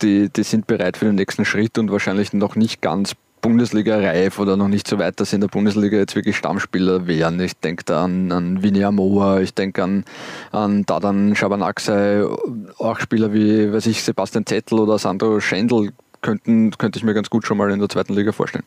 die, 0.02 0.30
die 0.30 0.44
sind 0.44 0.66
bereit 0.66 0.98
für 0.98 1.06
den 1.06 1.16
nächsten 1.16 1.46
Schritt 1.46 1.78
und 1.78 1.92
wahrscheinlich 1.92 2.34
noch 2.34 2.56
nicht 2.56 2.82
ganz 2.82 3.14
Bundesliga-reif 3.42 4.40
oder 4.40 4.58
noch 4.58 4.68
nicht 4.68 4.88
so 4.88 4.98
weit, 4.98 5.20
dass 5.20 5.30
sie 5.30 5.36
in 5.36 5.42
der 5.42 5.48
Bundesliga 5.48 5.96
jetzt 5.98 6.16
wirklich 6.16 6.38
Stammspieler 6.38 7.06
wären. 7.06 7.40
Ich 7.40 7.56
denke 7.58 7.84
da 7.86 8.04
an, 8.04 8.32
an 8.32 8.64
Vinny 8.64 8.84
Amoa, 8.84 9.42
ich 9.42 9.54
denke 9.54 9.84
an, 9.84 10.04
an 10.52 10.84
Dadan 10.88 11.36
Schabanakse, 11.36 12.36
auch 12.80 13.00
Spieler 13.00 13.34
wie, 13.34 13.72
weiß 13.72 13.86
ich, 13.86 14.04
Sebastian 14.04 14.48
Zettel 14.48 14.80
oder 14.80 14.98
Sandro 14.98 15.40
Schendl 15.40 15.92
könnten, 16.22 16.72
könnte 16.72 16.98
ich 16.98 17.04
mir 17.04 17.14
ganz 17.14 17.30
gut 17.30 17.46
schon 17.46 17.58
mal 17.58 17.70
in 17.70 17.80
der 17.80 17.90
zweiten 17.90 18.16
Liga 18.16 18.32
vorstellen 18.32 18.66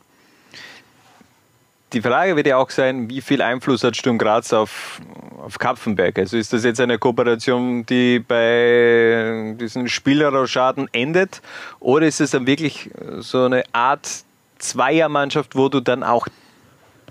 die 1.93 2.01
Frage 2.01 2.35
wird 2.35 2.47
ja 2.47 2.57
auch 2.57 2.69
sein, 2.69 3.09
wie 3.09 3.21
viel 3.21 3.41
Einfluss 3.41 3.83
hat 3.83 3.97
Sturm 3.97 4.17
Graz 4.17 4.53
auf, 4.53 5.01
auf 5.43 5.59
Kapfenberg? 5.59 6.17
Also 6.19 6.37
ist 6.37 6.53
das 6.53 6.63
jetzt 6.63 6.79
eine 6.79 6.97
Kooperation, 6.97 7.85
die 7.85 8.19
bei 8.19 9.55
diesen 9.59 9.89
Spielerrochaden 9.89 10.87
endet? 10.93 11.41
Oder 11.79 12.07
ist 12.07 12.21
es 12.21 12.31
dann 12.31 12.47
wirklich 12.47 12.89
so 13.19 13.43
eine 13.43 13.63
Art 13.73 14.07
Zweiermannschaft, 14.59 15.55
wo 15.55 15.69
du 15.69 15.79
dann 15.79 16.03
auch 16.03 16.27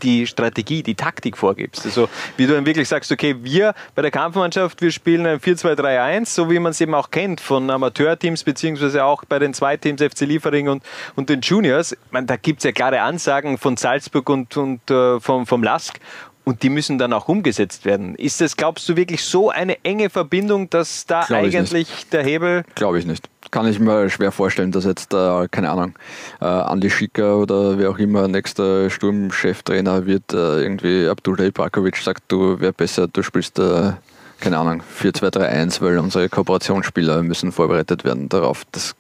die 0.01 0.27
Strategie, 0.27 0.83
die 0.83 0.95
Taktik 0.95 1.37
vorgibst. 1.37 1.85
Also 1.87 2.09
wie 2.37 2.47
du 2.47 2.55
dann 2.55 2.67
wirklich 2.67 2.89
sagst, 2.89 3.13
okay, 3.13 3.37
wir 3.43 3.75
bei 3.95 4.03
der 4.03 4.11
Kampfmannschaft, 4.11 4.83
wir 4.83 4.91
spielen 4.91 5.27
ein 5.27 5.39
4-2-3-1, 5.39 6.27
so 6.27 6.51
wie 6.51 6.59
man 6.59 6.71
es 6.71 6.81
eben 6.81 6.95
auch 6.95 7.11
kennt 7.11 7.41
von 7.41 7.71
Amateurteams, 7.71 8.45
beziehungsweise 8.45 9.05
auch 9.05 9.25
bei 9.25 9.39
den 9.39 9.55
zwei 9.55 9.77
Teams 9.77 10.03
FC 10.03 10.21
Liefering 10.23 10.69
und, 10.69 10.83
und 11.17 11.29
den 11.29 11.41
Juniors. 11.41 11.97
meine, 12.11 12.27
da 12.27 12.37
gibt 12.37 12.59
es 12.61 12.65
ja 12.65 12.73
klare 12.73 13.01
Ansagen 13.01 13.59
von 13.59 13.77
Salzburg 13.77 14.29
und, 14.29 14.57
und 14.57 14.91
äh, 14.91 15.21
vom, 15.21 15.47
vom 15.47 15.63
Lask 15.63 15.99
und 16.45 16.63
die 16.63 16.71
müssen 16.71 16.99
dann 16.99 17.13
auch 17.13 17.29
umgesetzt 17.29 17.85
werden. 17.85 18.15
Ist 18.15 18.41
das, 18.41 18.57
glaubst 18.57 18.89
du, 18.89 18.97
wirklich 18.97 19.23
so 19.25 19.51
eine 19.51 19.85
enge 19.85 20.11
Verbindung, 20.11 20.71
dass 20.71 21.07
da 21.07 21.25
Glaub 21.27 21.45
eigentlich 21.45 22.07
der 22.11 22.23
Hebel. 22.23 22.65
Glaube 22.75 22.99
ich 22.99 23.07
nicht. 23.07 23.29
Kann 23.51 23.67
ich 23.67 23.79
mir 23.79 24.09
schwer 24.11 24.33
vorstellen, 24.33 24.73
dass 24.73 24.85
jetzt, 24.85 25.13
äh, 25.13 25.49
keine 25.49 25.71
Ahnung, 25.71 25.95
äh, 26.41 26.45
Andi 26.45 26.91
Schicker 26.91 27.39
oder 27.39 27.79
wer 27.79 27.91
auch 27.91 27.99
immer 27.99 28.29
nächster 28.29 28.91
Sturmcheftrainer 28.91 30.07
wird, 30.07 30.33
äh, 30.33 30.63
irgendwie 30.63 31.09
Abdullah 31.09 31.45
Ibrakovic 31.45 31.97
sagt, 31.97 32.25
du 32.29 32.61
wär 32.61 32.73
besser, 32.73 33.09
du 33.09 33.23
spielst, 33.23 33.59
äh, 33.59 33.93
keine 34.41 34.59
Ahnung, 34.59 34.83
4-2-3-1, 34.99 35.81
weil 35.81 35.99
unsere 35.99 36.29
Kooperationsspieler 36.29 37.23
müssen 37.23 37.53
vorbereitet 37.53 38.05
werden 38.05 38.29
darauf. 38.29 38.65
Das 38.73 38.95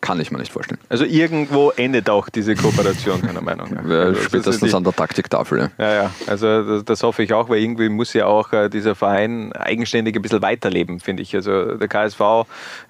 kann 0.00 0.20
ich 0.20 0.30
mir 0.30 0.38
nicht 0.38 0.52
vorstellen. 0.52 0.80
Also 0.88 1.04
irgendwo 1.04 1.70
endet 1.70 2.08
auch 2.08 2.28
diese 2.28 2.54
Kooperation, 2.54 3.20
meiner 3.24 3.40
Meinung 3.40 3.72
nach. 3.72 3.84
Also 4.04 4.20
spätestens 4.20 4.70
die, 4.70 4.76
an 4.76 4.84
der 4.84 4.92
Taktiktafel. 4.92 5.70
Ja. 5.78 5.84
ja, 5.84 5.94
ja, 5.94 6.10
also 6.26 6.62
das, 6.62 6.84
das, 6.84 7.02
hoffe 7.02 7.22
ich 7.22 7.32
auch, 7.32 7.48
weil 7.48 7.58
irgendwie 7.60 7.88
muss 7.88 8.12
ja 8.12 8.26
auch 8.26 8.52
äh, 8.52 8.68
dieser 8.68 8.94
Verein 8.94 9.52
eigenständig 9.52 10.16
ein 10.16 10.22
bisschen 10.22 10.42
weiterleben, 10.42 11.00
finde 11.00 11.22
ich. 11.22 11.34
Also 11.34 11.76
der 11.76 11.88
KSV 11.88 12.20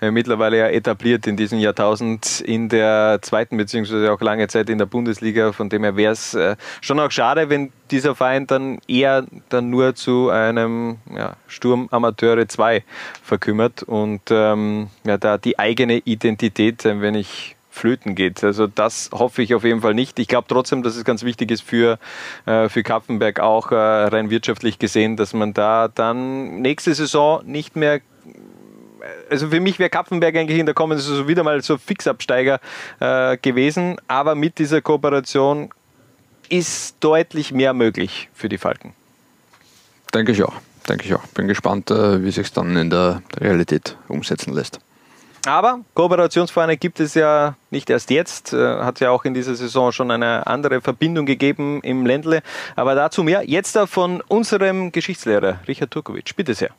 äh, 0.00 0.10
mittlerweile 0.10 0.58
ja 0.58 0.68
etabliert 0.68 1.26
in 1.26 1.36
diesem 1.36 1.58
Jahrtausend 1.58 2.40
in 2.40 2.68
der 2.68 3.18
zweiten 3.22 3.56
beziehungsweise 3.56 4.12
auch 4.12 4.20
lange 4.20 4.48
Zeit 4.48 4.70
in 4.70 4.78
der 4.78 4.86
Bundesliga. 4.86 5.52
Von 5.52 5.68
dem 5.68 5.84
her 5.84 5.96
wäre 5.96 6.12
es 6.12 6.34
äh, 6.34 6.56
schon 6.80 6.98
auch 6.98 7.10
schade, 7.10 7.48
wenn 7.48 7.70
dieser 7.90 8.14
Verein 8.14 8.46
dann 8.46 8.78
eher 8.88 9.24
dann 9.50 9.70
nur 9.70 9.94
zu 9.94 10.30
einem 10.30 10.96
ja, 11.14 11.36
Sturm 11.46 11.88
Amateure 11.90 12.48
2 12.48 12.82
verkümmert 13.22 13.82
und 13.82 14.22
ähm, 14.30 14.88
ja, 15.04 15.18
da 15.18 15.38
die 15.38 15.58
eigene 15.58 15.98
Identität 15.98 16.73
ein 16.84 17.02
wenig 17.02 17.56
flöten 17.70 18.14
geht. 18.14 18.44
Also 18.44 18.66
das 18.66 19.10
hoffe 19.12 19.42
ich 19.42 19.54
auf 19.54 19.64
jeden 19.64 19.80
Fall 19.80 19.94
nicht. 19.94 20.18
Ich 20.18 20.28
glaube 20.28 20.46
trotzdem, 20.48 20.82
dass 20.82 20.96
es 20.96 21.04
ganz 21.04 21.24
wichtig 21.24 21.50
ist 21.50 21.62
für, 21.62 21.98
äh, 22.46 22.68
für 22.68 22.82
Kapfenberg 22.82 23.40
auch 23.40 23.72
äh, 23.72 23.74
rein 23.74 24.30
wirtschaftlich 24.30 24.78
gesehen, 24.78 25.16
dass 25.16 25.32
man 25.32 25.54
da 25.54 25.88
dann 25.88 26.60
nächste 26.60 26.94
Saison 26.94 27.44
nicht 27.44 27.76
mehr 27.76 28.00
also 29.28 29.48
für 29.48 29.60
mich 29.60 29.78
wäre 29.78 29.90
Kapfenberg 29.90 30.34
eigentlich 30.34 30.58
in 30.58 30.66
der 30.66 30.74
kommenden 30.74 31.04
Saison 31.04 31.28
wieder 31.28 31.42
mal 31.42 31.60
so 31.62 31.76
Fixabsteiger 31.76 32.60
äh, 33.00 33.36
gewesen, 33.36 33.96
aber 34.08 34.34
mit 34.34 34.58
dieser 34.58 34.80
Kooperation 34.80 35.70
ist 36.48 36.96
deutlich 37.00 37.52
mehr 37.52 37.74
möglich 37.74 38.28
für 38.32 38.48
die 38.48 38.58
Falken. 38.58 38.94
Denke 40.14 40.32
ich 40.32 40.42
auch. 40.42 40.54
Denke 40.88 41.04
ich 41.04 41.14
auch. 41.14 41.26
Bin 41.28 41.48
gespannt, 41.48 41.90
äh, 41.90 42.22
wie 42.22 42.30
sich 42.30 42.52
dann 42.52 42.76
in 42.76 42.90
der 42.90 43.22
Realität 43.38 43.96
umsetzen 44.08 44.52
lässt. 44.52 44.80
Aber 45.46 45.80
Kooperationsvereine 45.94 46.76
gibt 46.76 47.00
es 47.00 47.14
ja 47.14 47.56
nicht 47.70 47.90
erst 47.90 48.10
jetzt, 48.10 48.52
äh, 48.52 48.78
hat 48.78 49.00
ja 49.00 49.10
auch 49.10 49.24
in 49.24 49.34
dieser 49.34 49.54
Saison 49.54 49.92
schon 49.92 50.10
eine 50.10 50.46
andere 50.46 50.80
Verbindung 50.80 51.26
gegeben 51.26 51.80
im 51.82 52.06
Ländle. 52.06 52.42
Aber 52.76 52.94
dazu 52.94 53.22
mehr 53.22 53.42
jetzt 53.46 53.76
von 53.86 54.22
unserem 54.28 54.90
Geschichtslehrer 54.90 55.60
Richard 55.68 55.90
Turkovic. 55.90 56.34
Bitte 56.36 56.54
sehr. 56.54 56.70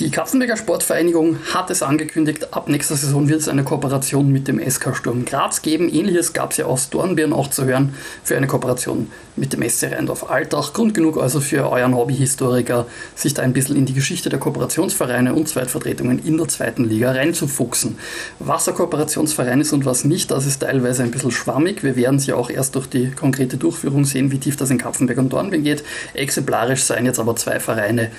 Die 0.00 0.10
Kapfenberger 0.10 0.56
Sportvereinigung 0.56 1.38
hat 1.54 1.70
es 1.70 1.80
angekündigt, 1.80 2.52
ab 2.52 2.68
nächster 2.68 2.96
Saison 2.96 3.28
wird 3.28 3.42
es 3.42 3.48
eine 3.48 3.62
Kooperation 3.62 4.32
mit 4.32 4.48
dem 4.48 4.58
SK 4.58 4.96
Sturm 4.96 5.24
Graz 5.24 5.62
geben. 5.62 5.88
Ähnliches 5.88 6.32
gab 6.32 6.50
es 6.50 6.56
ja 6.56 6.64
aus 6.64 6.90
Dornbirn 6.90 7.32
auch 7.32 7.48
zu 7.48 7.64
hören 7.64 7.94
für 8.24 8.36
eine 8.36 8.48
Kooperation 8.48 9.08
mit 9.36 9.52
dem 9.52 9.62
SC 9.62 9.92
Rheindorf 9.92 10.28
Altach. 10.28 10.72
Grund 10.72 10.94
genug 10.94 11.16
also 11.16 11.40
für 11.40 11.70
euren 11.70 11.94
Hobbyhistoriker, 11.94 12.86
sich 13.14 13.34
da 13.34 13.42
ein 13.42 13.52
bisschen 13.52 13.76
in 13.76 13.86
die 13.86 13.94
Geschichte 13.94 14.30
der 14.30 14.40
Kooperationsvereine 14.40 15.32
und 15.32 15.48
Zweitvertretungen 15.48 16.18
in 16.26 16.38
der 16.38 16.48
zweiten 16.48 16.88
Liga 16.88 17.12
reinzufuchsen. 17.12 17.96
Was 18.40 18.68
ein 18.68 18.74
Kooperationsverein 18.74 19.60
ist 19.60 19.72
und 19.72 19.86
was 19.86 20.02
nicht, 20.02 20.32
das 20.32 20.44
ist 20.44 20.62
teilweise 20.62 21.04
ein 21.04 21.12
bisschen 21.12 21.30
schwammig. 21.30 21.84
Wir 21.84 21.94
werden 21.94 22.16
es 22.16 22.26
ja 22.26 22.34
auch 22.34 22.50
erst 22.50 22.74
durch 22.74 22.88
die 22.88 23.12
konkrete 23.12 23.58
Durchführung 23.58 24.04
sehen, 24.04 24.32
wie 24.32 24.38
tief 24.40 24.56
das 24.56 24.70
in 24.70 24.78
Kapfenberg 24.78 25.18
und 25.18 25.32
Dornbirn 25.32 25.62
geht. 25.62 25.84
Exemplarisch 26.14 26.82
seien 26.82 27.06
jetzt 27.06 27.20
aber 27.20 27.36
zwei 27.36 27.60
Vereine, 27.60 28.10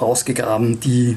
rausgegraben, 0.00 0.80
die 0.80 1.16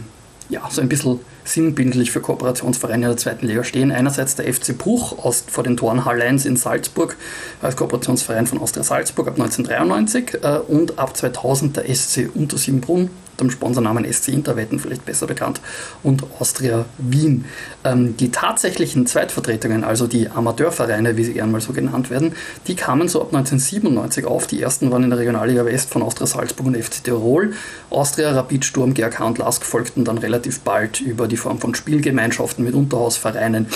ja, 0.50 0.62
so 0.70 0.82
ein 0.82 0.90
bisschen 0.90 1.20
sinnbildlich 1.44 2.12
für 2.12 2.22
Kooperationsvereine 2.22 3.08
der 3.08 3.18
zweiten 3.18 3.48
Liga 3.48 3.64
stehen. 3.64 3.92
Einerseits 3.92 4.36
der 4.36 4.52
FC 4.54 4.78
Bruch 4.78 5.24
aus, 5.24 5.44
vor 5.48 5.64
den 5.64 5.78
Toren 5.78 6.06
Halleins 6.06 6.46
in 6.46 6.58
Salzburg 6.58 7.18
als 7.62 7.76
Kooperationsverein 7.76 8.48
von 8.48 8.60
Austria 8.60 8.84
Salzburg 8.84 9.28
ab 9.28 9.36
1993 9.36 10.44
äh, 10.44 10.60
und 10.68 11.00
ab 11.00 11.16
2000 11.16 11.78
der 11.78 11.94
SC 11.94 12.30
Untersiebenbrunn 12.34 13.10
dem 13.40 13.52
Sponsornamen 13.52 14.12
SC 14.12 14.30
Interwetten 14.30 14.80
vielleicht 14.80 15.06
besser 15.06 15.28
bekannt, 15.28 15.62
und 16.04 16.24
Austria 16.40 16.86
Wien. 16.98 17.46
Ähm, 17.88 18.18
die 18.18 18.32
tatsächlichen 18.32 19.06
Zweitvertretungen, 19.06 19.84
also 19.84 20.08
die 20.08 20.30
Amateurvereine, 20.30 21.16
wie 21.16 21.24
sie 21.24 21.34
gern 21.34 21.52
mal 21.52 21.62
so 21.62 21.74
genannt 21.74 22.10
werden, 22.10 22.34
die 22.68 22.76
kamen 22.76 23.08
so 23.08 23.22
ab 23.22 23.28
1997 23.34 24.26
auf. 24.26 24.48
Die 24.48 24.62
ersten 24.62 24.92
waren 24.92 25.04
in 25.04 25.10
der 25.10 25.20
Regionalliga 25.20 25.66
West 25.66 25.90
von 25.90 26.02
Austria 26.02 26.28
Salzburg 26.28 26.68
und 26.68 26.78
FC 26.78 27.04
Tirol. 27.04 27.54
Austria, 27.90 28.32
Rapid, 28.32 28.66
Sturm, 28.66 28.94
GRK 28.94 29.26
und 29.26 29.38
Lask 29.38 29.64
folgten 29.64 30.04
dann 30.04 30.18
relativ 30.18 30.62
bald 30.62 31.00
über 31.00 31.28
die 31.28 31.38
Form 31.38 31.60
von 31.60 31.76
Spielgemeinschaften 31.76 32.66
mit 32.66 32.74
Unterhausvereinen. 32.74 33.68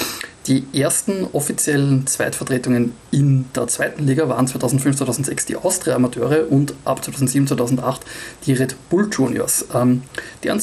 Die 0.47 0.65
ersten 0.73 1.27
offiziellen 1.33 2.07
Zweitvertretungen 2.07 2.93
in 3.11 3.45
der 3.55 3.67
zweiten 3.67 4.07
Liga 4.07 4.27
waren 4.27 4.47
2005, 4.47 4.97
2006 4.97 5.45
die 5.45 5.55
Austria-Amateure 5.55 6.51
und 6.51 6.73
ab 6.83 7.03
2007, 7.03 7.47
2008 7.47 8.01
die 8.45 8.53
Red 8.53 8.75
Bull 8.89 9.07
Juniors. 9.11 9.67
Ähm, 9.73 10.01
deren 10.43 10.59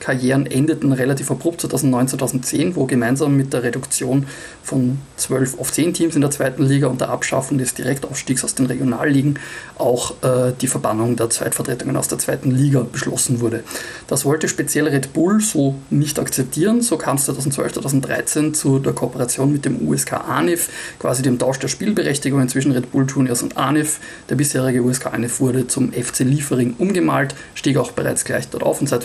Zweitliga-Karrieren 0.00 0.46
endeten 0.46 0.92
relativ 0.92 1.30
abrupt 1.30 1.60
2009, 1.60 2.08
2010, 2.08 2.76
wo 2.76 2.86
gemeinsam 2.86 3.36
mit 3.36 3.52
der 3.52 3.62
Reduktion 3.62 4.26
von 4.62 4.98
12 5.16 5.58
auf 5.58 5.72
10 5.72 5.94
Teams 5.94 6.14
in 6.14 6.20
der 6.22 6.30
zweiten 6.30 6.64
Liga 6.64 6.88
und 6.88 7.00
der 7.00 7.10
Abschaffung 7.10 7.58
des 7.58 7.74
Direktaufstiegs 7.74 8.44
aus 8.44 8.54
den 8.54 8.66
Regionalligen 8.66 9.38
auch 9.78 10.14
äh, 10.22 10.52
die 10.60 10.66
Verbannung 10.66 11.16
der 11.16 11.30
Zweitvertretungen 11.30 11.96
aus 11.96 12.08
der 12.08 12.18
zweiten 12.18 12.50
Liga 12.50 12.84
beschlossen 12.90 13.40
wurde. 13.40 13.62
Das 14.08 14.24
wollte 14.24 14.48
speziell 14.48 14.88
Red 14.88 15.12
Bull 15.12 15.40
so 15.40 15.76
nicht 15.90 16.18
akzeptieren. 16.18 16.80
So 16.82 16.96
kam 16.96 17.16
es 17.16 17.26
2012, 17.26 17.74
2013 17.74 18.54
zu 18.54 18.78
der 18.78 18.92
Kooperation 18.92 19.52
mit 19.52 19.64
dem 19.64 19.86
USK 19.86 20.14
ANIF, 20.28 20.68
quasi 20.98 21.22
dem 21.22 21.38
Tausch 21.38 21.58
der 21.58 21.68
Spielberechtigungen 21.68 22.48
zwischen 22.48 22.72
Red 22.72 22.90
Bull 22.92 23.06
Juniors 23.06 23.42
und 23.42 23.56
ANIF. 23.56 24.00
Der 24.28 24.34
bisherige 24.36 24.82
USK 24.82 25.06
ANIF 25.06 25.40
wurde 25.40 25.66
zum 25.66 25.92
FC 25.92 26.20
Liefering 26.20 26.74
umgemalt, 26.78 27.34
stieg 27.54 27.76
auch 27.76 27.92
bereits 27.92 28.24
gleich 28.24 28.48
dort 28.48 28.62
auf 28.62 28.80
und 28.80 28.88
seit 28.88 29.04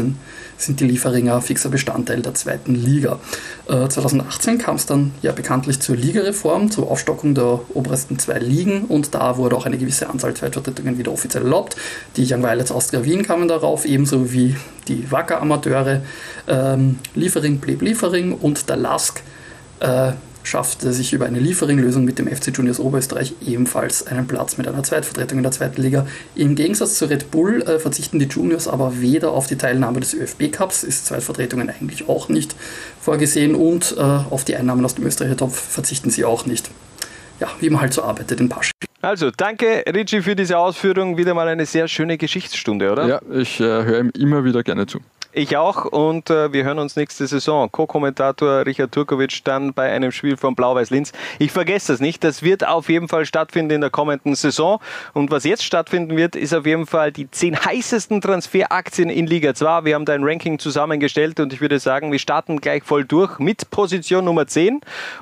2013-14 0.00 0.14
sind 0.56 0.80
die 0.80 0.84
Lieferinger 0.84 1.40
fixer 1.40 1.70
Bestandteil 1.70 2.22
der 2.22 2.34
zweiten 2.34 2.74
Liga. 2.74 3.18
Äh, 3.68 3.88
2018 3.88 4.58
kam 4.58 4.76
es 4.76 4.86
dann 4.86 5.12
ja 5.22 5.32
bekanntlich 5.32 5.80
zur 5.80 5.96
Ligareform, 5.96 6.70
zur 6.70 6.90
Aufstockung 6.90 7.34
der 7.34 7.60
obersten 7.74 8.18
zwei 8.18 8.38
Ligen 8.38 8.84
und 8.84 9.14
da 9.14 9.36
wurde 9.36 9.56
auch 9.56 9.66
eine 9.66 9.78
gewisse 9.78 10.08
Anzahl 10.08 10.34
Zweitvertretungen 10.34 10.98
wieder 10.98 11.12
offiziell 11.12 11.44
erlaubt. 11.44 11.76
Die 12.16 12.26
Young 12.30 12.42
Violets 12.42 12.72
Austria 12.72 13.04
Wien 13.04 13.22
kamen 13.22 13.48
darauf, 13.48 13.84
ebenso 13.84 14.32
wie 14.32 14.54
die 14.88 15.10
Wacker 15.10 15.40
Amateure. 15.40 16.02
Ähm, 16.46 16.98
Liefering 17.14 17.58
blieb 17.58 17.82
Liefering 17.82 18.34
und 18.34 18.68
der 18.68 18.76
Lask 18.76 19.22
äh, 19.80 20.12
schaffte 20.42 20.92
sich 20.92 21.12
über 21.12 21.26
eine 21.26 21.38
Lieferinglösung 21.38 22.04
mit 22.04 22.18
dem 22.18 22.28
FC 22.28 22.56
Juniors 22.56 22.80
Oberösterreich 22.80 23.34
ebenfalls 23.46 24.06
einen 24.06 24.26
Platz 24.26 24.56
mit 24.58 24.66
einer 24.66 24.82
Zweitvertretung 24.82 25.38
in 25.38 25.42
der 25.42 25.52
zweiten 25.52 25.80
Liga. 25.82 26.06
Im 26.34 26.54
Gegensatz 26.54 26.96
zu 26.96 27.06
Red 27.06 27.30
Bull 27.30 27.62
äh, 27.62 27.78
verzichten 27.78 28.18
die 28.18 28.26
Juniors 28.26 28.68
aber 28.68 29.00
weder 29.00 29.32
auf 29.32 29.46
die 29.46 29.56
Teilnahme 29.56 30.00
des 30.00 30.14
ÖFB 30.14 30.52
Cups, 30.52 30.82
ist 30.82 31.06
Zweitvertretungen 31.06 31.70
eigentlich 31.70 32.08
auch 32.08 32.28
nicht 32.28 32.54
vorgesehen, 33.00 33.54
und 33.54 33.94
äh, 33.96 34.00
auf 34.00 34.44
die 34.44 34.56
Einnahmen 34.56 34.84
aus 34.84 34.94
dem 34.94 35.06
Österreicher 35.06 35.36
Topf 35.36 35.58
verzichten 35.58 36.10
sie 36.10 36.24
auch 36.24 36.46
nicht. 36.46 36.70
Ja, 37.40 37.48
wie 37.60 37.70
man 37.70 37.80
halt 37.80 37.94
so 37.94 38.02
arbeitet 38.02 38.40
in 38.40 38.48
Pasch. 38.48 38.70
Also, 39.02 39.30
danke 39.34 39.82
Richie 39.86 40.20
für 40.20 40.36
diese 40.36 40.58
Ausführung. 40.58 41.16
Wieder 41.16 41.32
mal 41.32 41.48
eine 41.48 41.64
sehr 41.64 41.88
schöne 41.88 42.18
Geschichtsstunde, 42.18 42.92
oder? 42.92 43.06
Ja, 43.06 43.20
ich 43.32 43.58
äh, 43.60 43.64
höre 43.64 44.00
ihm 44.00 44.10
immer 44.10 44.44
wieder 44.44 44.62
gerne 44.62 44.86
zu. 44.86 45.00
Ich 45.32 45.56
auch 45.56 45.84
und 45.84 46.28
äh, 46.28 46.52
wir 46.52 46.64
hören 46.64 46.80
uns 46.80 46.96
nächste 46.96 47.24
Saison. 47.26 47.70
Co-Kommentator 47.70 48.66
Richard 48.66 48.90
Turkovic 48.90 49.44
dann 49.44 49.72
bei 49.72 49.92
einem 49.92 50.10
Spiel 50.10 50.36
von 50.36 50.56
Blau-Weiß-Linz. 50.56 51.12
Ich 51.38 51.52
vergesse 51.52 51.92
das 51.92 52.00
nicht, 52.00 52.24
das 52.24 52.42
wird 52.42 52.66
auf 52.66 52.88
jeden 52.88 53.06
Fall 53.06 53.24
stattfinden 53.24 53.74
in 53.74 53.80
der 53.80 53.90
kommenden 53.90 54.34
Saison. 54.34 54.80
Und 55.14 55.30
was 55.30 55.44
jetzt 55.44 55.62
stattfinden 55.62 56.16
wird, 56.16 56.34
ist 56.34 56.52
auf 56.52 56.66
jeden 56.66 56.86
Fall 56.86 57.12
die 57.12 57.30
zehn 57.30 57.56
heißesten 57.56 58.20
Transferaktien 58.20 59.08
in 59.08 59.28
Liga 59.28 59.54
2. 59.54 59.84
Wir 59.84 59.94
haben 59.94 60.04
da 60.04 60.14
ein 60.14 60.24
Ranking 60.24 60.58
zusammengestellt 60.58 61.38
und 61.38 61.52
ich 61.52 61.60
würde 61.60 61.78
sagen, 61.78 62.10
wir 62.10 62.18
starten 62.18 62.60
gleich 62.60 62.82
voll 62.82 63.04
durch 63.04 63.38
mit 63.38 63.70
Position 63.70 64.24
Nummer 64.24 64.48
10 64.48 64.80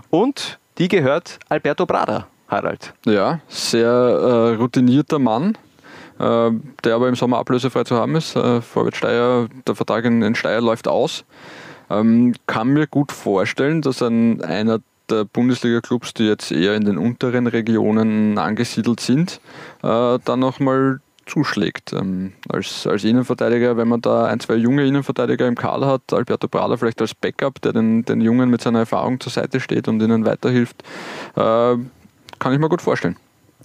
und 0.09 0.59
die 0.79 0.89
gehört 0.89 1.39
Alberto 1.51 1.85
Brada. 1.85 2.29
Harald. 2.49 2.95
Ja, 3.05 3.41
sehr 3.49 3.89
äh, 3.89 4.55
routinierter 4.55 5.19
Mann, 5.19 5.59
der 6.19 6.95
aber 6.95 7.09
im 7.09 7.14
Sommer 7.14 7.39
ablösefrei 7.39 7.85
zu 7.85 7.97
haben 7.97 8.16
ist. 8.16 8.37
Äh, 8.37 8.61
Vorwärts 8.61 8.99
Steyr, 8.99 9.49
der 9.66 9.75
Vertrag 9.75 10.05
in, 10.05 10.35
Steyr 10.35 10.61
läuft 10.61 10.89
aus. 10.89 11.25
Ähm, 11.91 12.35
kann 12.47 12.69
mir 12.69 12.87
gut 12.87 13.12
vorstellen, 13.12 13.83
dass 13.83 14.03
ein, 14.03 14.43
einer 14.43 14.81
der 15.09 15.25
Bundesliga-Clubs, 15.25 16.14
die 16.14 16.27
jetzt 16.27 16.53
eher 16.53 16.75
in 16.75 16.85
den 16.85 16.99
unteren 16.99 17.47
Regionen 17.47 18.37
angesiedelt 18.37 19.01
sind, 19.01 19.41
äh, 19.83 20.19
dann 20.25 20.41
nochmal 20.41 21.01
zuschlägt. 21.27 21.93
Ähm, 21.93 22.33
als, 22.49 22.87
als 22.87 23.05
Innenverteidiger, 23.05 23.77
wenn 23.77 23.89
man 23.89 24.01
da 24.01 24.27
ein, 24.27 24.41
zwei 24.41 24.55
junge 24.55 24.87
Innenverteidiger 24.87 25.47
im 25.47 25.55
Kader 25.55 25.87
hat, 25.87 26.03
Alberto 26.12 26.49
Prada 26.49 26.77
vielleicht 26.77 27.01
als 27.01 27.14
Backup, 27.14 27.61
der 27.62 27.73
den, 27.73 28.05
den 28.05 28.21
Jungen 28.21 28.51
mit 28.51 28.61
seiner 28.61 28.81
Erfahrung 28.81 29.21
zur 29.21 29.33
Seite 29.33 29.61
steht 29.61 29.89
und 29.89 30.03
ihnen 30.03 30.25
weiterhilft, 30.25 30.83
äh, 31.37 31.77
kann 32.39 32.53
ich 32.53 32.59
mir 32.59 32.69
gut 32.69 32.83
vorstellen. 32.83 33.16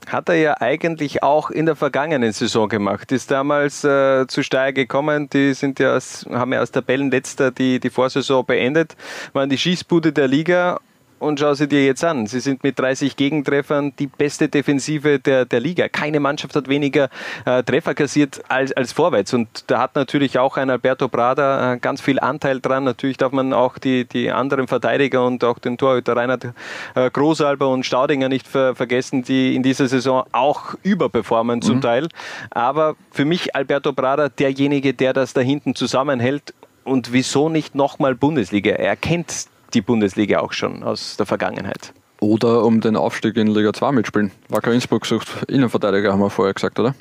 Hat 0.08 0.30
er 0.30 0.36
ja 0.36 0.62
eigentlich 0.62 1.24
auch 1.24 1.49
in 1.49 1.66
der 1.66 1.76
vergangenen 1.76 2.32
Saison 2.32 2.70
gemacht. 2.70 3.12
Ist 3.12 3.32
damals 3.32 3.84
äh, 3.84 4.28
zu 4.28 4.43
Steyr 4.43 4.74
gekommen. 4.74 5.30
Die 5.30 5.54
sind 5.54 5.80
ja 5.80 5.95
aus, 5.95 6.26
haben 6.30 6.54
ja 6.54 6.60
als 6.60 6.72
Tabellenletzter 6.72 7.51
die, 7.51 7.80
die 7.80 7.89
Vorsaison 7.89 8.45
beendet, 8.45 8.95
waren 9.34 9.49
die 9.49 9.58
Schießbude 9.58 10.12
der 10.12 10.28
Liga 10.28 10.80
und 11.24 11.39
schau 11.39 11.53
sie 11.53 11.67
dir 11.67 11.86
jetzt 11.86 12.03
an. 12.03 12.28
Sie 12.28 12.39
sind 12.39 12.63
mit 12.63 12.78
30 12.78 13.15
Gegentreffern 13.15 13.93
die 13.97 14.07
beste 14.07 14.49
Defensive 14.49 15.19
der, 15.19 15.45
der 15.45 15.59
Liga. 15.59 15.88
Keine 15.88 16.19
Mannschaft 16.19 16.55
hat 16.55 16.67
weniger 16.67 17.09
äh, 17.45 17.63
Treffer 17.63 17.95
kassiert 17.95 18.41
als, 18.49 18.71
als 18.74 18.91
vorwärts. 18.91 19.34
Und 19.34 19.65
da 19.67 19.80
hat 19.80 19.95
natürlich 19.95 20.38
auch 20.38 20.57
ein 20.57 20.69
Alberto 20.69 21.07
Prada 21.07 21.74
äh, 21.74 21.78
ganz 21.78 22.01
viel 22.01 22.19
Anteil 22.19 22.59
dran. 22.59 22.84
Natürlich 22.84 23.17
darf 23.17 23.32
man 23.32 23.53
auch 23.53 23.78
die, 23.78 24.05
die 24.05 24.32
anderen 24.32 24.67
Verteidiger 24.67 25.26
und 25.26 25.43
auch 25.43 25.59
den 25.59 25.78
Torhüter 25.78 26.15
Reinhard 26.15 26.53
äh, 26.95 27.09
Großalber 27.09 27.69
und 27.69 27.86
Staudinger 27.86 28.30
nicht 28.30 28.47
ver 28.47 28.76
vergessen, 28.76 29.24
die 29.24 29.55
in 29.55 29.63
dieser 29.63 29.88
Saison 29.88 30.24
auch 30.32 30.76
überperformen 30.84 31.61
zum 31.61 31.78
mhm. 31.78 31.82
Teil. 31.82 32.07
Aber 32.51 32.95
für 33.11 33.26
mich 33.26 33.55
Alberto 33.55 33.93
Prada 33.93 34.30
derjenige, 34.30 34.93
der 34.93 35.13
das 35.13 35.34
da 35.34 35.41
hinten 35.41 35.76
zusammenhält 35.76 36.53
und 36.84 37.13
wieso 37.13 37.49
nicht 37.49 37.76
nochmal 37.76 38.15
Bundesliga? 38.15 38.71
Er 38.71 38.95
kennt 38.95 39.47
die 39.74 39.82
Bundesliga 39.82 40.39
auch 40.39 40.53
schon 40.53 40.84
aus 40.84 41.17
der 41.17 41.26
Vergangenheit. 41.26 41.93
Oder 42.19 42.63
um 42.63 42.80
den 42.80 42.95
Aufstieg 42.95 43.36
in 43.36 43.47
Liga 43.47 43.74
2 43.74 43.91
mitspielen. 43.91 44.32
Wacker 44.49 44.71
Innsbruck 44.71 45.05
sucht 45.05 45.28
Innenverteidiger, 45.47 46.13
haben 46.13 46.21
wir 46.21 46.30
vorher 46.30 46.53
gesagt, 46.53 46.80
oder? 46.80 46.95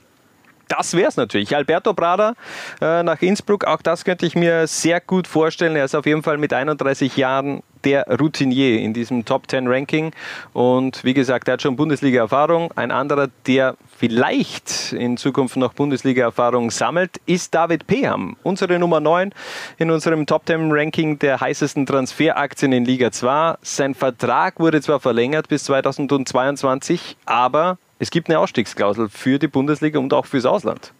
Das 0.68 0.94
wäre 0.94 1.08
es 1.08 1.16
natürlich. 1.16 1.54
Alberto 1.54 1.92
Prada 1.94 2.34
äh, 2.80 3.02
nach 3.02 3.20
Innsbruck, 3.20 3.64
auch 3.64 3.82
das 3.82 4.04
könnte 4.04 4.26
ich 4.26 4.34
mir 4.34 4.66
sehr 4.66 5.00
gut 5.00 5.26
vorstellen. 5.26 5.76
Er 5.76 5.84
ist 5.84 5.94
auf 5.94 6.06
jeden 6.06 6.22
Fall 6.22 6.38
mit 6.38 6.52
31 6.52 7.16
Jahren 7.16 7.62
der 7.84 8.06
Routinier 8.06 8.80
in 8.80 8.92
diesem 8.94 9.24
Top 9.24 9.50
10 9.50 9.66
Ranking. 9.66 10.12
Und 10.52 11.04
wie 11.04 11.14
gesagt, 11.14 11.48
er 11.48 11.54
hat 11.54 11.62
schon 11.62 11.76
Bundesliga-Erfahrung. 11.76 12.70
Ein 12.76 12.90
anderer, 12.90 13.28
der 13.46 13.76
vielleicht 13.96 14.92
in 14.92 15.16
Zukunft 15.16 15.56
noch 15.56 15.74
Bundesliga-Erfahrung 15.74 16.70
sammelt, 16.70 17.20
ist 17.26 17.54
David 17.54 17.86
Peham. 17.86 18.36
Unsere 18.42 18.78
Nummer 18.78 19.00
9 19.00 19.32
in 19.78 19.90
unserem 19.90 20.26
Top 20.26 20.46
10 20.46 20.72
Ranking 20.72 21.18
der 21.18 21.40
heißesten 21.40 21.86
Transferaktien 21.86 22.72
in 22.72 22.84
Liga 22.84 23.10
2. 23.10 23.56
Sein 23.62 23.94
Vertrag 23.94 24.60
wurde 24.60 24.80
zwar 24.80 25.00
verlängert 25.00 25.48
bis 25.48 25.64
2022, 25.64 27.16
aber 27.26 27.78
es 28.02 28.10
gibt 28.10 28.28
eine 28.28 28.40
Ausstiegsklausel 28.40 29.08
für 29.08 29.38
die 29.38 29.46
Bundesliga 29.46 30.00
und 30.00 30.12
auch 30.12 30.26
fürs 30.26 30.44
Ausland. 30.44 30.92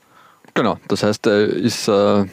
Genau, 0.54 0.78
das 0.86 1.02
heißt, 1.02 1.26
er 1.26 1.48
ist, 1.48 1.88
äh, 1.88 2.26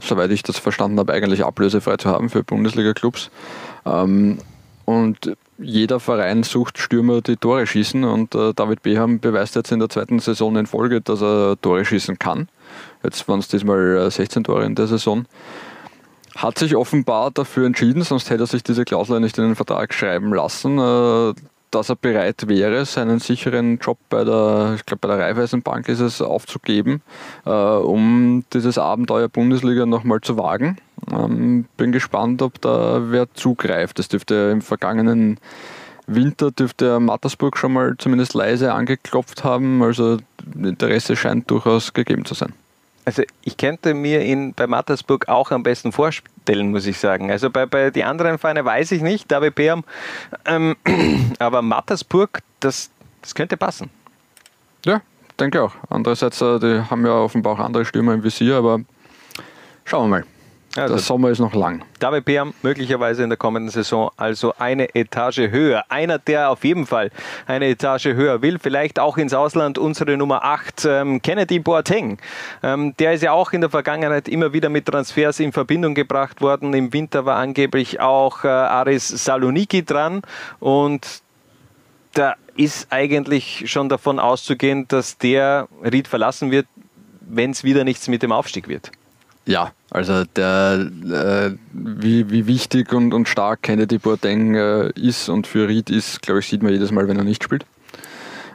soweit 0.00 0.30
ich 0.30 0.44
das 0.44 0.58
verstanden 0.58 1.00
habe, 1.00 1.12
eigentlich 1.12 1.44
ablösefrei 1.44 1.96
zu 1.96 2.08
haben 2.08 2.30
für 2.30 2.44
Bundesliga-Clubs. 2.44 3.32
Ähm, 3.84 4.38
und 4.84 5.36
jeder 5.58 5.98
Verein 5.98 6.44
sucht 6.44 6.78
Stürmer, 6.78 7.20
die 7.20 7.36
Tore 7.36 7.66
schießen 7.66 8.04
und 8.04 8.36
äh, 8.36 8.54
David 8.54 8.82
Beham 8.82 9.18
beweist 9.18 9.56
jetzt 9.56 9.72
in 9.72 9.80
der 9.80 9.88
zweiten 9.88 10.20
Saison 10.20 10.54
in 10.56 10.66
Folge, 10.66 11.00
dass 11.00 11.20
er 11.20 11.56
Tore 11.60 11.84
schießen 11.84 12.16
kann. 12.20 12.48
Jetzt 13.02 13.26
waren 13.26 13.40
es 13.40 13.48
diesmal 13.48 14.08
16 14.08 14.42
äh, 14.42 14.44
Tore 14.44 14.64
in 14.64 14.76
der 14.76 14.86
Saison. 14.86 15.26
Hat 16.36 16.60
sich 16.60 16.76
offenbar 16.76 17.32
dafür 17.32 17.66
entschieden, 17.66 18.02
sonst 18.02 18.30
hätte 18.30 18.44
er 18.44 18.46
sich 18.46 18.62
diese 18.62 18.84
Klausel 18.84 19.18
nicht 19.18 19.36
in 19.36 19.44
den 19.44 19.56
Vertrag 19.56 19.92
schreiben 19.92 20.32
lassen, 20.32 20.78
äh, 20.78 21.34
dass 21.72 21.88
er 21.88 21.96
bereit 21.96 22.48
wäre, 22.48 22.84
seinen 22.84 23.18
sicheren 23.18 23.78
Job 23.78 23.98
bei 24.08 24.24
der, 24.24 24.74
ich 24.76 24.86
glaube 24.86 25.00
bei 25.00 25.08
der 25.08 25.18
Raiffeisenbank 25.18 25.88
ist 25.88 26.00
es, 26.00 26.22
aufzugeben, 26.22 27.02
äh, 27.44 27.50
um 27.50 28.44
dieses 28.52 28.78
Abenteuer 28.78 29.28
Bundesliga 29.28 29.86
nochmal 29.86 30.20
zu 30.20 30.36
wagen. 30.36 30.76
Ähm, 31.10 31.64
bin 31.76 31.90
gespannt, 31.90 32.42
ob 32.42 32.60
da 32.60 33.10
wer 33.10 33.32
zugreift. 33.34 33.98
Das 33.98 34.08
dürfte 34.08 34.50
im 34.52 34.62
vergangenen 34.62 35.38
Winter 36.06 36.50
dürfte 36.50 37.00
Mattersburg 37.00 37.56
schon 37.56 37.72
mal 37.72 37.94
zumindest 37.96 38.34
leise 38.34 38.72
angeklopft 38.72 39.44
haben. 39.44 39.82
Also 39.82 40.18
Interesse 40.54 41.16
scheint 41.16 41.50
durchaus 41.50 41.92
gegeben 41.92 42.24
zu 42.24 42.34
sein. 42.34 42.52
Also 43.04 43.22
ich 43.42 43.56
könnte 43.56 43.94
mir 43.94 44.22
ihn 44.22 44.54
bei 44.54 44.66
Mattersburg 44.66 45.28
auch 45.28 45.50
am 45.50 45.62
besten 45.62 45.90
vorstellen, 45.90 46.70
muss 46.70 46.86
ich 46.86 46.98
sagen. 46.98 47.30
Also 47.30 47.50
bei, 47.50 47.66
bei 47.66 47.90
die 47.90 48.04
anderen 48.04 48.38
Vereine 48.38 48.64
weiß 48.64 48.92
ich 48.92 49.02
nicht, 49.02 49.30
David 49.30 49.56
Beam, 49.56 49.84
ähm, 50.46 50.76
aber 51.38 51.62
Mattersburg, 51.62 52.40
das, 52.60 52.90
das 53.20 53.34
könnte 53.34 53.56
passen. 53.56 53.90
Ja, 54.84 55.00
denke 55.38 55.62
auch. 55.62 55.72
Andererseits, 55.90 56.40
äh, 56.40 56.60
die 56.60 56.90
haben 56.90 57.04
ja 57.04 57.14
offenbar 57.14 57.54
auch 57.54 57.58
andere 57.58 57.84
Stürmer 57.84 58.14
im 58.14 58.22
Visier, 58.22 58.56
aber 58.56 58.80
schauen 59.84 60.10
wir 60.10 60.18
mal. 60.18 60.24
Also, 60.74 60.94
der 60.94 61.02
Sommer 61.02 61.28
ist 61.28 61.38
noch 61.38 61.54
lang. 61.54 61.84
David 61.98 62.24
Peam 62.24 62.54
möglicherweise 62.62 63.22
in 63.22 63.28
der 63.28 63.36
kommenden 63.36 63.70
Saison 63.70 64.10
also 64.16 64.54
eine 64.58 64.94
Etage 64.94 65.50
höher. 65.50 65.84
Einer, 65.90 66.18
der 66.18 66.50
auf 66.50 66.64
jeden 66.64 66.86
Fall 66.86 67.10
eine 67.46 67.66
Etage 67.66 68.06
höher 68.06 68.40
will, 68.40 68.58
vielleicht 68.58 68.98
auch 68.98 69.18
ins 69.18 69.34
Ausland, 69.34 69.76
unsere 69.76 70.16
Nummer 70.16 70.44
8, 70.44 70.86
ähm, 70.86 71.20
Kennedy 71.20 71.58
Boateng. 71.58 72.18
Ähm, 72.62 72.94
der 72.98 73.12
ist 73.12 73.22
ja 73.22 73.32
auch 73.32 73.52
in 73.52 73.60
der 73.60 73.68
Vergangenheit 73.68 74.28
immer 74.28 74.54
wieder 74.54 74.70
mit 74.70 74.86
Transfers 74.86 75.40
in 75.40 75.52
Verbindung 75.52 75.94
gebracht 75.94 76.40
worden. 76.40 76.72
Im 76.72 76.92
Winter 76.94 77.26
war 77.26 77.36
angeblich 77.36 78.00
auch 78.00 78.44
äh, 78.44 78.48
Aris 78.48 79.08
Saloniki 79.08 79.84
dran 79.84 80.22
und 80.58 81.22
da 82.14 82.34
ist 82.56 82.88
eigentlich 82.90 83.70
schon 83.70 83.88
davon 83.88 84.18
auszugehen, 84.18 84.86
dass 84.88 85.18
der 85.18 85.68
Ried 85.82 86.08
verlassen 86.08 86.50
wird, 86.50 86.66
wenn 87.20 87.50
es 87.50 87.62
wieder 87.64 87.84
nichts 87.84 88.08
mit 88.08 88.22
dem 88.22 88.32
Aufstieg 88.32 88.68
wird. 88.68 88.90
Ja, 89.44 89.72
also 89.90 90.24
der, 90.36 90.88
äh, 91.10 91.56
wie, 91.72 92.30
wie 92.30 92.46
wichtig 92.46 92.92
und, 92.92 93.12
und 93.12 93.28
stark 93.28 93.62
Kennedy 93.62 93.98
Boateng 93.98 94.54
äh, 94.54 94.90
ist 94.90 95.28
und 95.28 95.46
für 95.46 95.66
Ried 95.66 95.90
ist, 95.90 96.22
glaube 96.22 96.40
ich, 96.40 96.48
sieht 96.48 96.62
man 96.62 96.72
jedes 96.72 96.92
Mal, 96.92 97.08
wenn 97.08 97.18
er 97.18 97.24
nicht 97.24 97.42
spielt. 97.42 97.66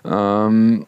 Ähm, 0.05 0.87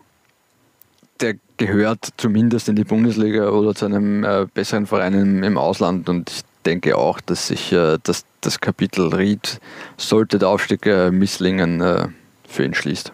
der 1.20 1.36
gehört 1.58 2.10
zumindest 2.16 2.70
in 2.70 2.78
die 2.78 2.86
Bundesliga 2.86 3.50
oder 3.50 3.76
zu 3.76 3.86
einem 3.86 4.24
äh, 4.24 4.47
besseren 4.54 4.86
Verein 4.86 5.14
im, 5.14 5.43
im, 5.43 5.58
Ausland 5.58 6.08
und 6.08 6.30
ich 6.30 6.41
denke 6.66 6.97
auch, 6.97 7.20
dass 7.20 7.47
sich 7.47 7.74
äh, 7.74 7.97
das, 8.02 8.24
das 8.39 8.62
Kapitel 8.62 9.14
Ried, 9.14 9.60
sollte 9.97 10.39
der 10.39 10.47
Aufstieg 10.47 10.86
äh, 10.86 11.12
misslingen, 11.12 11.82
äh, 11.82 12.08
für 12.47 12.64
ihn 12.64 12.74
schließt. 12.74 13.12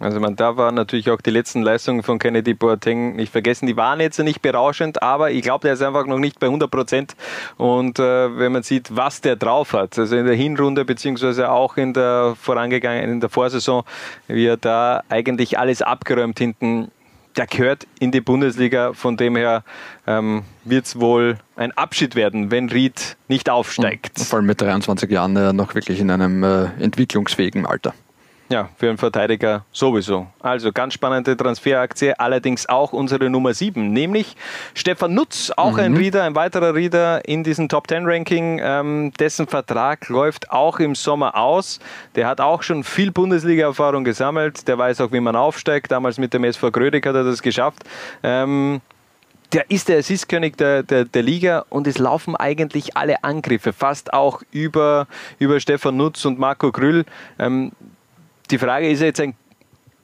Also 0.00 0.20
man, 0.20 0.36
da 0.36 0.56
waren 0.56 0.74
natürlich 0.74 1.10
auch 1.10 1.20
die 1.20 1.30
letzten 1.30 1.62
Leistungen 1.62 2.02
von 2.02 2.18
Kennedy 2.18 2.54
Boateng 2.54 3.16
nicht 3.16 3.32
vergessen. 3.32 3.66
Die 3.66 3.76
waren 3.76 4.00
jetzt 4.00 4.18
nicht 4.18 4.42
berauschend, 4.42 5.02
aber 5.02 5.30
ich 5.30 5.42
glaube, 5.42 5.62
der 5.62 5.74
ist 5.74 5.82
einfach 5.82 6.06
noch 6.06 6.18
nicht 6.18 6.38
bei 6.38 6.46
100 6.46 6.70
Prozent. 6.70 7.16
Und 7.56 7.98
äh, 7.98 8.38
wenn 8.38 8.52
man 8.52 8.62
sieht, 8.62 8.94
was 8.94 9.20
der 9.20 9.36
drauf 9.36 9.72
hat, 9.72 9.98
also 9.98 10.16
in 10.16 10.26
der 10.26 10.34
Hinrunde 10.34 10.84
beziehungsweise 10.84 11.50
auch 11.50 11.76
in 11.76 11.92
der 11.94 12.34
vorangegangenen, 12.40 13.10
in 13.10 13.20
der 13.20 13.30
Vorsaison, 13.30 13.84
wie 14.28 14.46
er 14.46 14.56
da 14.56 15.02
eigentlich 15.08 15.58
alles 15.58 15.82
abgeräumt 15.82 16.38
hinten 16.38 16.90
der 17.36 17.46
gehört 17.46 17.86
in 17.98 18.12
die 18.12 18.20
Bundesliga. 18.20 18.92
Von 18.94 19.16
dem 19.16 19.36
her 19.36 19.62
ähm, 20.06 20.44
wird 20.64 20.86
es 20.86 20.98
wohl 20.98 21.36
ein 21.54 21.72
Abschied 21.72 22.14
werden, 22.14 22.50
wenn 22.50 22.68
Ried 22.68 23.16
nicht 23.28 23.50
aufsteigt. 23.50 24.18
Und 24.18 24.24
vor 24.24 24.38
allem 24.38 24.46
mit 24.46 24.60
23 24.60 25.10
Jahren 25.10 25.36
äh, 25.36 25.52
noch 25.52 25.74
wirklich 25.74 26.00
in 26.00 26.10
einem 26.10 26.42
äh, 26.42 26.64
entwicklungsfähigen 26.80 27.66
Alter. 27.66 27.94
Ja, 28.48 28.68
für 28.76 28.88
einen 28.88 28.98
Verteidiger 28.98 29.64
sowieso. 29.72 30.28
Also 30.40 30.70
ganz 30.70 30.94
spannende 30.94 31.36
Transferaktie, 31.36 32.14
allerdings 32.16 32.68
auch 32.68 32.92
unsere 32.92 33.28
Nummer 33.28 33.52
7, 33.52 33.92
nämlich 33.92 34.36
Stefan 34.74 35.14
Nutz, 35.14 35.52
auch 35.56 35.72
mhm. 35.72 35.80
ein 35.80 35.96
Reader, 35.96 36.22
ein 36.22 36.36
weiterer 36.36 36.72
Reader 36.74 37.28
in 37.28 37.42
diesem 37.42 37.68
Top 37.68 37.88
10 37.88 38.06
Ranking. 38.06 38.60
Ähm, 38.62 39.12
dessen 39.18 39.48
Vertrag 39.48 40.08
läuft 40.08 40.52
auch 40.52 40.78
im 40.78 40.94
Sommer 40.94 41.36
aus. 41.36 41.80
Der 42.14 42.28
hat 42.28 42.40
auch 42.40 42.62
schon 42.62 42.84
viel 42.84 43.10
Bundesliga-Erfahrung 43.10 44.04
gesammelt. 44.04 44.68
Der 44.68 44.78
weiß 44.78 45.00
auch, 45.00 45.10
wie 45.10 45.20
man 45.20 45.34
aufsteigt. 45.34 45.90
Damals 45.90 46.18
mit 46.18 46.32
dem 46.32 46.44
SV 46.44 46.70
Grödig 46.70 47.04
hat 47.04 47.16
er 47.16 47.24
das 47.24 47.42
geschafft. 47.42 47.82
Ähm, 48.22 48.80
der 49.52 49.70
ist 49.70 49.88
der 49.88 49.98
Assistkönig 49.98 50.56
der, 50.56 50.82
der, 50.82 51.04
der, 51.04 51.22
Liga 51.22 51.64
und 51.68 51.86
es 51.86 51.98
laufen 51.98 52.36
eigentlich 52.36 52.96
alle 52.96 53.22
Angriffe, 53.22 53.72
fast 53.72 54.12
auch 54.12 54.42
über, 54.50 55.06
über 55.38 55.60
Stefan 55.60 55.96
Nutz 55.96 56.24
und 56.24 56.38
Marco 56.38 56.72
Grüll. 56.72 57.04
Ähm, 57.38 57.72
die 58.50 58.58
Frage 58.58 58.88
ist 58.88 59.00
jetzt 59.00 59.20
ein 59.20 59.34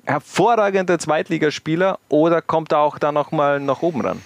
hervorragender 0.04 0.98
Zweitligaspieler 0.98 1.98
oder 2.08 2.42
kommt 2.42 2.72
er 2.72 2.78
auch 2.78 2.98
da 2.98 3.12
nochmal 3.12 3.60
nach 3.60 3.82
oben 3.82 4.00
ran? 4.00 4.20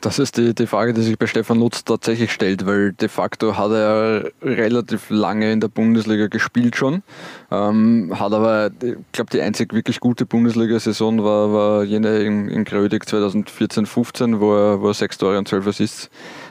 Das 0.00 0.18
ist 0.18 0.38
die, 0.38 0.54
die 0.54 0.66
Frage, 0.66 0.94
die 0.94 1.02
sich 1.02 1.18
bei 1.18 1.26
Stefan 1.26 1.58
Lutz 1.58 1.84
tatsächlich 1.84 2.32
stellt, 2.32 2.64
weil 2.64 2.92
de 2.94 3.10
facto 3.10 3.58
hat 3.58 3.70
er 3.72 4.30
relativ 4.40 5.10
lange 5.10 5.52
in 5.52 5.60
der 5.60 5.68
Bundesliga 5.68 6.28
gespielt 6.28 6.76
schon, 6.76 7.02
ähm, 7.50 8.10
hat 8.18 8.32
aber, 8.32 8.70
ich 8.82 8.94
glaube, 9.12 9.30
die 9.30 9.42
einzig 9.42 9.74
wirklich 9.74 10.00
gute 10.00 10.24
Bundesliga-Saison 10.24 11.22
war, 11.22 11.52
war 11.52 11.84
jene 11.84 12.20
in, 12.20 12.48
in 12.48 12.64
Grödig 12.64 13.04
2014-15, 13.04 14.40
wo 14.40 14.54
er, 14.54 14.80
wo 14.80 14.88
er 14.88 14.94
sechs 14.94 15.18
Tore 15.18 15.36
und 15.36 15.46
zwölf 15.46 15.66
Assists 15.66 16.08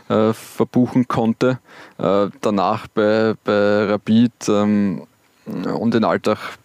äh, 0.10 0.32
verbuchen 0.34 1.08
konnte. 1.08 1.58
Äh, 1.98 2.28
danach 2.42 2.88
bei, 2.88 3.34
bei 3.44 3.86
Rapid 3.86 4.32
ähm, 4.50 5.08
und 5.48 5.96
in 5.96 6.04
Alltag, 6.04 6.59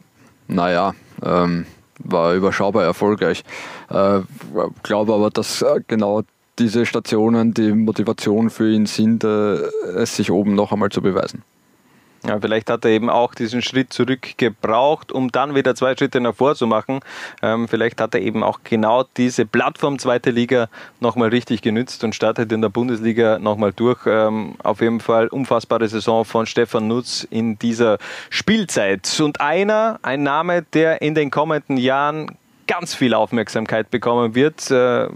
naja, 0.48 0.94
ähm, 1.22 1.66
war 1.98 2.34
überschaubar 2.34 2.84
erfolgreich. 2.84 3.44
Äh, 3.90 4.20
glaube 4.82 5.14
aber, 5.14 5.30
dass 5.30 5.62
äh, 5.62 5.80
genau 5.86 6.22
diese 6.58 6.86
Stationen 6.86 7.54
die 7.54 7.72
Motivation 7.72 8.50
für 8.50 8.70
ihn 8.70 8.86
sind, 8.86 9.24
äh, 9.24 9.54
es 9.96 10.16
sich 10.16 10.30
oben 10.30 10.54
noch 10.54 10.72
einmal 10.72 10.90
zu 10.90 11.02
beweisen. 11.02 11.42
Ja, 12.26 12.40
vielleicht 12.40 12.70
hat 12.70 12.86
er 12.86 12.90
eben 12.90 13.10
auch 13.10 13.34
diesen 13.34 13.60
Schritt 13.60 13.92
zurück 13.92 14.38
gebraucht, 14.38 15.12
um 15.12 15.30
dann 15.30 15.54
wieder 15.54 15.74
zwei 15.74 15.94
Schritte 15.94 16.20
nach 16.20 16.34
vor 16.34 16.54
zu 16.54 16.66
machen. 16.66 17.00
Ähm, 17.42 17.68
vielleicht 17.68 18.00
hat 18.00 18.14
er 18.14 18.22
eben 18.22 18.42
auch 18.42 18.60
genau 18.64 19.04
diese 19.18 19.44
Plattform 19.44 19.98
zweite 19.98 20.30
Liga 20.30 20.68
nochmal 21.00 21.28
richtig 21.28 21.60
genützt 21.60 22.02
und 22.02 22.14
startet 22.14 22.50
in 22.50 22.62
der 22.62 22.70
Bundesliga 22.70 23.38
nochmal 23.38 23.74
durch. 23.74 24.06
Ähm, 24.06 24.54
auf 24.62 24.80
jeden 24.80 25.00
Fall 25.00 25.28
unfassbare 25.28 25.86
Saison 25.86 26.24
von 26.24 26.46
Stefan 26.46 26.88
Nutz 26.88 27.26
in 27.28 27.58
dieser 27.58 27.98
Spielzeit. 28.30 29.20
Und 29.20 29.42
einer, 29.42 29.98
ein 30.00 30.22
Name, 30.22 30.62
der 30.72 31.02
in 31.02 31.14
den 31.14 31.30
kommenden 31.30 31.76
Jahren 31.76 32.38
ganz 32.66 32.94
viel 32.94 33.12
Aufmerksamkeit 33.12 33.90
bekommen 33.90 34.34
wird. 34.34 34.70
Äh, 34.70 35.08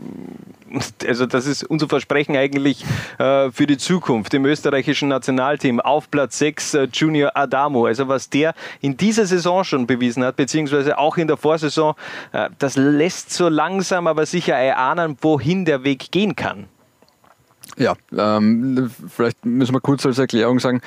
also 1.07 1.27
das 1.27 1.47
ist 1.47 1.65
unser 1.65 1.89
Versprechen 1.89 2.37
eigentlich 2.37 2.85
äh, 3.19 3.51
für 3.51 3.67
die 3.67 3.79
Zukunft 3.79 4.35
im 4.35 4.45
österreichischen 4.45 5.09
Nationalteam. 5.09 5.81
Auf 5.81 6.11
Platz 6.11 6.39
6 6.39 6.75
äh, 6.75 6.89
Junior 6.93 7.33
Adamo. 7.35 7.87
Also 7.87 8.09
was 8.09 8.31
der 8.31 8.55
in 8.81 8.97
dieser 8.97 9.27
Saison 9.27 9.65
schon 9.65 9.87
bewiesen 9.87 10.25
hat, 10.25 10.37
beziehungsweise 10.37 10.99
auch 10.99 11.17
in 11.17 11.29
der 11.29 11.37
Vorsaison, 11.37 11.95
das 12.59 12.77
lässt 12.77 13.31
so 13.31 13.49
langsam 13.49 14.07
aber 14.07 14.27
sicher 14.27 14.55
erahnen, 14.55 15.17
wohin 15.21 15.65
der 15.65 15.85
Weg 15.85 16.11
gehen 16.11 16.37
kann. 16.37 16.67
Ja, 17.79 17.95
ähm, 18.17 18.91
vielleicht 19.09 19.45
müssen 19.45 19.75
wir 19.75 19.81
kurz 19.81 20.05
als 20.05 20.19
Erklärung 20.19 20.59
sagen, 20.59 20.81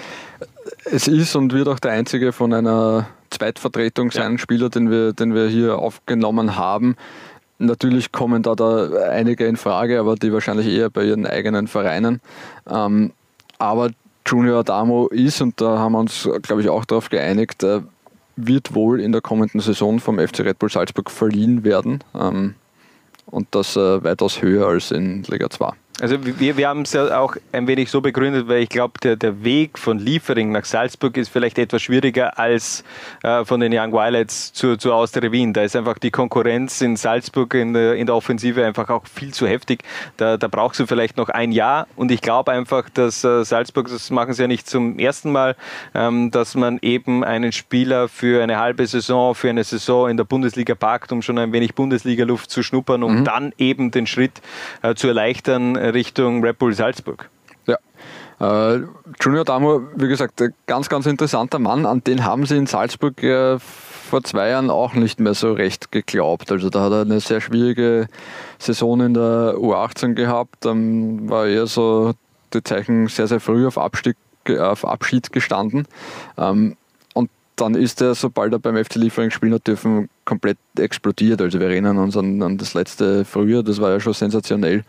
es 0.86 1.08
ist 1.08 1.36
und 1.36 1.54
wird 1.54 1.68
auch 1.68 1.80
der 1.80 1.92
einzige 1.92 2.34
von 2.34 2.54
einer 2.54 3.08
Zweitvertretung 3.30 4.12
sein, 4.12 4.34
ja. 4.34 4.38
Spieler, 4.38 4.70
den 4.70 4.92
wir, 4.92 5.14
den 5.14 5.34
wir 5.34 5.48
hier 5.48 5.78
aufgenommen 5.78 6.58
haben. 6.58 6.98
Natürlich 7.62 8.12
kommen 8.12 8.42
da, 8.44 8.56
da 8.56 8.88
einige 9.10 9.46
in 9.46 9.56
Frage, 9.56 10.00
aber 10.00 10.16
die 10.16 10.34
wahrscheinlich 10.34 10.68
eher 10.68 10.90
bei 10.90 11.04
ihren 11.04 11.26
eigenen 11.26 11.68
Vereinen. 11.68 12.22
Ähm, 12.70 13.14
aber 13.60 13.92
Junior 14.26 14.60
Adamo 14.60 15.08
ist, 15.08 15.42
und 15.42 15.62
da 15.62 15.78
haben 15.78 15.94
wir 15.94 16.00
uns, 16.00 16.28
glaube 16.42 16.62
ich, 16.62 16.70
auch 16.70 16.86
darauf 16.86 17.10
geeinigt, 17.10 17.64
äh, 17.64 17.82
wird 18.36 18.74
wohl 18.74 19.00
in 19.00 19.12
der 19.12 19.22
kommenden 19.22 19.60
Saison 19.60 20.00
vom 20.00 20.20
FC 20.20 20.40
Red 20.40 20.60
Bull 20.60 20.70
Salzburg 20.70 21.12
verliehen 21.12 21.64
werden. 21.64 22.04
Ähm, 22.20 22.56
und 23.28 23.48
das 23.52 23.76
äh, 23.76 24.04
weitaus 24.04 24.42
höher 24.42 24.68
als 24.68 24.92
in 24.92 25.24
Liga 25.24 25.50
2. 25.50 25.72
Also 26.02 26.18
wir, 26.26 26.58
wir 26.58 26.68
haben 26.68 26.82
es 26.82 26.94
ja 26.94 27.20
auch 27.20 27.36
ein 27.52 27.68
wenig 27.68 27.92
so 27.92 28.02
begründet, 28.02 28.48
weil 28.48 28.64
ich 28.64 28.70
glaube, 28.70 28.94
der, 29.04 29.16
der 29.18 29.44
Weg 29.44 29.78
von 29.78 30.00
Liefering 30.00 30.52
nach 30.52 30.66
Salzburg 30.66 31.16
ist 31.16 31.30
vielleicht 31.30 31.60
etwas 31.60 31.84
schwieriger 31.84 32.40
als 32.40 32.84
äh, 33.22 33.46
von 33.46 33.60
den 33.60 33.72
Young 33.72 33.94
Violets 33.94 34.52
zu, 34.52 34.78
zu 34.78 34.94
Austria 34.94 35.32
Wien. 35.32 35.54
Da 35.54 35.62
ist 35.62 35.76
einfach 35.76 36.00
die 36.00 36.10
Konkurrenz 36.10 36.82
in 36.82 36.96
Salzburg 36.96 37.54
in 37.54 37.74
der, 37.74 37.94
in 37.94 38.08
der 38.08 38.16
Offensive 38.16 38.66
einfach 38.66 38.90
auch 38.90 39.06
viel 39.06 39.32
zu 39.32 39.46
heftig. 39.46 39.84
Da, 40.18 40.38
da 40.38 40.48
brauchst 40.48 40.80
du 40.80 40.88
vielleicht 40.88 41.18
noch 41.18 41.30
ein 41.30 41.52
Jahr 41.52 41.86
und 41.96 42.10
ich 42.10 42.22
glaube 42.22 42.52
einfach, 42.52 42.90
dass 42.90 43.24
äh, 43.24 43.46
Salzburg, 43.46 43.88
das 43.88 44.10
machen 44.10 44.34
sie 44.34 44.42
ja 44.42 44.48
nicht 44.48 44.68
zum 44.68 44.98
ersten 44.98 45.32
Mal, 45.32 45.56
ähm, 45.94 46.32
dass 46.32 46.56
man 46.56 46.80
eben 46.82 47.24
einen 47.24 47.52
Spieler 47.52 48.08
für 48.08 48.42
eine 48.42 48.58
halbe 48.58 48.88
Saison, 48.88 49.36
für 49.36 49.52
eine 49.52 49.64
Saison 49.64 50.10
in 50.10 50.18
der 50.18 50.24
Bundesliga 50.24 50.74
packt, 50.74 51.12
um 51.12 51.22
schon 51.22 51.38
ein 51.38 51.54
wenig 51.54 51.76
Bundesliga-Luft 51.76 52.50
zu 52.50 52.64
schnuppern, 52.64 53.04
um 53.04 53.20
mhm. 53.20 53.26
dann 53.26 53.54
eben 53.60 53.92
den 53.92 54.08
Schritt 54.08 54.42
äh, 54.82 54.96
zu 54.96 55.08
erleichtern 55.08 55.76
Richtung 55.94 56.44
Red 56.44 56.60
Bull 56.60 56.74
Salzburg. 56.74 57.30
Ja. 57.68 57.78
Äh, 58.74 58.82
Junior 59.20 59.46
Damo, 59.46 59.82
wie 59.96 60.08
gesagt, 60.08 60.44
ganz, 60.66 60.90
ganz 60.90 61.06
interessanter 61.06 61.60
Mann. 61.60 61.86
An 61.86 62.04
den 62.04 62.26
haben 62.26 62.46
sie 62.46 62.58
in 62.58 62.66
Salzburg 62.66 63.22
äh, 63.24 63.60
vor 63.60 64.24
zwei 64.24 64.50
Jahren 64.50 64.70
auch 64.70 64.94
nicht 64.94 65.20
mehr 65.22 65.34
so 65.34 65.54
recht 65.54 65.92
geglaubt. 65.92 66.52
Also 66.52 66.70
da 66.70 66.82
hat 66.82 66.92
er 66.92 67.02
eine 67.02 67.22
sehr 67.22 67.40
schwierige 67.40 68.08
Saison 68.60 69.00
in 69.00 69.14
der 69.14 69.56
U18 69.58 70.16
gehabt. 70.16 70.66
Dann 70.66 71.30
war 71.30 71.48
eher 71.48 71.66
so 71.66 72.14
die 72.54 72.62
Zeichen 72.62 73.08
sehr, 73.08 73.28
sehr 73.28 73.40
früh 73.40 73.66
auf, 73.66 73.78
Abstieg, 73.78 74.18
auf 74.60 74.86
Abschied 74.86 75.32
gestanden. 75.32 75.88
Ähm, 76.38 76.76
und 77.14 77.30
dann 77.56 77.76
ist 77.76 78.02
er, 78.02 78.14
sobald 78.16 78.52
er 78.52 78.60
beim 78.60 78.76
FC 78.84 78.96
Liefering 78.96 79.32
spielen 79.32 79.54
hat 79.54 79.68
dürfen, 79.68 80.10
komplett 80.26 80.58
explodiert. 80.78 81.42
Also 81.42 81.60
wir 81.60 81.68
erinnern 81.68 81.98
uns 81.98 82.18
an, 82.18 82.42
an 82.42 82.58
das 82.58 82.74
letzte 82.74 83.24
Frühjahr, 83.24 83.64
das 83.64 83.80
war 83.80 83.92
ja 83.92 84.00
schon 84.00 84.14
sensationell 84.14 84.84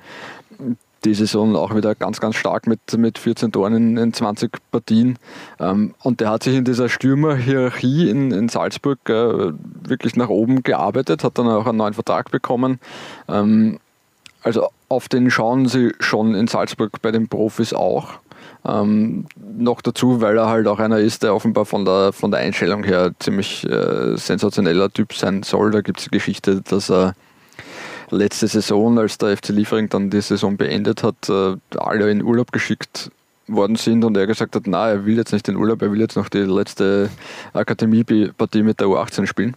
die 1.05 1.15
Saison 1.15 1.57
auch 1.57 1.75
wieder 1.75 1.95
ganz, 1.95 2.21
ganz 2.21 2.37
stark 2.37 2.67
mit, 2.67 2.81
mit 2.97 3.19
14 3.19 3.53
Toren 3.53 3.75
in, 3.75 3.97
in 3.97 4.13
20 4.13 4.53
Partien. 4.71 5.19
Ähm, 5.59 5.95
und 6.03 6.21
der 6.21 6.31
hat 6.31 6.43
sich 6.43 6.57
in 6.57 6.65
dieser 6.65 6.89
Stürmerhierarchie 6.89 8.09
in, 8.09 8.31
in 8.31 8.49
Salzburg 8.49 8.99
äh, 9.09 9.53
wirklich 9.87 10.17
nach 10.17 10.29
oben 10.29 10.63
gearbeitet, 10.63 11.25
hat 11.25 11.39
dann 11.39 11.49
auch 11.49 11.67
einen 11.67 11.79
neuen 11.79 11.95
Vertrag 11.95 12.31
bekommen. 12.31 12.79
Ähm, 13.29 13.79
also 14.43 14.69
auf 14.89 15.09
den 15.09 15.31
schauen 15.31 15.67
sie 15.67 15.93
schon 16.01 16.35
in 16.35 16.47
Salzburg 16.47 17.01
bei 17.01 17.13
den 17.13 17.29
Profis 17.29 17.73
auch. 17.73 18.15
Ähm, 18.65 19.27
noch 19.57 19.81
dazu, 19.81 20.21
weil 20.21 20.37
er 20.37 20.49
halt 20.49 20.67
auch 20.69 20.79
einer 20.79 20.99
ist, 20.99 21.23
der 21.23 21.35
offenbar 21.35 21.65
von 21.65 21.85
der, 21.85 22.13
von 22.13 22.31
der 22.31 22.41
Einstellung 22.41 22.85
her 22.85 23.13
ziemlich 23.19 23.65
äh, 23.69 24.17
sensationeller 24.17 24.93
Typ 24.93 25.15
sein 25.15 25.43
soll. 25.43 25.71
Da 25.73 25.81
gibt 25.81 25.99
es 25.99 26.05
die 26.05 26.11
Geschichte, 26.11 26.63
dass 26.63 26.91
er 26.91 27.15
letzte 28.13 28.47
Saison, 28.47 28.99
als 28.99 29.19
der 29.19 29.37
FC 29.37 29.49
Liefering 29.49 29.89
dann 29.89 30.11
die 30.11 30.21
Saison 30.21 30.57
beendet 30.57 31.03
hat, 31.03 31.29
äh, 31.29 31.57
alle 31.77 32.11
in 32.11 32.23
Urlaub 32.23 32.53
geschickt 32.53 33.11
worden 33.49 33.77
sind 33.77 34.05
und 34.05 34.17
er 34.17 34.27
gesagt 34.27 34.55
hat, 34.55 34.67
na, 34.67 34.91
er 34.91 35.05
will 35.05 35.17
jetzt 35.17 35.33
nicht 35.33 35.49
in 35.49 35.57
Urlaub, 35.57 35.83
er 35.83 35.91
will 35.91 36.01
jetzt 36.01 36.17
noch 36.17 36.29
die 36.29 36.39
letzte 36.39 37.11
Akademiepartie 37.53 38.63
mit 38.63 38.81
der 38.81 38.87
U18 38.87 39.27
spielen. 39.27 39.57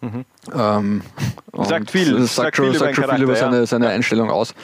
Mhm. 0.00 0.24
Ähm, 0.54 1.02
sagt 1.64 1.90
viel, 1.90 2.18
sagt, 2.18 2.28
sagt 2.28 2.56
schon, 2.56 2.70
viel, 2.70 2.78
sagt 2.78 2.96
schon 2.96 3.08
viel 3.08 3.22
über 3.22 3.36
seine, 3.36 3.58
ja. 3.60 3.66
seine 3.66 3.88
Einstellung 3.88 4.30
aus. 4.30 4.54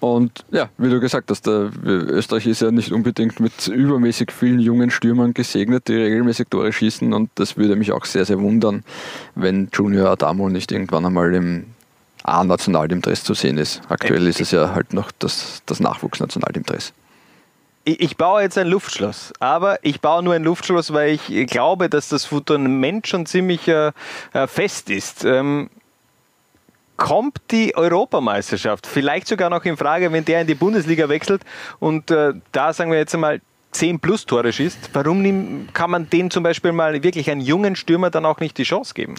Und 0.00 0.44
ja, 0.50 0.68
wie 0.76 0.90
du 0.90 1.00
gesagt 1.00 1.30
hast, 1.30 1.46
der, 1.46 1.70
Österreich 1.84 2.46
ist 2.46 2.60
ja 2.60 2.70
nicht 2.70 2.92
unbedingt 2.92 3.40
mit 3.40 3.68
übermäßig 3.68 4.30
vielen 4.30 4.60
jungen 4.60 4.90
Stürmern 4.90 5.32
gesegnet, 5.32 5.88
die 5.88 5.94
regelmäßig 5.94 6.48
Tore 6.50 6.72
schießen 6.72 7.12
und 7.12 7.30
das 7.36 7.56
würde 7.56 7.76
mich 7.76 7.92
auch 7.92 8.04
sehr, 8.04 8.24
sehr 8.24 8.40
wundern, 8.40 8.84
wenn 9.34 9.68
Junior 9.72 10.10
Adamo 10.10 10.48
nicht 10.48 10.72
irgendwann 10.72 11.06
einmal 11.06 11.34
im 11.34 11.66
A-Nationalteam-Dress 12.22 13.24
zu 13.24 13.34
sehen 13.34 13.58
ist. 13.58 13.80
Aktuell 13.88 14.26
ist 14.26 14.40
es 14.40 14.50
ja 14.50 14.74
halt 14.74 14.92
noch 14.92 15.10
das, 15.18 15.62
das 15.66 15.80
Nachwuchsnationalteam-Dress 15.80 16.92
ich 17.84 18.16
baue 18.16 18.42
jetzt 18.42 18.58
ein 18.58 18.68
Luftschloss, 18.68 19.32
aber 19.40 19.78
ich 19.82 20.00
baue 20.00 20.22
nur 20.22 20.34
ein 20.34 20.44
Luftschloss, 20.44 20.92
weil 20.92 21.10
ich 21.14 21.46
glaube, 21.48 21.88
dass 21.88 22.08
das 22.08 22.24
Fundament 22.24 23.08
schon 23.08 23.26
ziemlich 23.26 23.66
äh, 23.66 23.92
äh, 24.32 24.46
fest 24.46 24.90
ist. 24.90 25.24
Ähm, 25.24 25.68
kommt 26.96 27.38
die 27.50 27.74
Europameisterschaft 27.74 28.86
vielleicht 28.86 29.26
sogar 29.26 29.50
noch 29.50 29.64
in 29.64 29.76
Frage, 29.76 30.12
wenn 30.12 30.24
der 30.24 30.42
in 30.42 30.46
die 30.46 30.54
Bundesliga 30.54 31.08
wechselt 31.08 31.42
und 31.80 32.10
äh, 32.12 32.34
da 32.52 32.72
sagen 32.72 32.92
wir 32.92 32.98
jetzt 32.98 33.14
einmal 33.14 33.40
10 33.72 34.00
plus 34.00 34.26
Tore 34.26 34.52
schießt, 34.52 34.90
warum 34.92 35.66
kann 35.72 35.90
man 35.90 36.08
den 36.08 36.30
zum 36.30 36.42
Beispiel 36.42 36.72
mal 36.72 37.02
wirklich 37.02 37.30
einen 37.30 37.40
jungen 37.40 37.74
Stürmer 37.74 38.10
dann 38.10 38.26
auch 38.26 38.38
nicht 38.38 38.58
die 38.58 38.64
Chance 38.64 38.92
geben? 38.94 39.14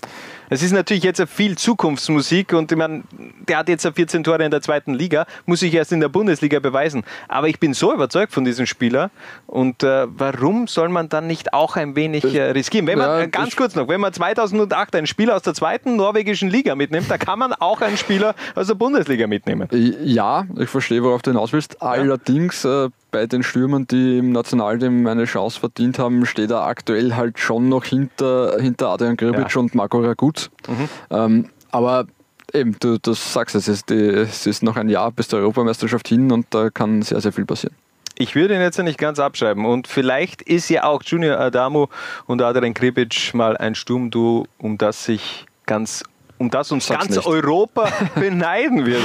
Es 0.50 0.62
ist 0.62 0.72
natürlich 0.72 1.04
jetzt 1.04 1.22
viel 1.28 1.58
Zukunftsmusik 1.58 2.54
und 2.54 2.72
ich 2.72 2.78
meine, 2.78 3.04
der 3.48 3.58
hat 3.58 3.70
jetzt 3.70 3.88
14 3.88 4.24
Tore 4.24 4.46
in 4.46 4.52
der 4.52 4.62
zweiten 4.62 4.94
Liga, 4.94 5.26
muss 5.46 5.62
sich 5.62 5.74
erst 5.74 5.92
in 5.92 6.00
der 6.00 6.10
Bundesliga 6.10 6.60
beweisen. 6.60 7.04
Aber 7.28 7.48
ich 7.48 7.60
bin 7.60 7.74
so 7.74 7.92
überzeugt 7.92 8.32
von 8.32 8.46
diesem 8.46 8.68
Spieler 8.68 9.10
und 9.48 9.82
äh, 9.82 10.06
warum 10.08 10.68
soll 10.68 10.90
man 10.90 11.10
dann 11.10 11.26
nicht 11.26 11.54
auch 11.54 11.76
ein 11.76 11.96
wenig 11.96 12.24
äh, 12.24 12.52
riskieren? 12.52 12.86
Wenn 12.86 13.00
man, 13.00 13.08
ja, 13.08 13.22
äh, 13.22 13.28
ganz 13.28 13.56
kurz 13.56 13.74
noch, 13.76 13.88
wenn 13.88 14.02
man 14.02 14.14
2008 14.14 14.96
einen 14.96 15.08
Spieler 15.08 15.36
aus 15.36 15.42
der 15.42 15.56
zweiten 15.56 15.96
norwegischen 15.96 16.50
Liga 16.50 16.76
mitnimmt, 16.76 17.10
da 17.10 17.18
kann 17.18 17.40
man 17.40 17.54
auch 17.54 17.82
einen 17.82 17.98
Spieler 17.98 18.36
aus 18.54 18.68
der 18.68 18.76
Bundesliga 18.76 19.26
mitnehmen. 19.26 19.68
Ja, 20.04 20.46
ich 20.60 20.70
verstehe, 20.70 21.02
worauf 21.04 21.24
du 21.24 21.32
hinaus 21.32 21.54
willst. 21.54 21.82
Allerdings 21.82 22.64
äh, 22.66 22.90
bei 23.14 23.28
den 23.28 23.44
Stürmern, 23.44 23.88
die 23.88 24.18
im 24.18 24.32
Nationalteam 24.44 25.08
eine 25.08 25.26
Chance 25.26 25.60
verdient 25.60 26.00
haben, 26.00 26.26
steht 26.26 26.52
er 26.52 26.66
aktuell 26.66 27.16
halt 27.16 27.40
schon 27.40 27.70
noch 27.70 27.86
hinter, 27.86 28.58
hinter 28.60 28.90
Adrian 28.90 29.16
Gribic 29.16 29.54
ja. 29.54 29.60
und 29.60 29.74
Marco 29.74 30.00
Ragut. 30.02 30.52
Mhm. 30.68 30.90
Ähm, 31.10 31.50
aber 31.72 32.06
eben, 32.54 32.76
du, 32.80 33.00
du 33.00 33.14
sagst 33.14 33.56
es, 33.56 33.68
ist 33.68 33.90
die, 33.90 33.96
es 33.96 34.46
ist 34.46 34.62
noch 34.62 34.76
ein 34.76 34.90
Jahr 34.90 35.12
bis 35.12 35.30
zur 35.30 35.40
Europameisterschaft 35.40 36.08
hin 36.08 36.32
und 36.32 36.48
da 36.50 36.70
kann 36.70 37.02
sehr, 37.02 37.22
sehr 37.22 37.32
viel 37.32 37.46
passieren. 37.46 37.76
Ich 38.16 38.36
würde 38.36 38.54
ihn 38.54 38.62
jetzt 38.62 38.78
nicht 38.78 39.00
ganz 39.00 39.18
abschreiben. 39.18 39.66
Und 39.66 39.88
vielleicht 39.88 40.44
ist 40.44 40.70
ja 40.70 40.84
auch 40.84 41.02
Junior 41.02 41.40
Adamo 41.40 41.90
und 42.28 42.42
Adrian 42.44 42.76
Kribic 42.76 43.34
mal 43.34 43.58
ein 43.58 43.74
Sturmduo, 43.74 44.46
um 44.60 44.78
das 44.78 45.06
sich 45.06 45.48
ganz 45.66 46.04
um 46.44 46.50
das 46.50 46.72
uns 46.72 46.88
ganz 46.88 47.10
nicht. 47.10 47.26
Europa 47.26 47.90
beneiden 48.16 48.86
wird. 48.86 49.02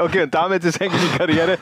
Okay, 0.00 0.22
und 0.22 0.34
damit 0.34 0.64
ist 0.64 0.80
eigentlich 0.80 1.02
die 1.02 1.18
Karriere. 1.18 1.58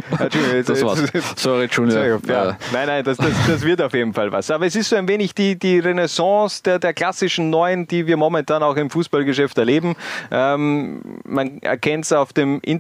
das 0.65 0.85
war's. 0.85 1.03
Sorry, 1.37 1.69
Junior. 1.71 2.21
Ja. 2.27 2.57
Nein, 2.73 2.87
nein, 2.87 3.05
das, 3.05 3.17
das, 3.17 3.33
das, 3.47 3.63
wird 3.63 3.83
auf 3.83 3.93
jeden 3.93 4.15
Fall 4.15 4.31
was. 4.31 4.51
Aber 4.51 4.67
es 4.67 4.77
ist 4.77 4.89
so 4.89 4.97
ein 4.97 5.09
wenig 5.09 5.35
die, 5.35 5.59
die 5.59 5.79
Renaissance 5.81 6.63
der, 6.63 6.79
der 6.79 6.95
klassischen 6.95 7.51
Neuen, 7.51 7.89
die 7.89 8.07
wir 8.07 8.17
momentan 8.17 8.63
auch 8.63 8.77
im 8.77 8.89
Fußballgeschäft 8.89 9.59
erleben. 9.59 9.97
Ähm, 10.31 11.01
man 11.25 11.59
erkennt 11.63 12.05
es 12.05 12.13
auf, 12.13 12.31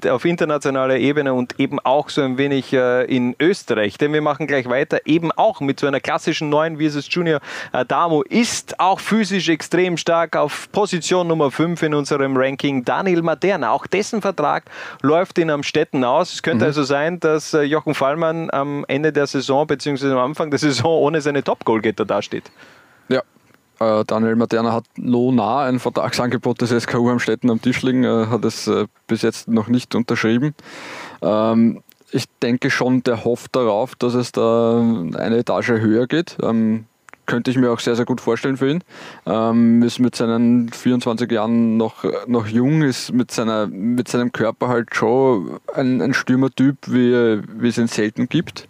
auf 0.08 0.24
internationaler 0.24 0.96
Ebene 0.96 1.34
und 1.34 1.58
eben 1.58 1.80
auch 1.80 2.08
so 2.10 2.22
ein 2.22 2.38
wenig 2.38 2.72
äh, 2.72 3.04
in 3.04 3.34
Österreich. 3.40 3.98
Denn 3.98 4.12
wir 4.12 4.22
machen 4.22 4.46
gleich 4.46 4.68
weiter, 4.68 5.00
eben 5.04 5.32
auch 5.32 5.60
mit 5.60 5.80
so 5.80 5.86
einer 5.86 6.00
klassischen 6.00 6.48
Neuen, 6.48 6.78
wie 6.78 6.86
es 6.86 6.94
ist 6.94 7.12
Junior 7.12 7.40
Adamo 7.72 8.22
ist, 8.22 8.78
auch 8.78 9.00
physisch 9.00 9.48
extrem 9.48 9.96
stark 9.96 10.36
auf 10.36 10.70
Position 10.70 11.26
Nummer 11.26 11.50
5 11.50 11.82
in 11.82 11.94
unserem 11.94 12.35
Ranking 12.36 12.84
Daniel 12.84 13.22
Materna. 13.22 13.70
Auch 13.70 13.86
dessen 13.86 14.20
Vertrag 14.20 14.64
läuft 15.02 15.38
in 15.38 15.50
Amstetten 15.50 16.04
aus. 16.04 16.34
Es 16.34 16.42
könnte 16.42 16.64
mhm. 16.64 16.68
also 16.68 16.84
sein, 16.84 17.20
dass 17.20 17.54
äh, 17.54 17.62
Jochen 17.62 17.94
Fallmann 17.94 18.50
am 18.50 18.84
Ende 18.88 19.12
der 19.12 19.26
Saison 19.26 19.66
bzw. 19.66 20.12
am 20.12 20.18
Anfang 20.18 20.50
der 20.50 20.58
Saison 20.58 21.00
ohne 21.00 21.20
seine 21.20 21.42
Top-Goalgetter 21.42 22.04
dasteht. 22.04 22.50
Ja, 23.08 23.22
äh, 23.80 24.04
Daniel 24.04 24.36
Materna 24.36 24.72
hat 24.72 24.84
lohnah 24.96 25.64
ein 25.64 25.78
Vertragsangebot 25.78 26.60
des 26.60 26.70
SKU 26.70 27.10
Amstetten 27.10 27.50
am 27.50 27.60
Tisch 27.60 27.82
liegen, 27.82 28.04
äh, 28.04 28.26
hat 28.26 28.44
es 28.44 28.70
bis 29.06 29.22
jetzt 29.22 29.48
noch 29.48 29.68
nicht 29.68 29.94
unterschrieben. 29.94 30.54
Ähm, 31.22 31.82
ich 32.12 32.26
denke 32.40 32.70
schon, 32.70 33.02
der 33.02 33.24
hofft 33.24 33.56
darauf, 33.56 33.94
dass 33.96 34.14
es 34.14 34.32
da 34.32 34.78
eine 34.78 35.38
Etage 35.38 35.70
höher 35.70 36.06
geht. 36.06 36.36
Könnte 37.26 37.50
ich 37.50 37.58
mir 37.58 37.70
auch 37.70 37.80
sehr, 37.80 37.96
sehr 37.96 38.04
gut 38.04 38.20
vorstellen 38.20 38.56
für 38.56 38.70
ihn. 38.70 38.84
Ähm, 39.26 39.82
ist 39.82 39.98
mit 39.98 40.14
seinen 40.14 40.68
24 40.70 41.30
Jahren 41.30 41.76
noch, 41.76 42.04
noch 42.26 42.46
jung, 42.46 42.82
ist 42.82 43.12
mit, 43.12 43.30
seiner, 43.30 43.66
mit 43.66 44.08
seinem 44.08 44.32
Körper 44.32 44.68
halt 44.68 44.94
schon 44.94 45.58
ein, 45.74 46.00
ein 46.00 46.14
Stürmertyp, 46.14 46.76
wie, 46.86 47.40
wie 47.60 47.68
es 47.68 47.78
ihn 47.78 47.88
selten 47.88 48.28
gibt 48.28 48.68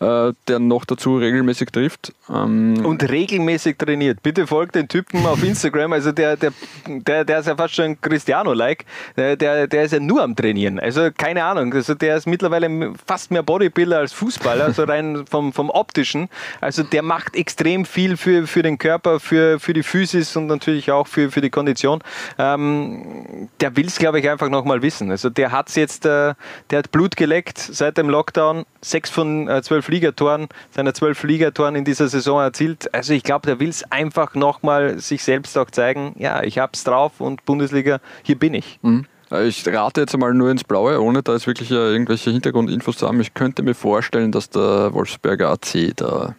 äh, 0.00 0.32
der 0.48 0.58
noch 0.58 0.84
dazu 0.84 1.16
regelmäßig 1.16 1.70
trifft. 1.70 2.12
Ähm 2.28 2.84
und 2.84 3.08
regelmäßig 3.08 3.78
trainiert. 3.78 4.22
Bitte 4.22 4.46
folgt 4.46 4.74
den 4.74 4.88
Typen 4.88 5.24
auf 5.24 5.42
Instagram. 5.42 5.92
Also 5.92 6.12
der, 6.12 6.36
der, 6.36 6.52
der, 6.86 7.24
der 7.24 7.38
ist 7.40 7.46
ja 7.46 7.56
fast 7.56 7.74
schon 7.74 8.00
Cristiano-like. 8.00 8.84
Der, 9.16 9.36
der, 9.36 9.82
ist 9.82 9.92
ja 9.92 10.00
nur 10.00 10.22
am 10.22 10.36
Trainieren. 10.36 10.78
Also 10.78 11.08
keine 11.16 11.44
Ahnung. 11.44 11.72
Also 11.72 11.94
der 11.94 12.16
ist 12.16 12.26
mittlerweile 12.26 12.92
fast 13.06 13.30
mehr 13.30 13.42
Bodybuilder 13.42 13.98
als 13.98 14.12
Fußballer, 14.12 14.72
so 14.72 14.84
rein 14.84 15.24
vom, 15.30 15.52
vom 15.52 15.70
optischen. 15.70 16.28
Also 16.60 16.82
der 16.82 17.02
macht 17.02 17.34
extrem 17.34 17.84
viel 17.84 18.16
für, 18.16 18.46
für 18.46 18.62
den 18.62 18.78
Körper, 18.78 19.20
für, 19.20 19.58
für 19.60 19.72
die 19.72 19.82
Physis 19.82 20.36
und 20.36 20.46
natürlich 20.46 20.90
auch 20.90 21.06
für, 21.06 21.30
für 21.30 21.40
die 21.40 21.50
Kondition. 21.50 22.00
Ähm, 22.38 23.48
der 23.60 23.76
will 23.76 23.86
es, 23.86 23.98
glaube 23.98 24.20
ich, 24.20 24.28
einfach 24.28 24.50
nochmal 24.50 24.82
wissen. 24.82 25.10
Also 25.10 25.30
der 25.30 25.52
hat 25.52 25.74
jetzt, 25.76 26.04
äh, 26.04 26.34
der 26.70 26.78
hat 26.78 26.90
Blut 26.92 27.16
geleckt 27.16 27.58
seit 27.58 27.96
dem 27.96 28.10
Lockdown. 28.10 28.66
Sechs 28.80 29.10
von 29.10 29.48
äh, 29.48 29.62
zwölf 29.62 29.85
Ligatoren, 29.88 30.48
seine 30.70 30.92
zwölf 30.92 31.22
Ligatoren 31.22 31.74
in 31.76 31.84
dieser 31.84 32.08
Saison 32.08 32.40
erzielt. 32.40 32.92
Also 32.94 33.12
ich 33.12 33.22
glaube, 33.22 33.46
der 33.46 33.60
will 33.60 33.68
es 33.68 33.90
einfach 33.90 34.34
nochmal 34.34 34.98
sich 34.98 35.22
selbst 35.24 35.56
auch 35.58 35.70
zeigen, 35.70 36.14
ja, 36.18 36.42
ich 36.42 36.58
habe 36.58 36.72
es 36.74 36.84
drauf 36.84 37.20
und 37.20 37.44
Bundesliga, 37.44 38.00
hier 38.22 38.38
bin 38.38 38.54
ich. 38.54 38.78
Mhm. 38.82 39.06
Ich 39.44 39.66
rate 39.66 40.02
jetzt 40.02 40.16
mal 40.16 40.32
nur 40.34 40.50
ins 40.50 40.62
Blaue, 40.62 41.00
ohne 41.00 41.22
da 41.22 41.32
jetzt 41.32 41.48
wirklich 41.48 41.70
irgendwelche 41.72 42.30
Hintergrundinfos 42.30 42.98
zu 42.98 43.08
haben. 43.08 43.20
Ich 43.20 43.34
könnte 43.34 43.62
mir 43.64 43.74
vorstellen, 43.74 44.30
dass 44.30 44.50
der 44.50 44.94
Wolfsberger 44.94 45.50
AC 45.50 45.96
da 45.96 46.36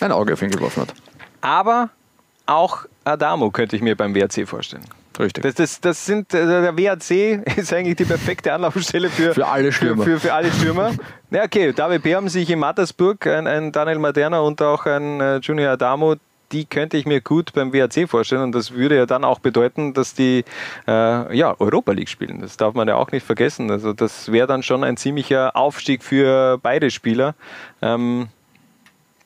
ein 0.00 0.12
Auge 0.12 0.34
auf 0.34 0.42
ihn 0.42 0.50
geworfen 0.50 0.82
hat. 0.82 0.94
Aber 1.40 1.88
auch 2.44 2.84
Adamo 3.04 3.50
könnte 3.50 3.76
ich 3.76 3.82
mir 3.82 3.96
beim 3.96 4.14
WRC 4.14 4.46
vorstellen. 4.46 4.84
Richtig. 5.18 5.42
Das, 5.42 5.54
das, 5.54 5.80
das 5.80 6.06
sind, 6.06 6.32
äh, 6.34 6.46
der 6.46 6.76
WAC 6.76 7.10
ist 7.56 7.72
eigentlich 7.72 7.96
die 7.96 8.04
perfekte 8.04 8.52
Anlaufstelle 8.52 9.10
für, 9.10 9.34
für 9.34 9.46
alle 9.46 9.72
Stürmer. 9.72 10.04
Für, 10.04 10.12
für, 10.12 10.20
für 10.20 10.32
alle 10.32 10.50
Stürmer. 10.50 10.92
ja, 11.30 11.44
okay, 11.44 11.72
David 11.72 12.14
haben 12.14 12.28
sich 12.28 12.48
in 12.50 12.58
Mattersburg, 12.58 13.26
ein, 13.26 13.46
ein 13.46 13.72
Daniel 13.72 13.98
Maderna 13.98 14.40
und 14.40 14.60
auch 14.62 14.86
ein 14.86 15.20
äh, 15.20 15.36
Junior 15.38 15.72
Adamo, 15.72 16.16
die 16.52 16.66
könnte 16.66 16.96
ich 16.96 17.06
mir 17.06 17.20
gut 17.20 17.52
beim 17.54 17.72
WAC 17.72 18.08
vorstellen 18.08 18.42
und 18.42 18.54
das 18.54 18.72
würde 18.72 18.96
ja 18.96 19.06
dann 19.06 19.24
auch 19.24 19.38
bedeuten, 19.38 19.94
dass 19.94 20.14
die 20.14 20.44
äh, 20.86 21.36
ja, 21.36 21.56
Europa 21.58 21.92
League 21.92 22.08
spielen. 22.08 22.40
Das 22.40 22.56
darf 22.56 22.74
man 22.74 22.88
ja 22.88 22.96
auch 22.96 23.10
nicht 23.10 23.24
vergessen. 23.24 23.70
Also 23.70 23.92
das 23.92 24.30
wäre 24.30 24.46
dann 24.46 24.62
schon 24.62 24.84
ein 24.84 24.96
ziemlicher 24.96 25.56
Aufstieg 25.56 26.02
für 26.02 26.58
beide 26.62 26.90
Spieler. 26.90 27.34
Ähm, 27.80 28.28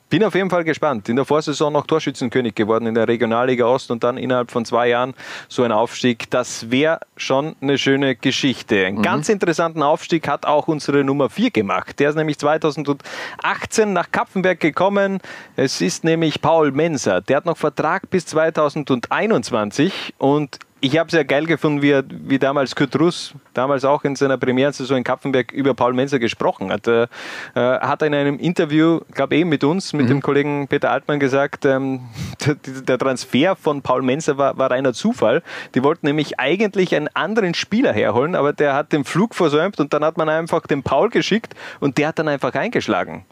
bin 0.09 0.23
auf 0.23 0.35
jeden 0.35 0.49
Fall 0.49 0.63
gespannt. 0.63 1.09
In 1.09 1.15
der 1.15 1.25
Vorsaison 1.25 1.73
noch 1.73 1.85
Torschützenkönig 1.85 2.55
geworden 2.55 2.87
in 2.87 2.95
der 2.95 3.07
Regionalliga 3.07 3.65
Ost 3.65 3.91
und 3.91 4.03
dann 4.03 4.17
innerhalb 4.17 4.51
von 4.51 4.65
zwei 4.65 4.89
Jahren 4.89 5.13
so 5.47 5.63
ein 5.63 5.71
Aufstieg. 5.71 6.29
Das 6.29 6.71
wäre 6.71 6.99
schon 7.15 7.55
eine 7.61 7.77
schöne 7.77 8.15
Geschichte. 8.15 8.85
Einen 8.85 8.99
mhm. 8.99 9.01
ganz 9.03 9.29
interessanten 9.29 9.83
Aufstieg 9.83 10.27
hat 10.27 10.45
auch 10.45 10.67
unsere 10.67 11.03
Nummer 11.03 11.29
4 11.29 11.51
gemacht. 11.51 11.99
Der 11.99 12.09
ist 12.09 12.15
nämlich 12.15 12.37
2018 12.37 13.93
nach 13.93 14.11
Kapfenberg 14.11 14.59
gekommen. 14.59 15.19
Es 15.55 15.81
ist 15.81 16.03
nämlich 16.03 16.41
Paul 16.41 16.71
Menser. 16.71 17.21
Der 17.21 17.37
hat 17.37 17.45
noch 17.45 17.57
Vertrag 17.57 18.09
bis 18.09 18.25
2021 18.27 20.13
und 20.17 20.59
ich 20.79 20.97
habe 20.97 21.07
es 21.07 21.13
ja 21.13 21.23
geil 21.23 21.45
gefunden, 21.45 21.81
wie, 21.81 21.99
wie 22.09 22.37
damals 22.37 22.75
Kurt 22.75 22.97
Russ, 22.99 23.33
damals 23.53 23.83
auch 23.83 24.03
in 24.03 24.15
seiner 24.15 24.37
Premierensaison 24.37 24.97
in 24.97 25.03
Kapfenberg, 25.03 25.51
über 25.51 25.73
Paul 25.73 25.93
Menser 25.93 26.19
gesprochen 26.19 26.71
hat. 26.71 26.87
Er 26.87 27.09
äh, 27.55 27.59
hat 27.59 28.03
in 28.03 28.13
einem 28.13 28.37
Interview, 28.37 28.99
glaube 29.11 29.35
eben 29.35 29.49
mit 29.49 29.63
uns, 29.63 29.93
mit 29.93 30.05
mhm. 30.05 30.09
dem 30.09 30.21
Kollegen 30.21 30.67
Peter 30.67 30.91
Altmann 30.91 31.19
gesagt, 31.19 31.65
ähm, 31.65 32.01
der, 32.65 32.97
Transfer 32.99 33.55
von 33.55 33.81
Paul 33.81 34.03
Menser 34.03 34.37
war, 34.37 34.57
war 34.57 34.69
reiner 34.69 34.93
Zufall. 34.93 35.41
Die 35.73 35.83
wollten 35.83 36.05
nämlich 36.05 36.39
eigentlich 36.39 36.95
einen 36.95 37.09
anderen 37.13 37.53
Spieler 37.53 37.93
herholen, 37.93 38.35
aber 38.35 38.53
der 38.53 38.75
hat 38.75 38.91
den 38.91 39.03
Flug 39.03 39.33
versäumt 39.33 39.79
und 39.79 39.93
dann 39.93 40.03
hat 40.03 40.17
man 40.17 40.29
einfach 40.29 40.67
den 40.67 40.83
Paul 40.83 41.09
geschickt 41.09 41.55
und 41.79 41.97
der 41.97 42.09
hat 42.09 42.19
dann 42.19 42.27
einfach 42.27 42.53
eingeschlagen. 42.53 43.25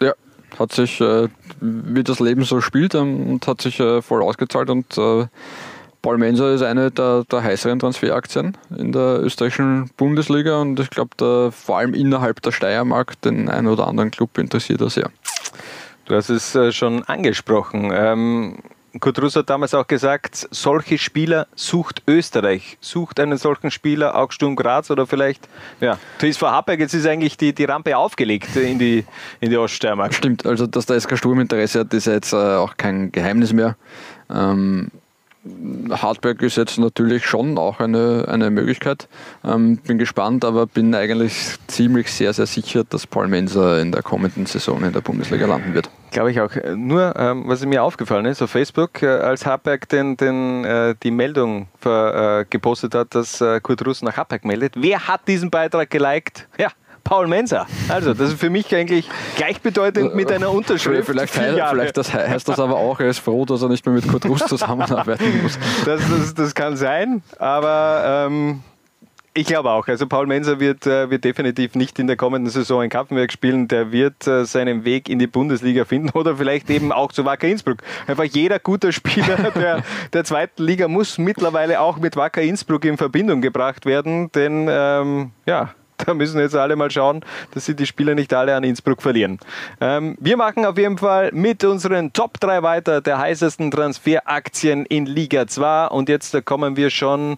Ja, 0.00 0.12
hat 0.58 0.72
sich, 0.72 1.00
äh, 1.00 1.28
wie 1.60 2.04
das 2.04 2.20
Leben 2.20 2.44
so 2.44 2.60
spielt, 2.60 2.94
ähm, 2.94 3.30
und 3.30 3.46
hat 3.48 3.60
sich 3.60 3.80
äh, 3.80 4.00
voll 4.00 4.22
ausgezahlt 4.22 4.70
und 4.70 4.96
äh, 4.96 5.26
Paul 6.04 6.18
Menser 6.18 6.52
ist 6.52 6.60
eine 6.60 6.90
der, 6.90 7.24
der 7.24 7.42
heißeren 7.42 7.78
Transferaktien 7.78 8.58
in 8.76 8.92
der 8.92 9.22
österreichischen 9.22 9.88
Bundesliga 9.96 10.60
und 10.60 10.78
ich 10.78 10.90
glaube, 10.90 11.50
vor 11.50 11.78
allem 11.78 11.94
innerhalb 11.94 12.42
der 12.42 12.52
Steiermark 12.52 13.18
den 13.22 13.48
einen 13.48 13.68
oder 13.68 13.88
anderen 13.88 14.10
Club 14.10 14.36
interessiert 14.36 14.82
er 14.82 14.90
sehr. 14.90 15.10
Du 16.04 16.14
hast 16.14 16.28
es 16.28 16.54
äh, 16.54 16.72
schon 16.72 17.04
angesprochen. 17.04 17.90
Ähm, 17.90 18.58
Kurt 19.00 19.18
Russ 19.22 19.34
hat 19.34 19.48
damals 19.48 19.72
auch 19.72 19.86
gesagt, 19.86 20.46
solche 20.50 20.98
Spieler 20.98 21.46
sucht 21.54 22.02
Österreich, 22.06 22.76
sucht 22.82 23.18
einen 23.18 23.38
solchen 23.38 23.70
Spieler 23.70 24.14
auch 24.14 24.30
Sturm 24.30 24.56
Graz 24.56 24.90
oder 24.90 25.06
vielleicht, 25.06 25.48
ja, 25.80 25.98
TSV 26.18 26.42
Hartberg, 26.42 26.80
jetzt 26.80 26.92
ist 26.92 27.06
eigentlich 27.06 27.38
die, 27.38 27.54
die 27.54 27.64
Rampe 27.64 27.96
aufgelegt 27.96 28.54
in 28.56 28.78
die, 28.78 29.06
in 29.40 29.48
die 29.48 29.56
Oststeiermark. 29.56 30.12
Stimmt, 30.12 30.44
also 30.44 30.66
dass 30.66 30.84
der 30.84 31.00
SK 31.00 31.16
Sturm 31.16 31.40
Interesse 31.40 31.80
hat, 31.80 31.94
ist 31.94 32.06
ja 32.06 32.12
jetzt 32.12 32.34
äh, 32.34 32.36
auch 32.36 32.76
kein 32.76 33.10
Geheimnis 33.10 33.54
mehr. 33.54 33.76
Ähm, 34.28 34.90
Hardback 35.90 36.40
ist 36.42 36.56
jetzt 36.56 36.78
natürlich 36.78 37.26
schon 37.26 37.58
auch 37.58 37.80
eine, 37.80 38.26
eine 38.28 38.50
Möglichkeit. 38.50 39.08
Ähm, 39.44 39.76
bin 39.76 39.98
gespannt, 39.98 40.44
aber 40.44 40.66
bin 40.66 40.94
eigentlich 40.94 41.56
ziemlich 41.66 42.10
sehr, 42.10 42.32
sehr 42.32 42.46
sicher, 42.46 42.84
dass 42.84 43.06
Paul 43.06 43.28
Menser 43.28 43.80
in 43.80 43.92
der 43.92 44.02
kommenden 44.02 44.46
Saison 44.46 44.82
in 44.82 44.92
der 44.92 45.00
Bundesliga 45.00 45.46
landen 45.46 45.74
wird. 45.74 45.90
Glaube 46.12 46.30
ich 46.30 46.40
auch. 46.40 46.50
Nur, 46.76 47.14
ähm, 47.16 47.44
was 47.46 47.64
mir 47.66 47.82
aufgefallen 47.82 48.24
ist 48.24 48.40
auf 48.40 48.50
Facebook, 48.50 49.02
äh, 49.02 49.08
als 49.08 49.44
Hardback 49.44 49.88
den, 49.88 50.16
den, 50.16 50.64
äh, 50.64 50.94
die 51.02 51.10
Meldung 51.10 51.68
für, 51.78 52.40
äh, 52.40 52.44
gepostet 52.48 52.94
hat, 52.94 53.14
dass 53.14 53.40
äh, 53.40 53.60
Kurt 53.60 53.86
Russ 53.86 54.00
nach 54.02 54.16
Hardback 54.16 54.44
meldet, 54.44 54.74
wer 54.76 55.08
hat 55.08 55.28
diesen 55.28 55.50
Beitrag 55.50 55.90
geliked? 55.90 56.48
Ja, 56.58 56.70
Paul 57.04 57.26
Menser. 57.28 57.66
Also, 57.88 58.14
das 58.14 58.30
ist 58.30 58.40
für 58.40 58.50
mich 58.50 58.74
eigentlich 58.74 59.08
gleichbedeutend 59.36 60.14
mit 60.14 60.32
einer 60.32 60.50
Unterschrift. 60.50 61.06
Vielleicht, 61.06 61.38
heißt, 61.38 61.60
vielleicht 61.70 61.96
das 61.96 62.12
heißt 62.12 62.48
das 62.48 62.58
aber 62.58 62.76
auch, 62.76 62.98
er 62.98 63.08
ist 63.08 63.18
froh, 63.18 63.44
dass 63.44 63.62
er 63.62 63.68
nicht 63.68 63.84
mehr 63.84 63.94
mit 63.94 64.08
Kurt 64.08 64.24
Russ 64.26 64.46
zusammenarbeiten 64.46 65.24
muss. 65.42 65.58
Das, 65.84 66.00
das, 66.08 66.34
das 66.34 66.54
kann 66.54 66.76
sein, 66.76 67.22
aber 67.38 68.26
ähm, 68.26 68.62
ich 69.36 69.48
glaube 69.48 69.70
auch. 69.70 69.88
Also 69.88 70.06
Paul 70.06 70.26
Menser 70.26 70.60
wird, 70.60 70.86
äh, 70.86 71.10
wird 71.10 71.24
definitiv 71.24 71.74
nicht 71.74 71.98
in 71.98 72.06
der 72.06 72.16
kommenden 72.16 72.50
Saison 72.50 72.84
in 72.84 72.88
Kapfenberg 72.88 73.32
spielen. 73.32 73.66
Der 73.66 73.90
wird 73.90 74.26
äh, 74.28 74.44
seinen 74.44 74.84
Weg 74.84 75.08
in 75.08 75.18
die 75.18 75.26
Bundesliga 75.26 75.84
finden 75.84 76.10
oder 76.10 76.36
vielleicht 76.36 76.70
eben 76.70 76.92
auch 76.92 77.10
zu 77.10 77.24
Wacker 77.24 77.48
Innsbruck. 77.48 77.78
Einfach 78.06 78.24
jeder 78.24 78.60
gute 78.60 78.92
Spieler 78.92 79.50
der, 79.56 79.82
der 80.12 80.24
zweiten 80.24 80.62
Liga 80.62 80.86
muss 80.86 81.18
mittlerweile 81.18 81.80
auch 81.80 81.98
mit 81.98 82.14
Wacker 82.14 82.42
Innsbruck 82.42 82.84
in 82.84 82.96
Verbindung 82.96 83.40
gebracht 83.40 83.86
werden, 83.86 84.30
denn 84.32 84.68
ähm, 84.70 85.32
ja, 85.46 85.74
da 85.98 86.14
müssen 86.14 86.40
jetzt 86.40 86.56
alle 86.56 86.76
mal 86.76 86.90
schauen, 86.90 87.24
dass 87.52 87.66
sie 87.66 87.74
die 87.74 87.86
Spieler 87.86 88.14
nicht 88.14 88.32
alle 88.32 88.54
an 88.54 88.64
Innsbruck 88.64 89.02
verlieren. 89.02 89.38
Ähm, 89.80 90.16
wir 90.20 90.36
machen 90.36 90.64
auf 90.64 90.78
jeden 90.78 90.98
Fall 90.98 91.30
mit 91.32 91.64
unseren 91.64 92.12
Top 92.12 92.40
3 92.40 92.62
weiter 92.62 93.00
der 93.00 93.18
heißesten 93.18 93.70
Transferaktien 93.70 94.86
in 94.86 95.06
Liga 95.06 95.46
2 95.46 95.88
und 95.88 96.08
jetzt 96.08 96.44
kommen 96.44 96.76
wir 96.76 96.90
schon 96.90 97.36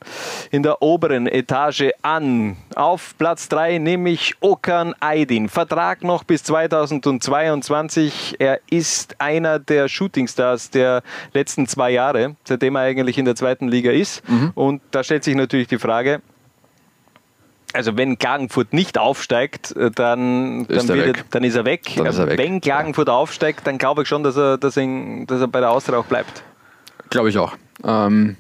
in 0.51 0.63
der 0.63 0.83
oberen 0.83 1.27
Etage 1.27 1.91
an. 2.03 2.57
Auf 2.75 3.15
Platz 3.19 3.49
3 3.49 3.79
nämlich 3.79 4.35
Okan 4.41 4.95
Aydin. 5.01 5.49
Vertrag 5.49 6.03
noch 6.03 6.25
bis 6.25 6.43
2022. 6.45 8.37
Er 8.39 8.61
ist 8.71 9.21
einer 9.21 9.59
der 9.59 9.89
Shootingstars 9.89 10.71
der 10.71 11.03
letzten 11.33 11.67
zwei 11.67 11.91
Jahre, 11.91 12.37
seitdem 12.45 12.77
er 12.77 12.83
eigentlich 12.83 13.19
in 13.19 13.25
der 13.25 13.37
zweiten 13.37 13.69
Liga 13.69 13.91
ist. 13.91 14.29
Mhm. 14.29 14.53
Und 14.55 14.83
da 14.91 15.03
stellt 15.03 15.25
sich 15.25 15.35
natürlich 15.35 15.69
die 15.69 15.79
Frage, 15.79 16.21
also 17.77 17.97
wenn 17.97 18.19
Klagenfurt 18.19 18.73
nicht 18.73 18.99
aufsteigt, 18.99 19.77
äh, 19.77 19.91
dann, 19.91 20.67
dann, 20.67 20.89
er 20.99 21.13
dann 21.31 21.45
ist 21.45 21.55
er 21.55 21.65
weg. 21.65 21.97
Ist 21.97 22.19
er 22.19 22.29
weg. 22.29 22.39
Wenn 22.39 22.61
Klagenfurt 22.61 23.09
ja. 23.09 23.15
aufsteigt, 23.15 23.67
dann 23.67 23.79
glaube 23.79 24.03
ich 24.03 24.09
schon, 24.09 24.23
dass 24.23 24.37
er, 24.37 24.59
dass, 24.59 24.77
er, 24.77 24.87
dass 25.27 25.41
er 25.41 25.49
bei 25.49 25.61
der 25.61 25.71
Austria 25.71 25.99
auch 25.99 26.07
bleibt. 26.07 26.43
Glaube 27.11 27.29
ich 27.29 27.39
auch. 27.39 27.55
Ähm, 27.85 28.37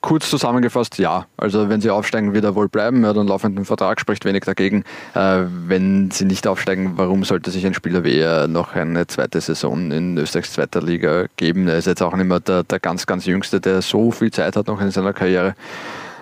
kurz 0.00 0.28
zusammengefasst, 0.28 0.98
ja. 0.98 1.26
Also 1.36 1.68
wenn 1.68 1.80
sie 1.80 1.90
aufsteigen, 1.90 2.34
wird 2.34 2.44
er 2.44 2.54
wohl 2.54 2.68
bleiben. 2.68 3.04
Er 3.04 3.10
hat 3.10 3.18
einen 3.18 3.28
laufenden 3.28 3.64
Vertrag, 3.64 4.00
spricht 4.00 4.24
wenig 4.24 4.44
dagegen. 4.44 4.84
Äh, 5.14 5.44
wenn 5.66 6.10
sie 6.10 6.24
nicht 6.24 6.46
aufsteigen, 6.46 6.94
warum 6.96 7.24
sollte 7.24 7.50
sich 7.50 7.64
ein 7.66 7.74
Spieler 7.74 8.04
wie 8.04 8.18
er 8.18 8.48
noch 8.48 8.74
eine 8.74 9.06
zweite 9.06 9.40
Saison 9.40 9.90
in 9.90 10.18
Österreichs 10.18 10.52
zweiter 10.52 10.82
Liga 10.82 11.26
geben? 11.36 11.68
Er 11.68 11.78
ist 11.78 11.86
jetzt 11.86 12.02
auch 12.02 12.16
nicht 12.16 12.26
mehr 12.26 12.40
der, 12.40 12.64
der 12.64 12.80
ganz, 12.80 13.06
ganz 13.06 13.26
Jüngste, 13.26 13.60
der 13.60 13.82
so 13.82 14.10
viel 14.10 14.32
Zeit 14.32 14.56
hat 14.56 14.66
noch 14.66 14.80
in 14.80 14.90
seiner 14.90 15.12
Karriere. 15.12 15.54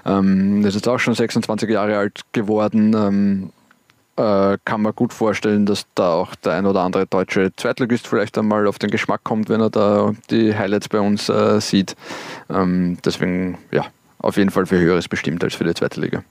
Ähm, 0.05 0.65
ist 0.65 0.75
jetzt 0.75 0.89
auch 0.89 0.99
schon 0.99 1.15
26 1.15 1.69
Jahre 1.71 1.97
alt 1.97 2.23
geworden. 2.33 2.95
Ähm, 2.95 3.51
äh, 4.17 4.59
kann 4.65 4.83
man 4.83 4.95
gut 4.95 5.13
vorstellen, 5.13 5.65
dass 5.65 5.87
da 5.95 6.13
auch 6.13 6.35
der 6.35 6.53
ein 6.53 6.67
oder 6.67 6.83
andere 6.83 7.07
deutsche 7.07 7.55
Zweitligist 7.57 8.07
vielleicht 8.07 8.37
einmal 8.37 8.67
auf 8.67 8.79
den 8.79 8.91
Geschmack 8.91 9.25
kommt, 9.25 9.49
wenn 9.49 9.61
er 9.61 9.71
da 9.71 10.13
die 10.31 10.55
Highlights 10.55 10.89
bei 10.89 11.01
uns 11.01 11.29
äh, 11.29 11.61
sieht. 11.61 11.97
Ähm, 12.51 12.99
deswegen, 13.05 13.59
ja, 13.71 13.87
auf 14.19 14.37
jeden 14.37 14.51
Fall 14.51 14.67
für 14.67 14.79
Höheres 14.79 15.09
bestimmt 15.09 15.43
als 15.43 15.55
für 15.55 15.65
die 15.65 15.75
zweite 15.75 16.01
Liga. 16.01 16.23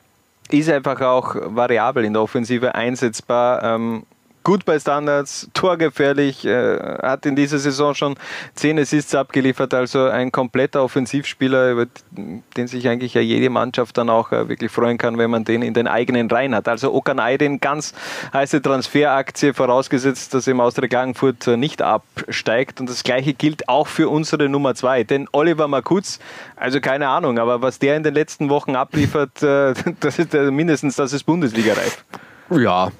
Ist 0.51 0.69
einfach 0.69 0.99
auch 1.01 1.35
variabel 1.35 2.05
in 2.05 2.13
der 2.13 2.21
Offensive 2.21 2.75
einsetzbar. 2.75 3.63
Ähm, 3.63 4.03
gut 4.43 4.65
bei 4.65 4.79
Standards, 4.79 5.49
torgefährlich, 5.53 6.45
äh, 6.45 6.77
hat 7.01 7.25
in 7.25 7.35
dieser 7.35 7.59
Saison 7.59 7.93
schon 7.93 8.15
zehn 8.55 8.79
Assists 8.79 9.13
abgeliefert, 9.13 9.73
also 9.73 10.05
ein 10.05 10.31
kompletter 10.31 10.83
Offensivspieler, 10.83 11.71
über 11.71 11.85
den 12.11 12.67
sich 12.67 12.87
eigentlich 12.87 13.13
ja 13.13 13.21
jede 13.21 13.49
Mannschaft 13.49 13.97
dann 13.97 14.09
auch 14.09 14.31
äh, 14.31 14.49
wirklich 14.49 14.71
freuen 14.71 14.97
kann, 14.97 15.17
wenn 15.17 15.29
man 15.29 15.43
den 15.43 15.61
in 15.61 15.73
den 15.73 15.87
eigenen 15.87 16.29
Reihen 16.29 16.55
hat. 16.55 16.67
Also 16.67 16.93
Okan 16.93 17.19
Aydin, 17.19 17.59
ganz 17.59 17.93
heiße 18.33 18.61
Transferaktie, 18.61 19.53
vorausgesetzt, 19.53 20.33
dass 20.33 20.47
im 20.47 20.59
Austria 20.59 20.87
Klagenfurt 20.87 21.47
äh, 21.47 21.57
nicht 21.57 21.81
absteigt 21.81 22.79
und 22.79 22.89
das 22.89 23.03
gleiche 23.03 23.33
gilt 23.33 23.69
auch 23.69 23.87
für 23.87 24.09
unsere 24.09 24.49
Nummer 24.49 24.75
zwei, 24.75 25.03
denn 25.03 25.27
Oliver 25.31 25.67
Makutz, 25.67 26.19
also 26.55 26.81
keine 26.81 27.09
Ahnung, 27.09 27.37
aber 27.37 27.61
was 27.61 27.79
der 27.79 27.97
in 27.97 28.03
den 28.03 28.13
letzten 28.13 28.49
Wochen 28.49 28.75
abliefert, 28.75 29.43
äh, 29.43 29.73
das 29.99 30.19
ist 30.19 30.33
äh, 30.33 30.51
mindestens, 30.51 30.95
das 30.95 31.13
ist 31.13 31.23
Bundesliga-reif. 31.23 32.03
Ja, 32.49 32.91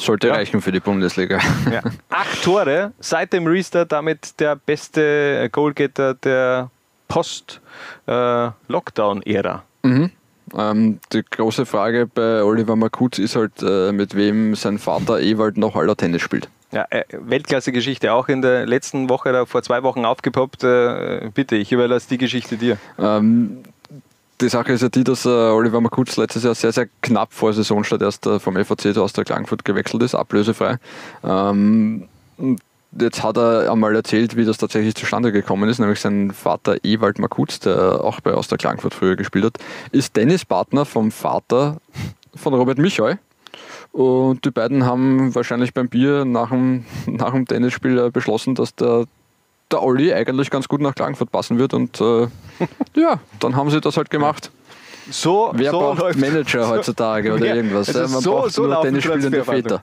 sollte 0.00 0.28
ja. 0.28 0.34
reichen 0.34 0.60
für 0.60 0.72
die 0.72 0.80
Bundesliga. 0.80 1.38
Ja. 1.70 1.82
Acht 2.08 2.42
Tore 2.42 2.92
seit 3.00 3.32
dem 3.32 3.46
Restart, 3.46 3.92
damit 3.92 4.40
der 4.40 4.56
beste 4.56 5.48
Goalgetter 5.50 6.14
der 6.14 6.70
Post-Lockdown-Ära. 7.08 9.62
Mhm. 9.82 10.10
Ähm, 10.56 11.00
die 11.12 11.22
große 11.22 11.66
Frage 11.66 12.06
bei 12.06 12.42
Oliver 12.42 12.76
Makutz 12.76 13.18
ist 13.18 13.36
halt, 13.36 13.62
äh, 13.62 13.92
mit 13.92 14.16
wem 14.16 14.54
sein 14.54 14.78
Vater 14.78 15.20
Ewald 15.20 15.56
noch 15.56 15.76
aller 15.76 15.96
Tennis 15.96 16.22
spielt. 16.22 16.48
Ja, 16.72 16.86
äh, 16.90 17.04
Weltklasse-Geschichte, 17.10 18.12
auch 18.12 18.28
in 18.28 18.42
der 18.42 18.66
letzten 18.66 19.08
Woche 19.08 19.30
oder 19.30 19.46
vor 19.46 19.62
zwei 19.62 19.82
Wochen 19.82 20.04
aufgepoppt. 20.04 20.64
Äh, 20.64 21.30
bitte, 21.34 21.56
ich 21.56 21.72
überlasse 21.72 22.08
die 22.08 22.18
Geschichte 22.18 22.56
dir. 22.56 22.78
Ähm, 22.98 23.62
die 24.40 24.48
Sache 24.48 24.72
ist 24.72 24.82
ja 24.82 24.88
die, 24.88 25.04
dass 25.04 25.26
äh, 25.26 25.28
Oliver 25.28 25.80
Makutz 25.80 26.16
letztes 26.16 26.44
Jahr 26.44 26.54
sehr, 26.54 26.72
sehr 26.72 26.88
knapp 27.02 27.32
vor 27.32 27.52
Saisonstart 27.52 28.02
erst 28.02 28.26
äh, 28.26 28.38
vom 28.38 28.56
FAC 28.56 28.96
aus 28.96 29.12
der 29.12 29.24
Klagenfurt 29.24 29.64
gewechselt 29.64 30.02
ist, 30.02 30.14
ablösefrei. 30.14 30.78
Ähm, 31.22 32.08
jetzt 32.98 33.22
hat 33.22 33.36
er 33.36 33.70
einmal 33.70 33.94
erzählt, 33.94 34.36
wie 34.36 34.44
das 34.44 34.58
tatsächlich 34.58 34.94
zustande 34.94 35.32
gekommen 35.32 35.68
ist, 35.68 35.78
nämlich 35.78 36.00
sein 36.00 36.30
Vater 36.32 36.76
Ewald 36.82 37.18
Makutz, 37.18 37.60
der 37.60 38.02
auch 38.02 38.20
bei 38.20 38.32
Austria 38.32 38.56
Klagenfurt 38.56 38.94
früher 38.94 39.16
gespielt 39.16 39.44
hat, 39.44 39.58
ist 39.92 40.14
Tennispartner 40.14 40.84
vom 40.84 41.10
Vater 41.10 41.76
von 42.34 42.54
Robert 42.54 42.78
Michael. 42.78 43.18
Und 43.92 44.44
die 44.44 44.50
beiden 44.50 44.84
haben 44.86 45.34
wahrscheinlich 45.34 45.74
beim 45.74 45.88
Bier 45.88 46.24
nach 46.24 46.50
dem, 46.50 46.84
nach 47.06 47.32
dem 47.32 47.46
Tennisspiel 47.46 47.98
äh, 47.98 48.10
beschlossen, 48.10 48.54
dass 48.54 48.74
der 48.74 49.06
der 49.72 49.82
Olli 49.82 50.12
eigentlich 50.12 50.50
ganz 50.50 50.68
gut 50.68 50.80
nach 50.80 50.94
Klagenfurt 50.94 51.30
passen 51.30 51.58
wird 51.58 51.74
und 51.74 52.00
äh, 52.00 52.28
ja, 52.94 53.20
dann 53.38 53.56
haben 53.56 53.70
sie 53.70 53.80
das 53.80 53.96
halt 53.96 54.10
gemacht. 54.10 54.50
So, 55.10 55.50
Wer 55.54 55.70
so 55.70 55.78
braucht 55.78 56.16
Manager 56.16 56.68
heutzutage 56.68 57.32
oder 57.32 57.54
irgendwas? 57.54 57.94
Also 57.94 58.12
Man 58.12 58.22
so, 58.22 58.32
braucht 58.32 58.52
so 58.52 58.66
nur 58.66 58.82
Tennisspielende 58.82 59.44
Väter. 59.44 59.82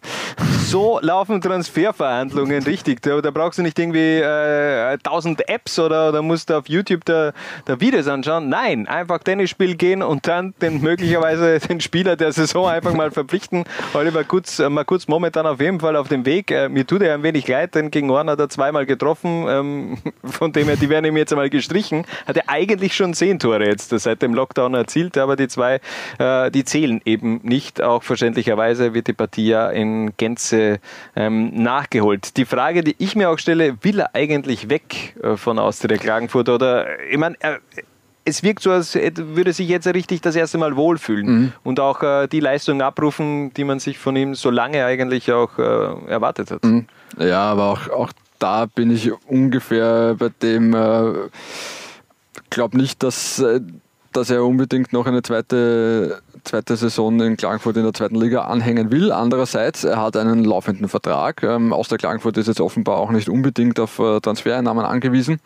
So 0.66 1.00
laufen 1.02 1.42
Transferverhandlungen 1.42 2.64
richtig. 2.64 3.02
Da, 3.02 3.22
da 3.22 3.32
brauchst 3.32 3.60
du 3.60 3.64
nicht 3.64 3.80
irgendwie 3.80 4.20
äh, 4.20 4.94
1000 4.94 5.48
Apps 5.50 5.80
oder, 5.80 6.10
oder 6.10 6.22
musst 6.22 6.50
du 6.50 6.58
auf 6.58 6.68
YouTube 6.68 7.06
da, 7.06 7.32
da 7.66 7.80
Videos 7.80 8.08
anschauen. 8.08 8.50
Nein, 8.50 8.88
einfach 8.88 9.20
Tennisspiel 9.20 9.76
gehen 9.76 10.02
und 10.02 10.28
dann 10.28 10.54
den 10.62 10.82
möglicherweise 10.82 11.60
den 11.70 11.80
Spieler 11.80 12.16
der 12.16 12.32
Saison 12.32 12.68
einfach 12.68 12.94
mal 12.94 13.12
verpflichten. 13.12 13.66
Oliver 13.94 14.24
Kutz, 14.24 14.60
äh, 14.60 14.70
mal 14.70 14.86
kurz 14.86 15.08
momentan 15.08 15.46
auf 15.46 15.60
jeden 15.60 15.80
Fall 15.80 15.96
auf 15.96 16.08
dem 16.08 16.26
Weg. 16.26 16.52
Äh, 16.52 16.70
mir 16.70 16.86
tut 16.86 17.02
er 17.02 17.14
ein 17.14 17.24
wenig 17.24 17.48
leid, 17.48 17.76
denn 17.76 17.92
gegen 17.92 18.10
Horn 18.10 18.30
hat 18.30 18.40
er 18.40 18.50
zweimal 18.50 18.86
getroffen. 18.86 19.46
Ähm, 19.48 19.98
von 20.24 20.52
dem 20.52 20.68
her, 20.68 20.78
die 20.78 20.90
werden 20.90 21.06
ihm 21.06 21.18
jetzt 21.18 21.32
einmal 21.32 21.50
gestrichen. 21.50 22.06
Hat 22.26 22.38
er 22.38 22.44
eigentlich 22.48 22.96
schon 22.96 23.14
zehn 23.14 23.40
Tore 23.40 23.66
jetzt 23.66 23.90
seit 23.90 24.22
dem 24.22 24.34
Lockdown 24.34 24.74
erzielt, 24.74 25.17
aber 25.18 25.36
die 25.36 25.48
zwei, 25.48 25.80
äh, 26.20 26.52
die 26.52 26.64
zählen 26.64 27.02
eben 27.06 27.42
nicht. 27.44 27.82
Auch 27.82 28.04
verständlicherweise 28.04 28.94
wird 28.94 29.08
die 29.08 29.14
Partie 29.14 29.48
ja 29.48 29.70
in 29.70 30.16
Gänze 30.18 30.80
ähm, 31.16 31.52
nachgeholt. 31.54 32.38
Die 32.38 32.46
Frage, 32.46 32.84
die 32.84 32.96
ich 33.00 33.16
mir 33.16 33.30
auch 33.30 33.40
stelle, 33.40 33.78
will 33.82 34.00
er 34.00 34.16
eigentlich 34.16 34.70
weg 34.70 35.16
äh, 35.22 35.38
von 35.38 35.60
Austria 35.60 35.98
Klagenfurt? 35.98 36.50
Oder, 36.50 37.00
ich 37.10 37.18
meine, 37.18 37.36
es 38.28 38.44
wirkt 38.44 38.62
so, 38.62 38.72
als 38.72 38.96
würde 38.96 39.54
sich 39.54 39.70
jetzt 39.70 39.88
richtig 39.88 40.22
das 40.22 40.36
erste 40.36 40.58
Mal 40.58 40.76
wohlfühlen 40.76 41.26
mhm. 41.26 41.54
und 41.64 41.80
auch 41.80 42.04
äh, 42.04 42.28
die 42.28 42.42
Leistung 42.42 42.82
abrufen, 42.82 43.54
die 43.54 43.64
man 43.64 43.80
sich 43.80 43.98
von 43.98 44.16
ihm 44.16 44.36
so 44.36 44.50
lange 44.50 44.84
eigentlich 44.86 45.32
auch 45.32 45.58
äh, 45.58 46.12
erwartet 46.12 46.52
hat. 46.52 46.64
Mhm. 46.66 46.88
Ja, 47.18 47.52
aber 47.52 47.68
auch, 47.70 47.90
auch 47.90 48.12
da 48.38 48.66
bin 48.66 48.92
ich 48.92 49.12
ungefähr 49.28 50.16
bei 50.20 50.30
dem, 50.42 50.74
äh, 50.74 51.14
glaube 52.50 52.78
nicht, 52.78 53.02
dass, 53.02 53.40
äh, 53.40 53.62
dass 54.18 54.30
er 54.30 54.44
unbedingt 54.44 54.92
noch 54.92 55.06
eine 55.06 55.22
zweite 55.22 56.22
zweite 56.44 56.76
Saison 56.76 57.20
in 57.20 57.38
Klagenfurt 57.38 57.78
in 57.78 57.84
der 57.84 57.94
zweiten 57.94 58.16
Liga 58.16 58.46
anhängen 58.46 58.90
will. 58.92 59.12
Andererseits, 59.12 59.84
er 59.84 60.02
hat 60.02 60.18
einen 60.18 60.44
laufenden 60.44 60.88
Vertrag. 60.88 61.44
Ähm, 61.44 61.74
aus 61.74 61.88
der 61.90 61.98
Klagenfurt 61.98 62.38
ist 62.38 62.48
jetzt 62.48 62.62
offenbar 62.62 62.98
auch 62.98 63.12
nicht 63.12 63.30
unbedingt 63.30 63.80
auf 63.80 64.00
äh, 64.00 64.20
Transfereinnahmen 64.20 64.86
angewiesen. 64.86 65.40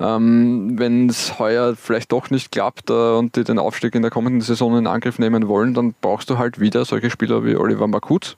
Ähm, 0.00 0.78
Wenn 0.78 1.08
es 1.08 1.38
heuer 1.38 1.74
vielleicht 1.76 2.12
doch 2.12 2.30
nicht 2.30 2.52
klappt 2.52 2.90
äh, 2.90 2.92
und 2.92 3.36
die 3.36 3.44
den 3.44 3.58
Aufstieg 3.58 3.94
in 3.94 4.02
der 4.02 4.10
kommenden 4.10 4.40
Saison 4.40 4.78
in 4.78 4.86
Angriff 4.86 5.18
nehmen 5.18 5.48
wollen, 5.48 5.74
dann 5.74 5.94
brauchst 6.00 6.30
du 6.30 6.38
halt 6.38 6.60
wieder 6.60 6.84
solche 6.84 7.10
Spieler 7.10 7.44
wie 7.44 7.56
Oliver 7.56 7.86
Makut. 7.86 8.36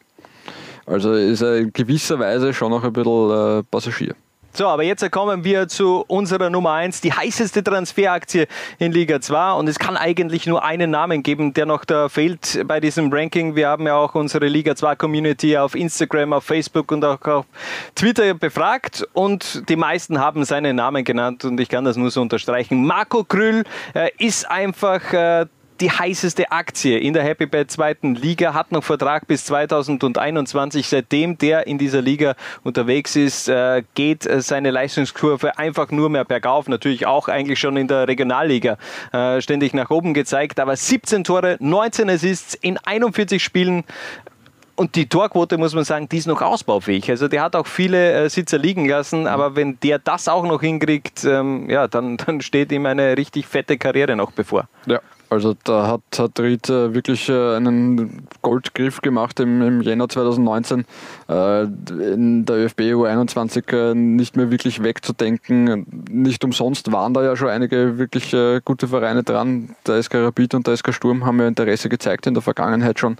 Also 0.87 1.13
ist 1.13 1.43
er 1.43 1.59
in 1.59 1.73
gewisser 1.73 2.19
Weise 2.19 2.55
schon 2.55 2.71
noch 2.71 2.85
ein 2.85 2.93
bisschen 2.93 3.31
äh, 3.31 3.63
Passagier. 3.71 4.15
So, 4.55 4.67
aber 4.67 4.83
jetzt 4.83 5.09
kommen 5.13 5.45
wir 5.45 5.69
zu 5.69 6.05
unserer 6.09 6.51
Nummer 6.51 6.73
1, 6.73 7.01
die 7.01 7.13
heißeste 7.13 7.63
Transferaktie 7.63 8.47
in 8.79 8.93
Liga 8.93 9.21
2. 9.21 9.53
Und 9.53 9.69
es 9.69 9.79
kann 9.79 9.97
eigentlich 9.97 10.47
nur 10.47 10.65
einen 10.65 10.91
Namen 10.91 11.23
geben, 11.23 11.55
der 11.55 11.67
noch 11.67 11.85
da 11.85 12.09
fehlt 12.09 12.65
bei 12.67 12.81
diesem 12.81 13.13
Ranking. 13.13 13.55
Wir 13.55 13.69
haben 13.69 13.87
ja 13.87 13.95
auch 13.95 14.15
unsere 14.15 14.49
Liga 14.49 14.75
2 14.75 14.97
Community 14.97 15.57
auf 15.57 15.75
Instagram, 15.77 16.33
auf 16.33 16.45
Facebook 16.45 16.91
und 16.91 17.05
auch 17.05 17.23
auf 17.23 17.47
Twitter 17.95 18.35
befragt. 18.35 19.07
Und 19.13 19.69
die 19.69 19.77
meisten 19.77 20.19
haben 20.19 20.45
seinen 20.45 20.77
Namen 20.77 21.05
genannt 21.05 21.45
und 21.45 21.61
ich 21.61 21.69
kann 21.69 21.85
das 21.85 21.97
nur 21.97 22.11
so 22.11 22.21
unterstreichen. 22.21 22.85
Marco 22.85 23.23
Krüll 23.25 23.65
äh, 23.95 24.11
ist 24.19 24.51
einfach 24.51 25.13
äh, 25.13 25.47
die 25.81 25.91
heißeste 25.91 26.51
Aktie 26.51 26.99
in 26.99 27.13
der 27.13 27.23
Happy 27.23 27.47
Bad 27.47 27.71
zweiten 27.71 28.15
Liga, 28.15 28.55
hat 28.55 28.73
noch 28.73 28.83
Vertrag 28.83 29.27
bis 29.27 29.45
2021. 29.45 30.87
Seitdem 30.87 31.39
der 31.39 31.67
in 31.67 31.79
dieser 31.79 32.03
Liga 32.03 32.35
unterwegs 32.65 33.17
ist, 33.17 33.49
äh, 33.49 33.83
geht 33.95 34.27
äh, 34.27 34.41
seine 34.41 34.71
Leistungskurve 34.71 35.59
einfach 35.59 35.91
nur 35.91 36.11
mehr 36.11 36.25
bergauf. 36.25 36.69
Natürlich 36.69 37.07
auch 37.07 37.29
eigentlich 37.29 37.59
schon 37.59 37.77
in 37.77 37.89
der 37.89 38.09
Regionalliga 38.09 38.77
äh, 39.13 39.41
ständig 39.41 39.75
nach 39.75 39.91
oben 39.91 40.15
gezeigt. 40.15 40.59
Aber 40.61 40.77
17 40.77 41.25
Tore, 41.25 41.57
19 41.61 42.11
Assists 42.11 42.55
in 42.55 42.79
41 42.79 43.43
Spielen 43.43 43.85
und 44.75 44.95
die 44.95 45.09
Torquote, 45.09 45.59
muss 45.59 45.75
man 45.75 45.83
sagen, 45.85 46.09
die 46.09 46.19
ist 46.19 46.27
noch 46.27 46.41
ausbaufähig. 46.41 47.11
Also 47.11 47.27
der 47.27 47.43
hat 47.43 47.57
auch 47.57 47.67
viele 47.67 48.13
äh, 48.13 48.31
Sitzer 48.31 48.59
liegen 48.59 48.89
lassen, 48.89 49.27
aber 49.27 49.57
wenn 49.57 49.79
der 49.81 49.99
das 49.99 50.29
auch 50.29 50.45
noch 50.45 50.61
hinkriegt, 50.61 51.25
ähm, 51.25 51.69
ja, 51.69 51.89
dann, 51.89 52.17
dann 52.17 52.41
steht 52.41 52.71
ihm 52.71 52.87
eine 52.87 53.17
richtig 53.17 53.47
fette 53.47 53.77
Karriere 53.77 54.15
noch 54.15 54.31
bevor. 54.31 54.69
Ja, 54.87 55.01
also 55.31 55.55
da 55.65 55.87
hat, 55.87 56.19
hat 56.19 56.41
Ried 56.41 56.71
äh, 56.71 56.95
wirklich 56.95 57.29
äh, 57.29 57.57
einen 57.57 58.27
Goldgriff 58.41 59.03
gemacht 59.03 59.41
im, 59.41 59.61
im 59.61 59.83
Jänner 59.83 60.09
2019. 60.09 60.85
Äh, 61.29 61.65
in 61.65 62.47
der 62.47 62.57
ÖFB 62.57 62.81
U21 62.81 63.95
nicht 63.95 64.37
mehr 64.37 64.51
wirklich 64.51 64.83
wegzudenken. 64.83 65.87
Nicht 66.11 66.45
umsonst 66.45 66.91
waren 66.93 67.13
da 67.13 67.23
ja 67.23 67.37
schon 67.37 67.49
einige 67.49 67.99
wirklich 67.99 68.35
gute 68.65 68.89
Vereine 68.89 69.23
dran. 69.23 69.75
Der 69.87 70.03
SK 70.03 70.15
Rapid 70.17 70.55
und 70.55 70.67
der 70.67 70.77
SK 70.77 70.95
Sturm 70.95 71.27
haben 71.27 71.39
ja 71.41 71.47
Interesse 71.47 71.89
gezeigt 71.89 72.27
in 72.27 72.35
der 72.35 72.43
Vergangenheit 72.43 72.99
schon. 72.99 73.17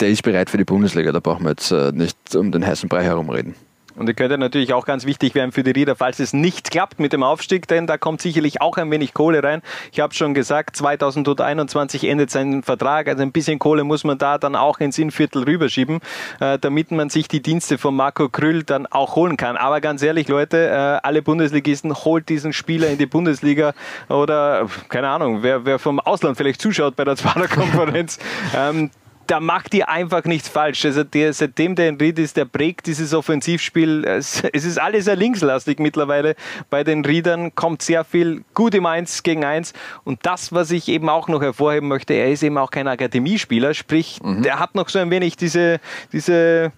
Der 0.00 0.10
ist 0.10 0.22
bereit 0.22 0.50
für 0.50 0.58
die 0.58 0.64
Bundesliga, 0.64 1.12
da 1.12 1.20
brauchen 1.20 1.44
wir 1.44 1.50
jetzt 1.50 1.70
nicht 1.94 2.34
um 2.34 2.50
den 2.50 2.66
heißen 2.66 2.88
Brei 2.88 3.04
herumreden. 3.04 3.54
Und 3.96 4.08
die 4.08 4.14
könnte 4.14 4.38
natürlich 4.38 4.72
auch 4.72 4.86
ganz 4.86 5.06
wichtig 5.06 5.34
werden 5.34 5.52
für 5.52 5.62
die 5.62 5.70
Rieder, 5.70 5.94
falls 5.94 6.18
es 6.18 6.32
nicht 6.32 6.70
klappt 6.72 6.98
mit 6.98 7.12
dem 7.12 7.22
Aufstieg, 7.22 7.68
denn 7.68 7.86
da 7.86 7.96
kommt 7.96 8.20
sicherlich 8.20 8.60
auch 8.60 8.76
ein 8.76 8.90
wenig 8.90 9.14
Kohle 9.14 9.42
rein. 9.42 9.62
Ich 9.92 10.00
habe 10.00 10.12
schon 10.14 10.34
gesagt, 10.34 10.76
2021 10.76 12.04
endet 12.04 12.30
sein 12.30 12.64
Vertrag, 12.64 13.06
also 13.06 13.22
ein 13.22 13.30
bisschen 13.30 13.60
Kohle 13.60 13.84
muss 13.84 14.02
man 14.02 14.18
da 14.18 14.38
dann 14.38 14.56
auch 14.56 14.80
ins 14.80 14.98
Innviertel 14.98 15.44
rüberschieben, 15.44 16.00
äh, 16.40 16.58
damit 16.58 16.90
man 16.90 17.08
sich 17.08 17.28
die 17.28 17.40
Dienste 17.40 17.78
von 17.78 17.94
Marco 17.94 18.28
Krüll 18.28 18.64
dann 18.64 18.86
auch 18.86 19.14
holen 19.14 19.36
kann. 19.36 19.56
Aber 19.56 19.80
ganz 19.80 20.02
ehrlich, 20.02 20.26
Leute, 20.26 20.68
äh, 20.68 21.06
alle 21.06 21.22
Bundesligisten 21.22 21.94
holt 21.94 22.28
diesen 22.28 22.52
Spieler 22.52 22.88
in 22.88 22.98
die 22.98 23.06
Bundesliga 23.06 23.74
oder 24.08 24.66
keine 24.88 25.08
Ahnung, 25.08 25.42
wer, 25.42 25.64
wer 25.64 25.78
vom 25.78 26.00
Ausland 26.00 26.36
vielleicht 26.36 26.60
zuschaut 26.60 26.96
bei 26.96 27.04
der 27.04 27.14
Zwarer 27.14 27.46
Konferenz, 27.46 28.18
ähm, 28.56 28.90
da 29.26 29.40
macht 29.40 29.74
ihr 29.74 29.88
einfach 29.88 30.24
nichts 30.24 30.48
falsch. 30.48 30.84
Also 30.84 31.04
der, 31.04 31.32
seitdem 31.32 31.74
der 31.74 31.88
in 31.88 31.96
Ried 31.96 32.18
ist, 32.18 32.36
der 32.36 32.44
prägt 32.44 32.86
dieses 32.86 33.14
Offensivspiel. 33.14 34.04
Es, 34.04 34.42
es, 34.52 34.64
ist 34.64 34.78
alles 34.78 35.06
sehr 35.06 35.16
linkslastig 35.16 35.78
mittlerweile. 35.78 36.36
Bei 36.70 36.84
den 36.84 37.04
Riedern 37.04 37.54
kommt 37.54 37.82
sehr 37.82 38.04
viel 38.04 38.44
gut 38.54 38.74
im 38.74 38.86
1 38.86 39.22
gegen 39.22 39.44
1. 39.44 39.72
Und 40.04 40.20
das, 40.22 40.52
was 40.52 40.70
ich 40.70 40.88
eben 40.88 41.08
auch 41.08 41.28
noch 41.28 41.42
hervorheben 41.42 41.88
möchte, 41.88 42.14
er 42.14 42.30
ist 42.30 42.42
eben 42.42 42.58
auch 42.58 42.70
kein 42.70 42.88
Akademiespieler, 42.88 43.74
sprich, 43.74 44.20
mhm. 44.22 44.42
der 44.42 44.58
hat 44.58 44.74
noch 44.74 44.88
so 44.88 44.98
ein 44.98 45.10
wenig 45.10 45.36
diese, 45.36 45.80
diese 46.12 46.72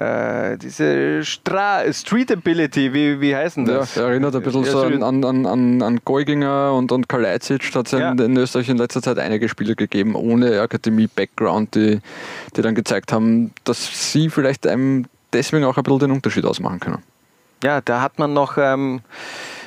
äh, 0.00 0.56
diese 0.56 1.22
Stra 1.22 1.82
Street 1.92 2.32
Ability, 2.32 2.94
wie, 2.94 3.20
wie 3.20 3.36
heißen 3.36 3.66
das? 3.66 3.96
Ja, 3.96 4.08
erinnert 4.08 4.34
ein 4.34 4.42
bisschen 4.42 4.64
so 4.64 4.80
an, 4.80 5.02
an, 5.02 5.44
an, 5.44 5.82
an 5.82 6.00
Geuginger 6.06 6.72
und, 6.72 6.90
und 6.90 7.06
Kalajdzic. 7.06 7.70
Da 7.72 7.80
hat 7.80 7.86
es 7.86 7.92
ja. 7.92 8.10
in 8.12 8.36
Österreich 8.36 8.70
in 8.70 8.78
letzter 8.78 9.02
Zeit 9.02 9.18
einige 9.18 9.50
Spieler 9.50 9.74
gegeben, 9.74 10.14
ohne 10.14 10.62
Akademie-Background, 10.62 11.74
die, 11.74 12.00
die 12.56 12.62
dann 12.62 12.74
gezeigt 12.74 13.12
haben, 13.12 13.52
dass 13.64 14.12
sie 14.12 14.30
vielleicht 14.30 14.66
einem 14.66 15.04
deswegen 15.34 15.64
auch 15.64 15.76
ein 15.76 15.82
bisschen 15.82 15.98
den 15.98 16.12
Unterschied 16.12 16.46
ausmachen 16.46 16.80
können. 16.80 17.02
Ja, 17.62 17.82
da 17.82 18.00
hat 18.00 18.18
man 18.18 18.32
noch, 18.32 18.56
ähm, 18.56 19.02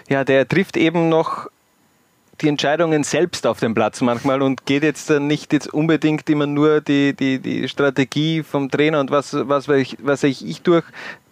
ja, 0.09 0.23
der 0.23 0.47
trifft 0.47 0.77
eben 0.77 1.09
noch 1.09 1.47
die 2.41 2.47
Entscheidungen 2.47 3.03
selbst 3.03 3.45
auf 3.45 3.59
dem 3.59 3.73
Platz 3.73 4.01
manchmal 4.01 4.41
und 4.41 4.65
geht 4.65 4.83
jetzt 4.83 5.09
dann 5.09 5.27
nicht 5.27 5.53
jetzt 5.53 5.73
unbedingt 5.73 6.29
immer 6.29 6.47
nur 6.47 6.81
die, 6.81 7.13
die, 7.13 7.39
die 7.39 7.69
Strategie 7.69 8.43
vom 8.43 8.69
Trainer 8.69 8.99
und 8.99 9.11
was, 9.11 9.33
was, 9.33 9.67
was 9.67 10.23
ich, 10.23 10.45
ich 10.45 10.61
durch, 10.61 10.83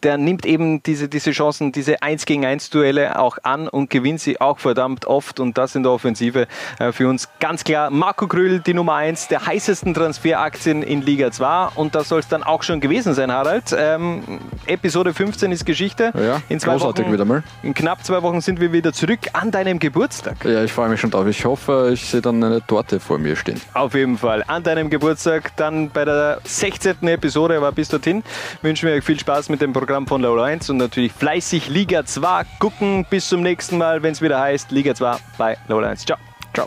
der 0.03 0.17
nimmt 0.17 0.45
eben 0.45 0.81
diese, 0.83 1.07
diese 1.07 1.31
Chancen, 1.31 1.71
diese 1.71 2.01
1 2.01 2.25
gegen 2.25 2.45
1 2.45 2.69
Duelle 2.69 3.19
auch 3.19 3.37
an 3.43 3.67
und 3.67 3.89
gewinnt 3.89 4.19
sie 4.19 4.41
auch 4.41 4.59
verdammt 4.59 5.05
oft 5.05 5.39
und 5.39 5.57
das 5.57 5.75
in 5.75 5.83
der 5.83 5.91
Offensive 5.91 6.47
äh, 6.79 6.91
für 6.91 7.07
uns 7.07 7.29
ganz 7.39 7.63
klar. 7.63 7.89
Marco 7.89 8.27
Krüll, 8.27 8.59
die 8.59 8.73
Nummer 8.73 8.95
1 8.95 9.27
der 9.27 9.45
heißesten 9.45 9.93
Transferaktien 9.93 10.83
in 10.83 11.01
Liga 11.01 11.31
2 11.31 11.69
und 11.75 11.95
das 11.95 12.09
soll 12.09 12.19
es 12.19 12.27
dann 12.27 12.43
auch 12.43 12.63
schon 12.63 12.79
gewesen 12.79 13.13
sein, 13.13 13.31
Harald. 13.31 13.75
Ähm, 13.77 14.39
Episode 14.65 15.13
15 15.13 15.51
ist 15.51 15.65
Geschichte. 15.65 16.11
Ja, 16.15 16.41
in 16.49 16.59
zwei 16.59 16.73
großartig 16.73 17.05
Wochen, 17.05 17.13
wieder 17.13 17.25
mal. 17.25 17.43
In 17.63 17.73
knapp 17.73 18.03
zwei 18.03 18.21
Wochen 18.21 18.41
sind 18.41 18.59
wir 18.59 18.71
wieder 18.71 18.93
zurück 18.93 19.19
an 19.33 19.51
deinem 19.51 19.79
Geburtstag. 19.79 20.43
Ja, 20.45 20.63
ich 20.63 20.71
freue 20.71 20.89
mich 20.89 20.99
schon 20.99 21.11
drauf. 21.11 21.27
Ich 21.27 21.45
hoffe, 21.45 21.91
ich 21.93 22.05
sehe 22.05 22.21
dann 22.21 22.43
eine 22.43 22.65
Torte 22.65 22.99
vor 22.99 23.17
mir 23.17 23.35
stehen. 23.35 23.59
Auf 23.73 23.93
jeden 23.93 24.17
Fall. 24.17 24.43
An 24.47 24.63
deinem 24.63 24.89
Geburtstag, 24.89 25.55
dann 25.57 25.89
bei 25.89 26.05
der 26.05 26.39
16. 26.43 27.07
Episode, 27.07 27.57
aber 27.57 27.71
bis 27.71 27.89
dorthin 27.89 28.23
wünschen 28.61 28.87
wir 28.87 28.95
euch 28.95 29.03
viel 29.03 29.19
Spaß 29.19 29.49
mit 29.49 29.61
dem 29.61 29.73
Programm 29.73 29.90
Programm 29.91 30.07
von 30.07 30.21
Low 30.21 30.39
1 30.39 30.69
und 30.69 30.77
natürlich 30.77 31.11
fleißig 31.11 31.67
Liga 31.67 32.05
2 32.05 32.43
gucken. 32.59 33.05
Bis 33.09 33.27
zum 33.27 33.41
nächsten 33.41 33.77
Mal, 33.77 34.01
wenn 34.01 34.13
es 34.13 34.21
wieder 34.21 34.39
heißt 34.39 34.71
Liga 34.71 34.95
2 34.95 35.17
bei 35.37 35.57
Low 35.67 35.79
1. 35.79 36.05
Ciao. 36.05 36.17
Ciao. 36.53 36.65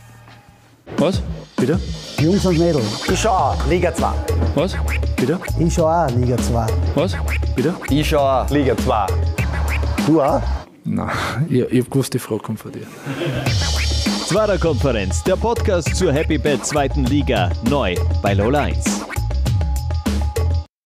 Was? 0.98 1.22
Bitte? 1.56 1.80
Jungs 2.18 2.44
und 2.44 2.58
Mädels. 2.58 3.08
Ich 3.10 3.18
schau 3.18 3.56
Liga 3.66 3.94
2. 3.94 4.12
Was? 4.56 4.76
Bitte? 5.16 5.40
Ich 5.58 5.72
schau 5.72 5.86
auch 5.86 6.10
Liga 6.10 6.36
2. 6.36 6.66
Was? 6.96 7.16
Bitte? 7.56 7.74
Ich 7.88 8.06
schau 8.06 8.18
auch 8.18 8.50
Liga 8.50 8.76
2. 8.76 9.06
Du 10.06 10.20
auch? 10.20 10.42
Nein, 10.84 11.08
ich, 11.48 11.60
ich 11.60 11.80
hab 11.80 11.90
gewusst, 11.90 12.12
die 12.12 12.18
Frage 12.18 12.42
kommt 12.42 12.60
von 12.60 12.72
dir. 12.72 12.86
Zwarer 14.26 14.58
Konferenz, 14.58 15.24
der 15.24 15.36
Podcast 15.36 15.96
zur 15.96 16.12
Happy 16.12 16.36
Bad 16.36 16.66
zweiten 16.66 17.06
Liga, 17.06 17.50
neu 17.70 17.94
bei 18.20 18.34
Lola 18.34 18.64
1. 18.64 19.23